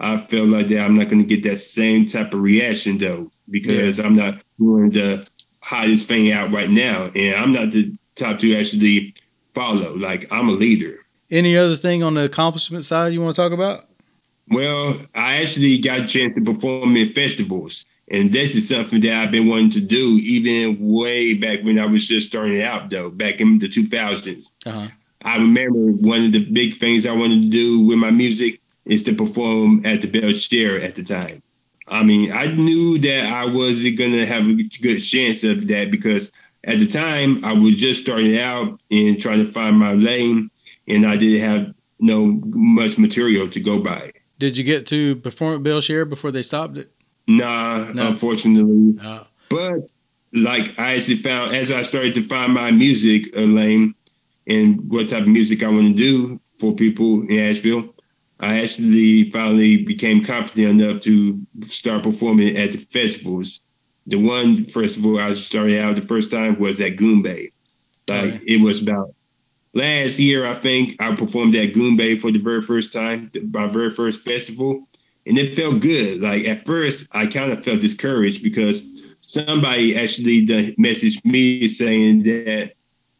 I 0.00 0.16
feel 0.16 0.46
like 0.46 0.66
that 0.68 0.80
I'm 0.80 0.96
not 0.96 1.08
going 1.08 1.22
to 1.22 1.36
get 1.36 1.44
that 1.44 1.58
same 1.58 2.06
type 2.06 2.34
of 2.34 2.40
reaction 2.40 2.98
though 2.98 3.30
because 3.48 4.00
I'm 4.00 4.16
not 4.16 4.40
doing 4.58 4.90
the 4.90 5.26
hottest 5.62 6.08
thing 6.08 6.32
out 6.32 6.52
right 6.52 6.70
now, 6.70 7.10
and 7.14 7.36
I'm 7.36 7.52
not 7.52 7.70
the 7.70 7.94
top 8.16 8.40
to 8.40 8.56
actually 8.58 9.14
follow. 9.54 9.96
Like 9.96 10.26
I'm 10.32 10.48
a 10.48 10.52
leader. 10.52 11.03
Any 11.34 11.56
other 11.56 11.74
thing 11.74 12.04
on 12.04 12.14
the 12.14 12.22
accomplishment 12.22 12.84
side 12.84 13.12
you 13.12 13.20
want 13.20 13.34
to 13.34 13.42
talk 13.42 13.50
about? 13.50 13.88
Well, 14.50 15.00
I 15.16 15.38
actually 15.38 15.78
got 15.78 15.98
a 15.98 16.06
chance 16.06 16.32
to 16.36 16.40
perform 16.40 16.96
in 16.96 17.08
festivals, 17.08 17.84
and 18.08 18.32
this 18.32 18.54
is 18.54 18.68
something 18.68 19.00
that 19.00 19.12
I've 19.14 19.32
been 19.32 19.48
wanting 19.48 19.70
to 19.70 19.80
do 19.80 20.20
even 20.22 20.78
way 20.78 21.34
back 21.34 21.64
when 21.64 21.80
I 21.80 21.86
was 21.86 22.06
just 22.06 22.28
starting 22.28 22.62
out, 22.62 22.88
though, 22.88 23.10
back 23.10 23.40
in 23.40 23.58
the 23.58 23.68
2000s. 23.68 24.52
Uh-huh. 24.64 24.86
I 25.22 25.38
remember 25.38 25.90
one 26.06 26.26
of 26.26 26.30
the 26.30 26.44
big 26.44 26.76
things 26.76 27.04
I 27.04 27.10
wanted 27.10 27.42
to 27.42 27.48
do 27.48 27.80
with 27.80 27.98
my 27.98 28.12
music 28.12 28.60
is 28.84 29.02
to 29.04 29.12
perform 29.12 29.84
at 29.84 30.02
the 30.02 30.06
Bele 30.06 30.34
Chere 30.34 30.80
at 30.80 30.94
the 30.94 31.02
time. 31.02 31.42
I 31.88 32.04
mean, 32.04 32.30
I 32.30 32.46
knew 32.46 32.96
that 32.98 33.26
I 33.32 33.44
wasn't 33.44 33.98
gonna 33.98 34.24
have 34.24 34.46
a 34.46 34.54
good 34.80 35.00
chance 35.00 35.42
of 35.42 35.66
that 35.66 35.90
because 35.90 36.30
at 36.62 36.78
the 36.78 36.86
time 36.86 37.44
I 37.44 37.54
was 37.54 37.74
just 37.74 38.02
starting 38.02 38.38
out 38.38 38.80
and 38.92 39.20
trying 39.20 39.44
to 39.44 39.50
find 39.50 39.76
my 39.76 39.94
lane, 39.94 40.50
and 40.88 41.06
I 41.06 41.16
didn't 41.16 41.40
have 41.48 41.74
no 42.00 42.40
much 42.46 42.98
material 42.98 43.48
to 43.48 43.60
go 43.60 43.78
by. 43.78 44.12
Did 44.38 44.58
you 44.58 44.64
get 44.64 44.86
to 44.88 45.16
perform 45.16 45.56
at 45.56 45.62
Bele 45.62 45.80
Chere 45.80 46.04
before 46.04 46.30
they 46.30 46.42
stopped 46.42 46.76
it? 46.76 46.90
Nah, 47.26 47.92
No. 47.92 48.08
unfortunately. 48.08 48.98
But 49.48 49.88
like 50.32 50.76
I 50.78 50.94
actually 50.94 51.16
found 51.16 51.54
as 51.54 51.70
I 51.70 51.82
started 51.82 52.14
to 52.16 52.22
find 52.22 52.52
my 52.52 52.70
music 52.70 53.34
uh, 53.36 53.40
lane 53.40 53.94
and 54.46 54.90
what 54.90 55.08
type 55.08 55.22
of 55.22 55.28
music 55.28 55.62
I 55.62 55.68
want 55.68 55.96
to 55.96 56.02
do 56.02 56.40
for 56.58 56.74
people 56.74 57.22
in 57.28 57.38
Asheville, 57.38 57.94
I 58.40 58.60
actually 58.60 59.30
finally 59.30 59.84
became 59.84 60.22
confident 60.24 60.80
enough 60.80 61.00
to 61.02 61.40
start 61.64 62.02
performing 62.02 62.56
at 62.56 62.72
the 62.72 62.78
festivals. 62.78 63.60
The 64.06 64.16
one 64.16 64.66
festival 64.66 65.18
I 65.18 65.32
started 65.34 65.78
out 65.80 65.96
the 65.96 66.02
first 66.02 66.30
time 66.30 66.58
was 66.58 66.80
at 66.80 66.96
Goombay. 66.96 67.52
Like 68.10 68.42
it 68.46 68.60
was 68.60 68.82
about 68.82 69.13
last 69.74 70.18
year, 70.18 70.46
I 70.46 70.54
think 70.54 71.00
I 71.00 71.14
performed 71.14 71.54
at 71.56 71.72
Goombay 71.74 72.20
for 72.20 72.30
the 72.30 72.38
very 72.38 72.62
first 72.62 72.92
time, 72.92 73.30
my 73.52 73.66
very 73.66 73.90
first 73.90 74.24
festival, 74.24 74.88
and 75.26 75.38
it 75.38 75.54
felt 75.54 75.80
good. 75.80 76.20
Like 76.20 76.44
at 76.46 76.64
first, 76.64 77.08
I 77.12 77.26
kind 77.26 77.52
of 77.52 77.64
felt 77.64 77.80
discouraged 77.80 78.42
because 78.42 79.02
somebody 79.20 79.96
actually 79.96 80.46
messaged 80.46 81.24
me 81.24 81.66
saying 81.68 82.22
that 82.24 82.72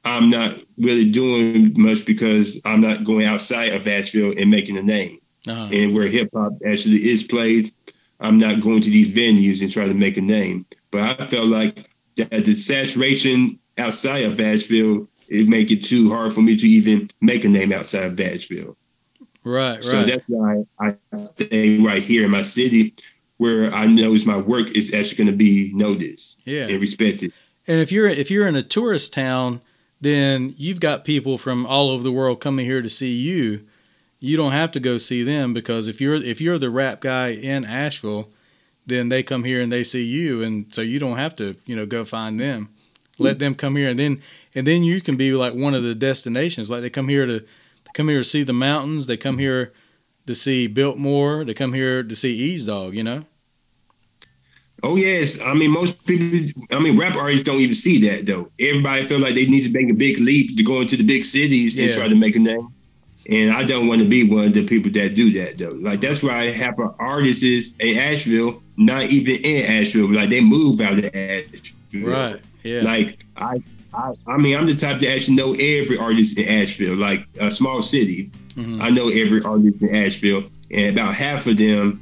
I'm 0.04 0.28
not 0.28 0.58
really 0.78 1.10
doing 1.10 1.72
much 1.80 2.04
because 2.04 2.60
I'm 2.64 2.80
not 2.80 3.04
going 3.04 3.26
outside 3.26 3.72
of 3.72 3.88
Asheville 3.88 4.34
and 4.36 4.50
making 4.50 4.76
a 4.76 4.82
name. 4.82 5.18
uh, 5.48 5.68
And 5.72 5.94
where 5.94 6.08
hip 6.08 6.28
hop 6.34 6.52
actually 6.66 7.08
is 7.08 7.22
played, 7.22 7.72
I'm 8.20 8.38
not 8.38 8.60
going 8.60 8.82
to 8.82 8.90
these 8.90 9.08
venues 9.08 9.62
and 9.62 9.72
trying 9.72 9.88
to 9.88 9.94
make 9.94 10.16
a 10.16 10.20
name. 10.20 10.66
But 10.90 11.20
I 11.20 11.26
felt 11.26 11.48
like 11.48 11.90
that 12.16 12.44
the 12.44 12.54
saturation 12.54 13.58
outside 13.78 14.24
of 14.24 14.38
Asheville 14.38 15.08
it 15.28 15.48
make 15.48 15.70
it 15.70 15.84
too 15.84 16.10
hard 16.10 16.32
for 16.32 16.42
me 16.42 16.56
to 16.56 16.66
even 16.66 17.10
make 17.20 17.44
a 17.44 17.48
name 17.48 17.72
outside 17.72 18.04
of 18.04 18.20
Asheville. 18.20 18.76
right, 19.44 19.84
So 19.84 20.04
that's 20.04 20.24
why 20.28 20.64
I 20.80 20.94
stay 21.14 21.78
right 21.80 22.02
here 22.02 22.24
in 22.24 22.30
my 22.30 22.42
city, 22.42 22.94
where 23.38 23.72
I 23.72 23.86
know 23.86 24.16
my 24.26 24.38
work 24.38 24.70
is 24.76 24.92
actually 24.94 25.24
going 25.24 25.32
to 25.32 25.36
be 25.36 25.72
noticed 25.74 26.42
Yeah. 26.44 26.68
and 26.68 26.80
respected. 26.80 27.32
And 27.66 27.80
if 27.80 27.90
you're 27.90 28.08
if 28.08 28.30
you're 28.30 28.46
in 28.46 28.56
a 28.56 28.62
tourist 28.62 29.14
town, 29.14 29.60
then 30.00 30.52
you've 30.56 30.80
got 30.80 31.04
people 31.04 31.38
from 31.38 31.64
all 31.66 31.88
over 31.90 32.02
the 32.02 32.12
world 32.12 32.40
coming 32.40 32.66
here 32.66 32.82
to 32.82 32.90
see 32.90 33.14
you. 33.14 33.64
You 34.20 34.36
don't 34.36 34.52
have 34.52 34.70
to 34.72 34.80
go 34.80 34.98
see 34.98 35.22
them 35.22 35.54
because 35.54 35.88
if 35.88 36.00
you're 36.00 36.14
if 36.14 36.40
you're 36.40 36.58
the 36.58 36.70
rap 36.70 37.00
guy 37.00 37.28
in 37.28 37.64
Asheville, 37.64 38.30
then 38.86 39.08
they 39.08 39.22
come 39.22 39.44
here 39.44 39.60
and 39.62 39.72
they 39.72 39.82
see 39.82 40.04
you, 40.04 40.42
and 40.42 40.72
so 40.74 40.82
you 40.82 40.98
don't 40.98 41.16
have 41.16 41.34
to 41.36 41.56
you 41.66 41.74
know 41.74 41.86
go 41.86 42.04
find 42.04 42.38
them. 42.38 42.68
Let 43.18 43.38
them 43.38 43.54
come 43.54 43.76
here, 43.76 43.88
and 43.88 43.98
then 43.98 44.20
and 44.54 44.66
then 44.66 44.82
you 44.82 45.00
can 45.00 45.16
be 45.16 45.32
like 45.32 45.54
one 45.54 45.74
of 45.74 45.82
the 45.82 45.94
destinations. 45.94 46.70
Like 46.70 46.82
they 46.82 46.90
come 46.90 47.08
here 47.08 47.26
to 47.26 47.44
come 47.94 48.08
here 48.08 48.18
to 48.18 48.24
see 48.24 48.42
the 48.42 48.52
mountains. 48.52 49.06
They 49.06 49.16
come 49.16 49.38
here 49.38 49.72
to 50.26 50.34
see 50.34 50.66
Biltmore. 50.66 51.44
They 51.44 51.54
come 51.54 51.72
here 51.72 52.02
to 52.02 52.16
see 52.16 52.34
Eaze 52.34 52.66
Dogg. 52.66 52.94
You 52.94 53.04
know. 53.04 53.24
Oh 54.82 54.96
yes, 54.96 55.40
I 55.40 55.54
mean 55.54 55.70
most 55.70 56.04
people. 56.04 56.62
I 56.70 56.78
mean 56.78 56.98
rap 56.98 57.16
artists 57.16 57.44
don't 57.44 57.60
even 57.60 57.74
see 57.74 58.06
that 58.08 58.26
though. 58.26 58.50
Everybody 58.58 59.06
feel 59.06 59.20
like 59.20 59.34
they 59.34 59.46
need 59.46 59.64
to 59.64 59.70
make 59.70 59.88
a 59.88 59.94
big 59.94 60.18
leap 60.18 60.56
to 60.56 60.62
go 60.62 60.80
into 60.80 60.96
the 60.96 61.04
big 61.04 61.24
cities 61.24 61.78
and 61.78 61.92
try 61.92 62.08
to 62.08 62.14
make 62.14 62.36
a 62.36 62.40
name. 62.40 62.68
And 63.30 63.52
I 63.52 63.64
don't 63.64 63.86
want 63.86 64.02
to 64.02 64.08
be 64.08 64.28
one 64.28 64.44
of 64.44 64.52
the 64.52 64.66
people 64.66 64.90
that 64.92 65.14
do 65.14 65.32
that 65.34 65.56
though. 65.56 65.74
Like 65.76 66.00
that's 66.00 66.22
why 66.22 66.50
half 66.50 66.78
of 66.78 66.94
artists 66.98 67.42
is 67.42 67.74
in 67.80 67.96
Asheville, 67.96 68.62
not 68.76 69.04
even 69.04 69.36
in 69.36 69.64
Asheville. 69.80 70.12
Like 70.12 70.28
they 70.28 70.42
move 70.42 70.80
out 70.82 70.98
of 70.98 71.14
Asheville. 71.14 71.70
Yeah. 72.62 72.82
Like 72.82 73.24
I, 73.36 73.56
I, 73.92 74.14
I 74.26 74.36
mean, 74.38 74.56
I'm 74.56 74.66
the 74.66 74.74
type 74.74 75.00
to 75.00 75.08
actually 75.08 75.36
know 75.36 75.52
every 75.54 75.98
artist 75.98 76.38
in 76.38 76.48
Asheville, 76.48 76.96
like 76.96 77.26
a 77.40 77.50
small 77.50 77.82
city. 77.82 78.30
Mhm. 78.56 78.80
I 78.80 78.90
know 78.90 79.08
every 79.08 79.42
artist 79.42 79.82
in 79.82 79.94
Asheville, 79.94 80.44
and 80.70 80.98
about 80.98 81.14
half 81.14 81.46
of 81.46 81.58
them 81.58 82.00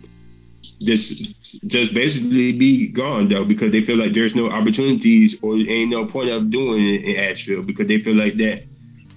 just 0.81 1.67
just 1.67 1.95
basically 1.95 2.53
be 2.53 2.89
gone 2.89 3.29
though 3.29 3.45
because 3.45 3.73
they 3.73 3.83
feel 3.83 3.99
like 3.99 4.13
there's 4.13 4.35
no 4.35 4.51
opportunities 4.51 5.39
or 5.43 5.57
ain't 5.57 5.91
no 5.91 6.07
point 6.07 6.31
of 6.31 6.51
doing 6.51 6.83
it 6.83 7.05
in 7.05 7.17
Asheville 7.17 7.63
because 7.63 7.89
they 7.89 7.99
feel 7.99 8.15
like 8.15 8.35
that 8.37 8.65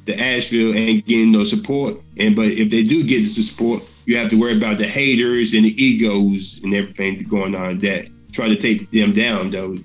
the 0.05 0.19
Asheville 0.19 0.76
ain't 0.76 1.05
getting 1.07 1.32
no 1.32 1.43
support. 1.43 1.95
And 2.17 2.36
but 2.36 2.47
if 2.47 2.69
they 2.69 2.84
do 2.84 3.03
get 3.03 3.19
the 3.23 3.30
support, 3.30 3.84
you 4.05 4.17
have 4.17 4.30
to 4.30 4.39
worry 4.39 4.57
about 4.57 4.78
the 4.78 4.88
haters 4.88 5.53
and 5.53 5.65
the 5.65 5.84
egos 5.84 6.61
and 6.63 6.73
everything 6.73 7.23
going 7.23 7.55
on 7.55 7.80
that 7.80 8.07
try 8.32 8.47
to 8.47 8.55
take 8.55 8.89
them 8.91 9.13
down 9.13 9.51
though 9.51 9.76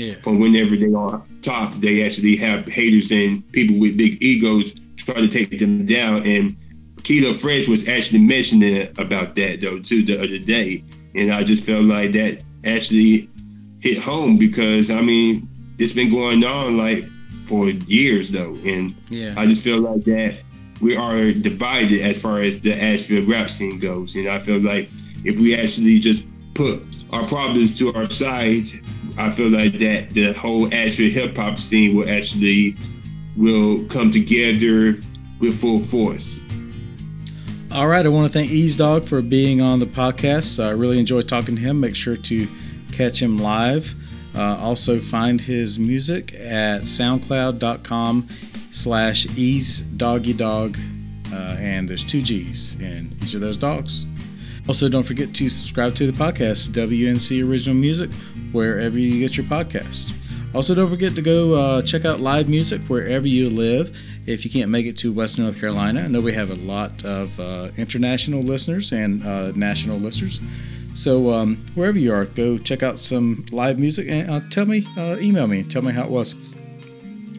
Yeah. 0.00 0.14
from 0.14 0.40
whenever 0.40 0.76
they 0.76 0.92
are 0.92 1.22
top, 1.42 1.74
they 1.80 2.04
actually 2.06 2.36
have 2.36 2.66
haters 2.66 3.12
and 3.12 3.46
people 3.52 3.78
with 3.78 3.96
big 3.96 4.22
egos 4.22 4.74
try 4.96 5.14
to 5.14 5.28
take 5.28 5.58
them 5.58 5.84
down. 5.86 6.26
And 6.26 6.56
Keto 7.02 7.34
Fresh 7.34 7.68
was 7.68 7.88
actually 7.88 8.20
mentioning 8.20 8.88
about 8.98 9.34
that 9.36 9.60
though 9.60 9.78
too 9.78 10.02
the 10.02 10.16
other 10.24 10.38
day, 10.38 10.84
and 11.14 11.32
I 11.32 11.42
just 11.44 11.64
felt 11.64 11.84
like 11.84 12.12
that 12.12 12.42
actually 12.64 13.28
hit 13.80 13.98
home 13.98 14.36
because 14.36 14.90
I 14.90 15.00
mean 15.00 15.48
it's 15.78 15.92
been 15.92 16.10
going 16.10 16.44
on 16.44 16.76
like 16.76 17.02
for 17.48 17.68
years 17.68 18.30
though, 18.30 18.54
and 18.64 18.94
Yeah. 19.10 19.34
I 19.36 19.46
just 19.46 19.64
feel 19.64 19.78
like 19.80 20.04
that 20.04 20.36
we 20.80 20.96
are 20.96 21.24
divided 21.32 22.00
as 22.00 22.20
far 22.22 22.40
as 22.42 22.60
the 22.60 22.72
Asheville 22.74 23.26
rap 23.28 23.50
scene 23.50 23.78
goes, 23.78 24.16
and 24.16 24.28
I 24.28 24.38
feel 24.40 24.60
like 24.60 24.88
if 25.24 25.38
we 25.38 25.54
actually 25.54 25.98
just 25.98 26.24
put 26.54 26.80
our 27.12 27.26
problems 27.26 27.78
to 27.78 27.92
our 27.94 28.08
side, 28.08 28.64
I 29.18 29.30
feel 29.30 29.50
like 29.50 29.72
that 29.74 30.10
the 30.10 30.32
whole 30.32 30.72
Asheville 30.72 31.10
hip 31.10 31.36
hop 31.36 31.58
scene 31.58 31.96
will 31.96 32.10
actually 32.10 32.76
will 33.36 33.84
come 33.88 34.10
together 34.10 34.98
with 35.40 35.60
full 35.60 35.80
force. 35.80 36.40
All 37.72 37.86
right, 37.86 38.04
I 38.04 38.08
want 38.08 38.26
to 38.26 38.32
thank 38.32 38.50
Eaze 38.50 38.76
Dogg 38.76 39.04
for 39.04 39.22
being 39.22 39.60
on 39.60 39.78
the 39.78 39.86
podcast. 39.86 40.62
I 40.62 40.70
really 40.70 40.98
enjoyed 40.98 41.28
talking 41.28 41.54
to 41.54 41.60
him. 41.60 41.78
Make 41.78 41.94
sure 41.94 42.16
to 42.16 42.48
catch 42.92 43.22
him 43.22 43.38
live. 43.38 43.94
Uh, 44.36 44.56
also, 44.60 44.98
find 44.98 45.40
his 45.40 45.78
music 45.78 46.34
at 46.34 46.82
soundcloud.com 46.82 48.28
slash 48.72 49.26
eazedoggydogg. 49.26 50.76
Uh, 51.32 51.56
and 51.60 51.88
there's 51.88 52.04
two 52.04 52.20
G's 52.22 52.78
in 52.80 53.12
each 53.22 53.34
of 53.34 53.40
those 53.40 53.56
dogs. 53.56 54.06
Also, 54.68 54.88
don't 54.88 55.02
forget 55.02 55.34
to 55.34 55.48
subscribe 55.48 55.94
to 55.94 56.10
the 56.10 56.12
podcast, 56.12 56.70
WNC 56.70 57.48
Original 57.48 57.76
Music, 57.76 58.10
wherever 58.52 58.98
you 58.98 59.18
get 59.18 59.36
your 59.36 59.46
podcast. 59.46 60.16
Also, 60.54 60.74
don't 60.74 60.90
forget 60.90 61.14
to 61.14 61.22
go 61.22 61.54
uh, 61.54 61.82
check 61.82 62.04
out 62.04 62.20
live 62.20 62.48
music 62.48 62.80
wherever 62.82 63.26
you 63.26 63.48
live. 63.48 63.96
If 64.26 64.44
you 64.44 64.50
can't 64.50 64.70
make 64.70 64.86
it 64.86 64.96
to 64.98 65.12
Western 65.12 65.44
North 65.44 65.58
Carolina, 65.60 66.02
I 66.02 66.08
know 66.08 66.20
we 66.20 66.32
have 66.32 66.50
a 66.50 66.66
lot 66.66 67.04
of 67.04 67.38
uh, 67.38 67.68
international 67.76 68.42
listeners 68.42 68.92
and 68.92 69.24
uh, 69.24 69.52
national 69.52 69.98
listeners. 69.98 70.40
So 70.94 71.32
um, 71.32 71.56
wherever 71.74 71.98
you 71.98 72.12
are, 72.12 72.24
go 72.24 72.58
check 72.58 72.82
out 72.82 72.98
some 72.98 73.44
live 73.52 73.78
music 73.78 74.08
and 74.08 74.28
uh, 74.28 74.40
tell 74.50 74.66
me, 74.66 74.84
uh, 74.96 75.16
email 75.20 75.46
me, 75.46 75.62
tell 75.62 75.82
me 75.82 75.92
how 75.92 76.02
it 76.02 76.10
was. 76.10 76.34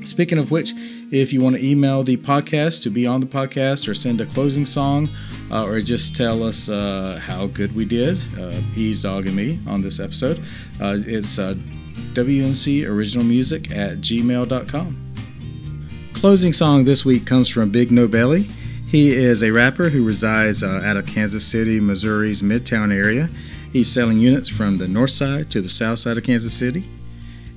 Speaking 0.03 0.37
of 0.37 0.49
which, 0.49 0.71
if 1.11 1.33
you 1.33 1.41
want 1.41 1.57
to 1.57 1.65
email 1.65 2.03
the 2.03 2.17
podcast 2.17 2.81
to 2.83 2.89
be 2.89 3.05
on 3.05 3.19
the 3.19 3.27
podcast 3.27 3.87
or 3.87 3.93
send 3.93 4.21
a 4.21 4.25
closing 4.25 4.65
song 4.65 5.09
uh, 5.51 5.65
or 5.65 5.81
just 5.81 6.15
tell 6.15 6.43
us 6.43 6.69
uh, 6.69 7.19
how 7.21 7.47
good 7.47 7.75
we 7.75 7.85
did, 7.85 8.17
uh, 8.39 8.51
Eaze 8.75 9.01
Dogg 9.01 9.27
and 9.27 9.35
me 9.35 9.59
on 9.67 9.81
this 9.81 9.99
episode, 9.99 10.39
uh, 10.81 10.97
it's 10.97 11.37
uh, 11.37 11.53
WNC 12.13 12.87
Original 12.87 13.25
Music 13.25 13.71
at 13.71 13.97
gmail.com. 13.97 14.97
Closing 16.13 16.53
song 16.53 16.85
this 16.85 17.03
week 17.03 17.25
comes 17.25 17.49
from 17.49 17.71
Big 17.71 17.89
Nobeli. 17.89 18.49
He 18.87 19.11
is 19.11 19.41
a 19.41 19.51
rapper 19.51 19.89
who 19.89 20.05
resides 20.05 20.63
uh, 20.63 20.81
out 20.83 20.97
of 20.97 21.05
Kansas 21.05 21.45
City, 21.45 21.79
Missouri's 21.79 22.41
Midtown 22.41 22.93
area. 22.93 23.29
He's 23.71 23.91
selling 23.91 24.17
units 24.17 24.49
from 24.49 24.77
the 24.77 24.87
north 24.87 25.11
side 25.11 25.49
to 25.51 25.61
the 25.61 25.69
south 25.69 25.99
side 25.99 26.17
of 26.17 26.23
Kansas 26.23 26.53
City. 26.53 26.83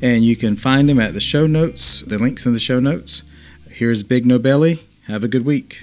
And 0.01 0.25
you 0.25 0.37
can 0.37 0.57
find 0.57 0.89
him 0.89 1.01
at 1.01 1.13
the 1.13 1.21
show 1.21 1.47
notes, 1.47 2.03
the 2.03 2.19
links 2.19 2.47
in 2.47 2.53
the 2.53 2.59
show 2.59 2.79
notes. 2.79 3.25
Here's 3.71 4.03
Big 4.03 4.25
Nobeli. 4.25 4.83
Have 5.07 5.25
a 5.25 5.29
good 5.29 5.45
week. 5.45 5.83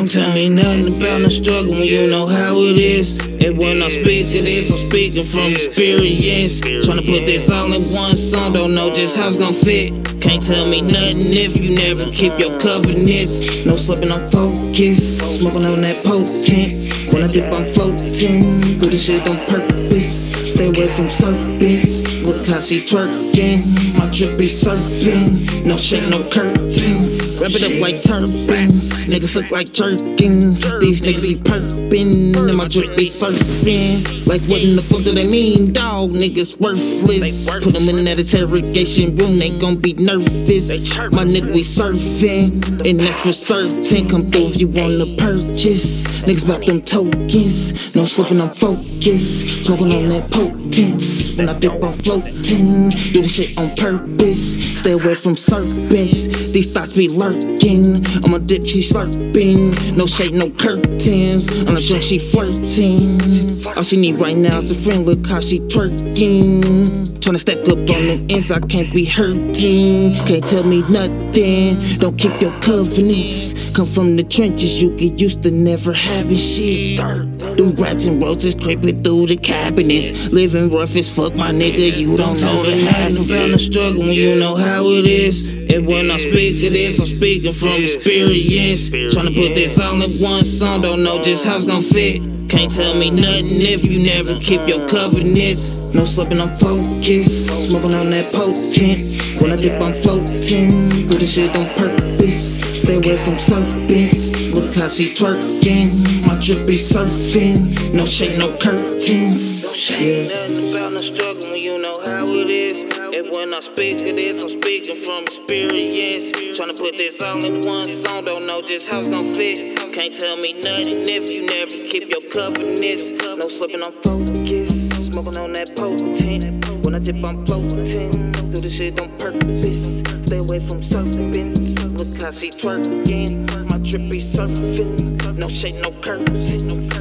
Don't 0.00 0.08
tell 0.08 0.32
me 0.32 0.48
nothing 0.48 0.96
about 0.96 1.20
no 1.20 1.26
struggle 1.26 1.84
you 1.84 2.06
know 2.06 2.26
how 2.26 2.54
it 2.56 2.78
is. 2.78 3.18
And 3.44 3.58
when 3.58 3.82
I 3.82 3.88
speak 3.88 4.28
of 4.28 4.46
this, 4.46 4.72
I'm 4.72 4.78
speaking 4.78 5.22
from 5.22 5.52
experience. 5.52 6.62
Tryna 6.62 7.04
put 7.04 7.26
this 7.26 7.50
all 7.50 7.70
in 7.70 7.90
one 7.90 8.14
song, 8.14 8.54
don't 8.54 8.74
know 8.74 8.90
just 8.90 9.20
how 9.20 9.28
it's 9.28 9.38
gonna 9.38 9.52
fit. 9.52 9.92
Can't 10.22 10.40
tell 10.40 10.64
me 10.64 10.80
nothing 10.80 11.36
if 11.36 11.60
you 11.60 11.76
never 11.76 12.10
keep 12.12 12.32
your 12.40 12.58
covenants. 12.58 13.62
No 13.66 13.76
slipping 13.76 14.10
on 14.10 14.24
focus, 14.30 15.40
smoking 15.42 15.66
on 15.66 15.82
that 15.82 16.02
potent. 16.02 16.99
When 17.12 17.24
I 17.24 17.26
dip, 17.26 17.52
I'm 17.52 17.64
floating. 17.64 18.60
Do 18.78 18.86
this 18.86 19.06
shit 19.06 19.28
on 19.28 19.38
purpose. 19.46 20.54
Stay 20.54 20.68
away 20.68 20.88
from 20.88 21.10
serpents. 21.10 22.24
Look 22.24 22.46
how 22.46 22.60
she 22.60 22.78
twerking. 22.78 23.98
My 23.98 24.06
drip 24.10 24.38
be 24.38 24.46
surfing. 24.46 25.64
No 25.64 25.76
shit, 25.76 26.08
no 26.08 26.22
curtains. 26.30 27.40
Wrap 27.42 27.52
it 27.52 27.64
up 27.64 27.80
like 27.80 28.02
turbans. 28.02 29.06
Niggas 29.08 29.36
look 29.36 29.50
like 29.50 29.72
jerkins. 29.72 30.62
These 30.80 31.02
niggas 31.02 31.22
be 31.26 31.36
perping. 31.36 32.36
And 32.36 32.56
my 32.56 32.68
drip 32.68 32.96
be 32.96 33.04
surfing. 33.04 34.06
Like, 34.28 34.42
what 34.48 34.62
in 34.62 34.76
the 34.76 34.82
fuck 34.82 35.02
do 35.02 35.12
they 35.12 35.26
mean, 35.26 35.72
dog? 35.72 36.10
Niggas 36.10 36.60
worthless. 36.60 37.50
Put 37.50 37.74
them 37.74 37.88
in 37.88 38.04
that 38.04 38.20
interrogation 38.20 39.16
room, 39.16 39.38
they 39.38 39.50
gon' 39.58 39.76
be 39.76 39.94
nervous. 39.94 40.70
My 41.12 41.24
nigga, 41.24 41.50
we 41.54 41.62
surfing. 41.62 42.62
And 42.86 43.00
that's 43.00 43.18
for 43.26 43.32
certain. 43.32 44.08
Come 44.08 44.30
through 44.30 44.46
if 44.54 44.60
you 44.60 44.68
wanna 44.68 45.16
purchase. 45.16 46.24
Niggas 46.26 46.44
about 46.46 46.66
them 46.66 46.80
tokens. 47.00 47.96
No 47.96 48.04
slipping, 48.04 48.40
I'm 48.40 48.48
focused. 48.48 49.64
Smoking 49.64 49.92
on 49.92 50.08
that 50.10 50.30
potent. 50.30 51.02
When 51.36 51.48
I 51.48 51.58
dip, 51.58 51.82
I'm 51.82 51.92
floating. 51.92 52.90
Do 52.90 53.20
this 53.20 53.34
shit 53.34 53.56
on 53.56 53.74
purpose. 53.76 54.78
Stay 54.80 54.92
away 54.92 55.14
from 55.14 55.36
serpents. 55.36 56.52
These 56.52 56.72
thoughts 56.72 56.92
be 56.92 57.08
lurking. 57.08 58.04
I'm 58.24 58.34
a 58.34 58.38
dip, 58.38 58.66
she 58.66 58.80
slurping. 58.80 59.96
No 59.96 60.06
shade, 60.06 60.34
no 60.34 60.50
curtains. 60.50 61.50
On 61.50 61.76
a 61.76 61.80
drunk, 61.80 62.02
she 62.02 62.18
flirting. 62.18 63.49
All 63.76 63.82
she 63.82 63.96
need 63.96 64.16
right 64.16 64.36
now 64.36 64.58
is 64.58 64.70
a 64.70 64.74
friend. 64.74 65.06
Look 65.06 65.26
how 65.26 65.40
she 65.40 65.58
twerking. 65.58 67.10
Tryna 67.20 67.38
stack 67.38 67.68
up 67.68 67.78
on 67.78 67.86
them 67.86 68.26
ends, 68.30 68.50
I 68.50 68.60
can't 68.60 68.92
be 68.94 69.04
hurting. 69.04 70.14
Can't 70.26 70.44
tell 70.44 70.64
me 70.64 70.82
nothing. 70.88 71.78
Don't 71.98 72.16
keep 72.16 72.40
your 72.40 72.58
covenants. 72.60 73.76
Come 73.76 73.86
from 73.86 74.16
the 74.16 74.22
trenches, 74.22 74.82
you 74.82 74.90
get 74.96 75.20
used 75.20 75.42
to 75.42 75.50
never 75.50 75.92
having 75.92 76.36
shit. 76.36 76.98
Them 76.98 77.76
rats 77.76 78.06
and 78.06 78.22
roaches 78.22 78.54
creeping 78.54 79.02
through 79.02 79.26
the 79.26 79.36
cabinets. 79.36 80.32
Living 80.32 80.70
rough 80.70 80.96
as 80.96 81.14
fuck, 81.14 81.34
my 81.34 81.50
nigga. 81.50 81.94
You 81.96 82.16
don't 82.16 82.40
know 82.40 82.62
the 82.64 82.76
half 82.76 83.10
of 83.10 83.28
the 83.28 83.58
struggle 83.58 84.00
when 84.00 84.14
you 84.14 84.34
know 84.36 84.56
how 84.56 84.84
it 84.86 85.04
is. 85.04 85.48
And 85.72 85.86
when 85.86 86.10
I 86.10 86.16
speak 86.16 86.64
of 86.66 86.72
this, 86.72 86.98
I'm 86.98 87.06
speaking 87.06 87.52
from 87.52 87.82
experience. 87.82 88.90
Tryna 88.90 89.34
put 89.34 89.54
this 89.54 89.78
all 89.78 90.00
in 90.02 90.20
one 90.20 90.44
song, 90.44 90.80
don't 90.80 91.02
know 91.02 91.20
just 91.22 91.46
how 91.46 91.56
it's 91.56 91.66
gonna 91.66 91.82
fit. 91.82 92.29
Can't 92.50 92.68
tell 92.68 92.94
me 92.96 93.10
nothing 93.10 93.62
if 93.62 93.86
you 93.86 94.02
never 94.02 94.34
keep 94.34 94.66
your 94.66 94.84
covenants. 94.88 95.94
No 95.94 96.04
slipping, 96.04 96.40
I'm 96.40 96.50
focused. 96.50 97.70
Smoking 97.70 97.94
on 97.94 98.10
that 98.10 98.26
potent. 98.34 99.06
When 99.40 99.52
I 99.52 99.56
dip, 99.56 99.80
I'm 99.80 99.92
floating. 99.94 100.88
Do 101.06 101.14
this 101.14 101.32
shit 101.32 101.56
on 101.56 101.72
purpose. 101.76 102.82
Stay 102.82 102.96
away 102.96 103.16
from 103.16 103.38
serpents. 103.38 104.52
Look 104.52 104.74
how 104.74 104.88
she 104.88 105.06
twerking. 105.06 106.26
My 106.26 106.34
drip 106.42 106.66
be 106.66 106.74
surfing. 106.74 107.94
No 107.94 108.04
shade, 108.04 108.36
no 108.40 108.56
curtains. 108.58 109.88
Yeah. 109.88 110.34
Nothing 110.34 110.74
about 110.74 110.90
no 110.90 110.98
struggle 110.98 111.54
you 111.54 111.78
know 111.78 111.94
how 112.10 112.24
it 112.34 112.50
is. 112.50 112.74
And 113.14 113.30
when 113.36 113.54
I 113.54 113.60
speak 113.60 114.02
of 114.02 114.18
this, 114.18 114.42
I'm 114.42 114.50
speaking 114.50 114.96
from 115.06 115.22
experience. 115.22 116.34
Tryna 116.58 116.76
put 116.76 116.98
this 116.98 117.22
all 117.22 117.44
in 117.44 117.60
one 117.62 117.84
song, 117.84 118.24
don't 118.24 118.46
know 118.48 118.60
just 118.66 118.92
how 118.92 118.98
it's 119.02 119.14
gonna 119.14 119.32
fit. 119.34 119.79
Can't 120.00 120.18
tell 120.18 120.36
me 120.38 120.54
nothing 120.54 121.04
if 121.06 121.30
you 121.30 121.44
never 121.44 121.68
keep 121.68 122.08
your 122.08 122.22
covenants. 122.32 123.02
No 123.20 123.38
slipping 123.38 123.82
on 123.82 123.92
focus, 124.00 124.72
smoking 125.12 125.36
on 125.36 125.52
that 125.52 125.76
potent. 125.76 126.86
When 126.86 126.94
I 126.94 127.00
dip 127.00 127.16
on 127.28 127.44
floating. 127.44 128.08
Do 128.32 128.60
the 128.62 128.70
shit 128.70 128.98
on 129.02 129.10
purpose. 129.18 129.76
Stay 130.24 130.38
away 130.38 130.66
from 130.66 130.80
surfing. 130.80 131.52
Look 131.98 132.22
how 132.22 132.30
she 132.30 132.48
twerking. 132.48 133.44
My 133.70 133.76
trippy 133.84 134.22
surfing. 134.32 135.38
No 135.38 135.48
shade, 135.48 135.74
no 135.84 135.90
curves. 136.00 136.99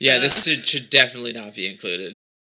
Yeah, 0.00 0.18
this 0.18 0.46
uh-huh. 0.46 0.56
should, 0.56 0.66
should 0.68 0.90
definitely 0.90 1.32
not 1.32 1.54
be 1.54 1.70
included. 1.70 2.15